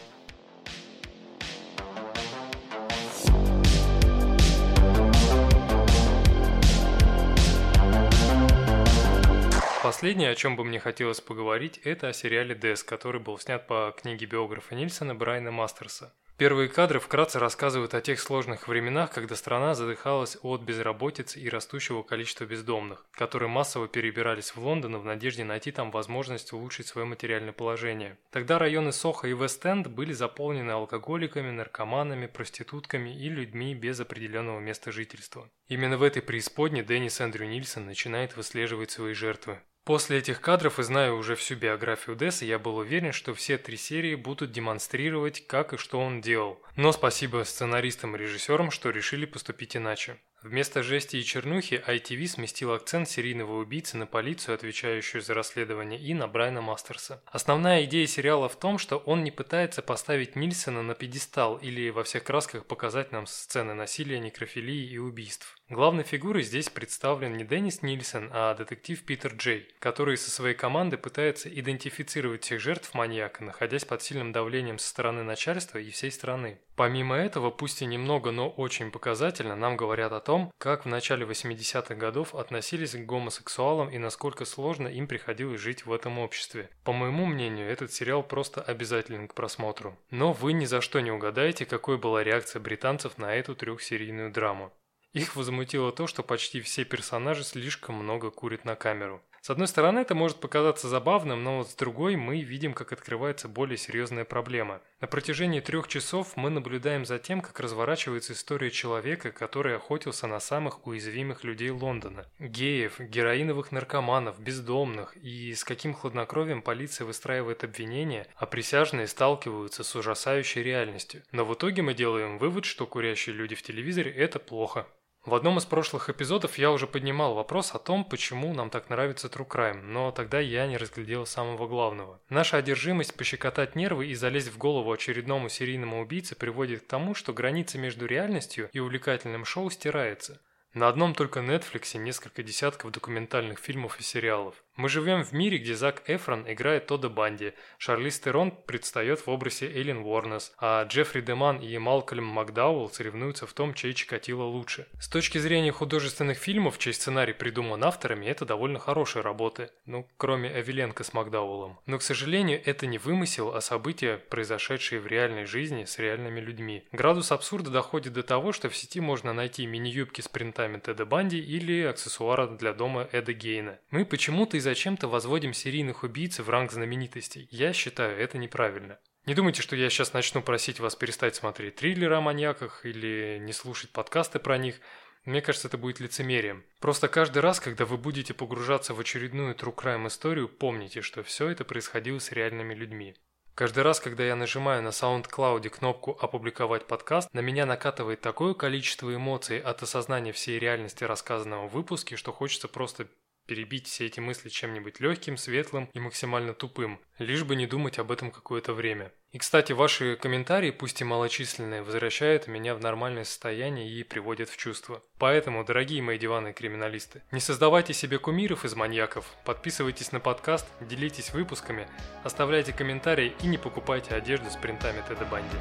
Последнее, 9.86 10.32
о 10.32 10.36
чем 10.36 10.56
бы 10.56 10.64
мне 10.64 10.80
хотелось 10.80 11.22
поговорить, 11.22 11.78
это 11.84 12.08
о 12.08 12.14
сериале 12.14 12.56
«Дес», 12.56 12.84
который 12.84 13.22
был 13.22 13.38
снят 13.38 13.68
по 13.68 13.94
книге 13.96 14.26
биографа 14.26 14.74
Нильсона 14.74 15.14
Брайана 15.14 15.52
Мастерса. 15.52 16.12
Первые 16.40 16.70
кадры 16.70 17.00
вкратце 17.00 17.38
рассказывают 17.38 17.94
о 17.94 18.02
тех 18.02 18.20
сложных 18.20 18.68
временах, 18.68 19.12
когда 19.14 19.36
страна 19.36 19.76
задыхалась 19.76 20.38
от 20.42 20.62
безработицы 20.62 21.40
и 21.40 21.48
растущего 21.50 22.02
количества 22.02 22.46
бездомных, 22.46 23.06
которые 23.12 23.48
массово 23.48 23.88
перебирались 23.88 24.56
в 24.56 24.58
Лондон 24.58 24.98
в 24.98 25.06
надежде 25.06 25.44
найти 25.44 25.72
там 25.72 25.92
возможность 25.92 26.52
улучшить 26.52 26.88
свое 26.88 27.06
материальное 27.06 27.54
положение. 27.54 28.18
Тогда 28.32 28.58
районы 28.58 28.92
Сохо 28.92 29.28
и 29.28 29.34
Вест-Энд 29.34 29.88
были 29.88 30.14
заполнены 30.14 30.72
алкоголиками, 30.72 31.52
наркоманами, 31.52 32.26
проститутками 32.26 33.16
и 33.16 33.30
людьми 33.30 33.76
без 33.76 34.00
определенного 34.00 34.60
места 34.60 34.92
жительства. 34.92 35.48
Именно 35.68 35.98
в 35.98 36.04
этой 36.04 36.24
преисподней 36.24 36.84
Деннис 36.84 37.22
Эндрю 37.22 37.46
Нильсон 37.46 37.86
начинает 37.86 38.36
выслеживать 38.36 38.90
свои 38.90 39.14
жертвы. 39.14 39.60
После 39.86 40.18
этих 40.18 40.42
кадров 40.42 40.80
и 40.80 40.84
зная 40.84 41.12
уже 41.12 41.36
всю 41.36 41.56
биографию 41.56 42.16
Десса, 42.16 42.44
я 42.44 42.58
был 42.58 42.78
уверен, 42.78 43.12
что 43.12 43.36
все 43.36 43.60
три 43.60 43.78
серии 43.78 44.16
будут 44.16 44.52
демонстрировать, 44.52 45.46
как 45.46 45.74
и 45.74 45.78
что 45.78 46.00
он 46.00 46.22
делал. 46.22 46.60
Но 46.76 46.92
спасибо 46.92 47.44
сценаристам 47.46 48.16
и 48.16 48.20
режиссерам, 48.20 48.72
что 48.72 48.90
решили 48.90 49.28
поступить 49.28 49.78
иначе. 49.78 50.18
Вместо 50.46 50.84
жести 50.84 51.18
и 51.18 51.24
чернухи 51.24 51.84
ITV 51.88 52.28
сместил 52.28 52.74
акцент 52.74 53.10
серийного 53.10 53.58
убийцы 53.60 53.98
на 53.98 54.06
полицию, 54.06 54.54
отвечающую 54.54 55.22
за 55.22 55.34
расследование, 55.34 56.00
и 56.00 56.14
на 56.14 56.28
Брайана 56.28 56.62
Мастерса. 56.62 57.24
Основная 57.26 57.84
идея 57.86 58.06
сериала 58.06 58.48
в 58.48 58.56
том, 58.56 58.78
что 58.78 58.98
он 58.98 59.24
не 59.24 59.32
пытается 59.32 59.82
поставить 59.82 60.36
Нильсона 60.36 60.84
на 60.84 60.94
пьедестал 60.94 61.58
или 61.58 61.90
во 61.90 62.04
всех 62.04 62.24
красках 62.24 62.66
показать 62.66 63.12
нам 63.12 63.26
сцены 63.26 63.74
насилия, 63.74 64.20
некрофилии 64.20 64.88
и 64.88 65.00
убийств. 65.00 65.58
Главной 65.68 66.04
фигурой 66.04 66.44
здесь 66.44 66.70
представлен 66.70 67.34
не 67.34 67.44
Деннис 67.44 67.82
Нильсон, 67.82 68.30
а 68.32 68.54
детектив 68.54 69.04
Питер 69.04 69.34
Джей, 69.34 69.68
который 69.80 70.16
со 70.16 70.30
своей 70.30 70.54
командой 70.54 70.98
пытается 70.98 71.50
идентифицировать 71.50 72.44
всех 72.44 72.60
жертв 72.60 72.94
маньяка, 72.94 73.44
находясь 73.44 73.84
под 73.84 74.04
сильным 74.04 74.32
давлением 74.32 74.78
со 74.78 74.88
стороны 74.88 75.24
начальства 75.24 75.80
и 75.80 75.90
всей 75.90 76.12
страны. 76.12 76.60
Помимо 76.76 77.16
этого, 77.16 77.50
пусть 77.50 77.82
и 77.82 77.88
немного, 77.88 78.30
но 78.30 78.48
очень 78.48 78.92
показательно, 78.92 79.56
нам 79.56 79.76
говорят 79.76 80.12
о 80.12 80.20
том, 80.20 80.52
как 80.60 80.86
в 80.86 80.88
начале 80.88 81.26
80-х 81.26 81.96
годов 81.96 82.36
относились 82.36 82.92
к 82.92 83.04
гомосексуалам 83.04 83.90
и 83.90 83.98
насколько 83.98 84.46
сложно 84.46 84.88
им 84.88 85.08
приходилось 85.08 85.62
жить 85.62 85.88
в 85.88 85.92
этом 85.92 86.20
обществе. 86.20 86.70
По 86.84 86.94
моему 86.94 87.26
мнению, 87.26 87.68
этот 87.68 87.92
сериал 87.92 88.22
просто 88.22 88.62
обязателен 88.62 89.28
к 89.28 89.34
просмотру. 89.34 89.98
Но 90.12 90.32
вы 90.32 90.54
ни 90.54 90.66
за 90.66 90.82
что 90.82 91.00
не 91.00 91.10
угадаете, 91.10 91.66
какой 91.66 91.98
была 91.98 92.24
реакция 92.24 92.60
британцев 92.60 93.18
на 93.18 93.34
эту 93.34 93.56
трехсерийную 93.56 94.32
драму. 94.32 94.72
Их 95.16 95.38
возмутило 95.38 95.94
то, 95.94 96.08
что 96.08 96.24
почти 96.24 96.60
все 96.60 96.84
персонажи 96.84 97.46
слишком 97.46 97.96
много 97.96 98.32
курят 98.32 98.66
на 98.66 98.76
камеру. 98.76 99.22
С 99.40 99.50
одной 99.50 99.68
стороны, 99.68 100.00
это 100.00 100.14
может 100.16 100.42
показаться 100.42 100.90
забавным, 100.90 101.44
но 101.44 101.60
вот 101.60 101.70
с 101.70 101.76
другой 101.76 102.16
мы 102.16 102.42
видим, 102.42 102.74
как 102.74 102.92
открывается 102.92 103.48
более 103.48 103.78
серьезная 103.78 104.26
проблема. 104.26 104.82
На 105.00 105.08
протяжении 105.08 105.60
трех 105.60 105.88
часов 105.88 106.36
мы 106.36 106.50
наблюдаем 106.50 107.06
за 107.06 107.20
тем, 107.20 107.42
как 107.42 107.60
разворачивается 107.60 108.34
история 108.34 108.72
человека, 108.72 109.32
который 109.32 109.76
охотился 109.76 110.26
на 110.26 110.40
самых 110.40 110.88
уязвимых 110.88 111.44
людей 111.44 111.70
Лондона. 111.70 112.26
Геев, 112.40 113.00
героиновых 113.00 113.72
наркоманов, 113.72 114.40
бездомных, 114.40 115.16
и 115.16 115.54
с 115.54 115.64
каким 115.64 115.94
хладнокровием 115.94 116.62
полиция 116.62 117.06
выстраивает 117.06 117.64
обвинения, 117.64 118.28
а 118.36 118.48
присяжные 118.48 119.08
сталкиваются 119.08 119.84
с 119.84 119.96
ужасающей 119.96 120.64
реальностью. 120.64 121.22
Но 121.32 121.46
в 121.46 121.54
итоге 121.54 121.84
мы 121.84 121.94
делаем 121.94 122.40
вывод, 122.40 122.66
что 122.66 122.88
курящие 122.88 123.36
люди 123.36 123.54
в 123.54 123.62
телевизоре– 123.62 124.12
это 124.14 124.40
плохо. 124.40 124.88
В 125.26 125.34
одном 125.34 125.58
из 125.58 125.66
прошлых 125.66 126.12
эпизодов 126.12 126.60
я 126.60 126.72
уже 126.72 126.86
поднимал 126.86 127.34
вопрос 127.34 127.74
о 127.74 127.80
том, 127.80 128.06
почему 128.06 128.54
нам 128.54 128.70
так 128.70 128.92
нравится 128.92 129.28
True 129.28 129.48
Crime, 129.48 129.82
но 129.82 130.12
тогда 130.12 130.40
я 130.40 130.68
не 130.68 130.78
разглядел 130.78 131.26
самого 131.26 131.68
главного. 131.68 132.22
Наша 132.30 132.58
одержимость 132.58 133.16
пощекотать 133.16 133.76
нервы 133.76 134.06
и 134.06 134.14
залезть 134.14 134.50
в 134.50 134.60
голову 134.60 134.92
очередному 134.92 135.50
серийному 135.50 136.00
убийце 136.00 136.36
приводит 136.36 136.84
к 136.84 136.88
тому, 136.88 137.16
что 137.16 137.34
граница 137.34 137.80
между 137.80 138.06
реальностью 138.06 138.70
и 138.72 138.78
увлекательным 138.78 139.46
шоу 139.46 139.72
стирается. 139.72 140.42
На 140.76 140.90
одном 140.90 141.16
только 141.16 141.40
Netflix 141.40 141.98
несколько 141.98 142.44
десятков 142.44 142.92
документальных 142.92 143.58
фильмов 143.58 144.00
и 144.00 144.04
сериалов. 144.04 144.65
Мы 144.76 144.90
живем 144.90 145.24
в 145.24 145.32
мире, 145.32 145.58
где 145.58 145.74
Зак 145.74 146.04
Эфрон 146.08 146.44
играет 146.52 146.88
Тодда 146.88 147.08
Банди, 147.08 147.54
Шарлиз 147.78 148.20
Терон 148.20 148.52
предстает 148.52 149.26
в 149.26 149.30
образе 149.30 149.68
Эйлин 149.68 150.00
Уорнес, 150.00 150.54
а 150.58 150.84
Джеффри 150.84 151.22
Деман 151.22 151.60
и 151.60 151.78
Малкольм 151.78 152.26
Макдауэлл 152.26 152.90
соревнуются 152.90 153.48
в 153.48 153.54
том, 153.54 153.74
чей 153.74 153.94
Чикатило 153.94 154.44
лучше. 154.44 154.88
С 155.00 155.08
точки 155.08 155.38
зрения 155.38 155.72
художественных 155.72 156.38
фильмов, 156.38 156.78
чей 156.78 156.94
сценарий 156.94 157.32
придуман 157.32 157.84
авторами, 157.86 158.26
это 158.26 158.46
довольно 158.46 158.80
хорошие 158.80 159.24
работы. 159.24 159.70
Ну, 159.86 160.10
кроме 160.18 160.50
Эвеленко 160.50 161.06
с 161.06 161.14
Макдауэллом. 161.14 161.80
Но, 161.86 161.98
к 161.98 162.02
сожалению, 162.02 162.62
это 162.66 162.86
не 162.86 162.98
вымысел, 162.98 163.56
а 163.56 163.62
события, 163.62 164.18
произошедшие 164.18 165.00
в 165.00 165.08
реальной 165.08 165.46
жизни 165.46 165.86
с 165.86 166.00
реальными 166.00 166.42
людьми. 166.42 166.84
Градус 166.92 167.32
абсурда 167.32 167.70
доходит 167.70 168.12
до 168.12 168.24
того, 168.24 168.52
что 168.52 168.70
в 168.70 168.76
сети 168.76 169.00
можно 169.00 169.32
найти 169.32 169.66
мини-юбки 169.66 170.20
с 170.20 170.28
принтами 170.28 170.80
Теда 170.80 171.06
Банди 171.06 171.40
или 171.40 171.84
аксессуары 171.84 172.50
для 172.50 172.74
дома 172.74 173.08
Эда 173.14 173.32
Гейна. 173.32 173.80
Мы 173.90 174.04
почему-то 174.04 174.58
зачем-то 174.66 175.08
возводим 175.08 175.54
серийных 175.54 176.04
убийц 176.04 176.40
в 176.40 176.50
ранг 176.50 176.72
знаменитостей. 176.72 177.48
Я 177.52 177.72
считаю 177.72 178.20
это 178.20 178.38
неправильно. 178.38 179.00
Не 179.26 179.34
думайте, 179.34 179.62
что 179.62 179.76
я 179.76 179.90
сейчас 179.90 180.14
начну 180.14 180.42
просить 180.42 180.80
вас 180.80 180.96
перестать 180.96 181.36
смотреть 181.36 181.78
триллеры 181.78 182.16
о 182.16 182.22
маньяках 182.22 182.86
или 182.86 183.38
не 183.40 183.54
слушать 183.54 183.92
подкасты 183.92 184.40
про 184.40 184.58
них. 184.58 184.82
Мне 185.24 185.42
кажется, 185.42 185.68
это 185.68 185.78
будет 185.78 186.00
лицемерием. 186.00 186.64
Просто 186.80 187.08
каждый 187.08 187.40
раз, 187.40 187.60
когда 187.60 187.86
вы 187.86 187.98
будете 187.98 188.34
погружаться 188.34 188.94
в 188.94 189.00
очередную 189.00 189.56
true 189.56 189.74
crime 189.74 190.08
историю, 190.08 190.50
помните, 190.50 191.02
что 191.02 191.24
все 191.24 191.48
это 191.50 191.64
происходило 191.64 192.20
с 192.20 192.32
реальными 192.32 192.74
людьми. 192.74 193.16
Каждый 193.56 193.84
раз, 193.84 194.02
когда 194.02 194.26
я 194.26 194.36
нажимаю 194.36 194.84
на 194.84 194.90
SoundCloud 194.90 195.70
кнопку 195.70 196.12
«Опубликовать 196.20 196.88
подкаст», 196.88 197.34
на 197.34 197.40
меня 197.40 197.66
накатывает 197.66 198.20
такое 198.20 198.54
количество 198.54 199.16
эмоций 199.16 199.60
от 199.60 199.82
осознания 199.82 200.34
всей 200.34 200.60
реальности 200.60 201.06
рассказанного 201.06 201.70
в 201.70 201.72
выпуске, 201.72 202.18
что 202.18 202.34
хочется 202.34 202.68
просто 202.68 203.08
перебить 203.46 203.88
все 203.88 204.06
эти 204.06 204.20
мысли 204.20 204.50
чем-нибудь 204.50 205.00
легким, 205.00 205.38
светлым 205.38 205.90
и 205.94 206.00
максимально 206.00 206.54
тупым, 206.54 207.00
лишь 207.20 207.44
бы 207.44 207.56
не 207.56 207.68
думать 207.68 208.00
об 208.00 208.12
этом 208.12 208.32
какое-то 208.32 208.74
время. 208.74 209.12
И, 209.32 209.38
кстати, 209.38 209.74
ваши 209.74 210.16
комментарии, 210.16 210.72
пусть 210.72 211.02
и 211.02 211.04
малочисленные, 211.04 211.82
возвращают 211.82 212.48
меня 212.48 212.74
в 212.74 212.80
нормальное 212.82 213.26
состояние 213.26 213.90
и 213.90 214.04
приводят 214.04 214.50
в 214.50 214.58
чувство. 214.58 215.04
Поэтому, 215.18 215.64
дорогие 215.66 216.02
мои 216.02 216.18
диванные 216.18 216.54
криминалисты, 216.54 217.22
не 217.32 217.40
создавайте 217.40 217.94
себе 217.94 218.18
кумиров 218.18 218.66
из 218.66 218.76
маньяков, 218.76 219.26
подписывайтесь 219.44 220.12
на 220.12 220.20
подкаст, 220.20 220.68
делитесь 220.82 221.34
выпусками, 221.34 221.88
оставляйте 222.24 222.74
комментарии 222.74 223.34
и 223.42 223.48
не 223.48 223.58
покупайте 223.58 224.16
одежду 224.16 224.50
с 224.50 224.56
принтами 224.56 225.04
Теда 225.08 225.26
Банди. 225.26 225.58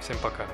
Всем 0.00 0.16
пока. 0.22 0.46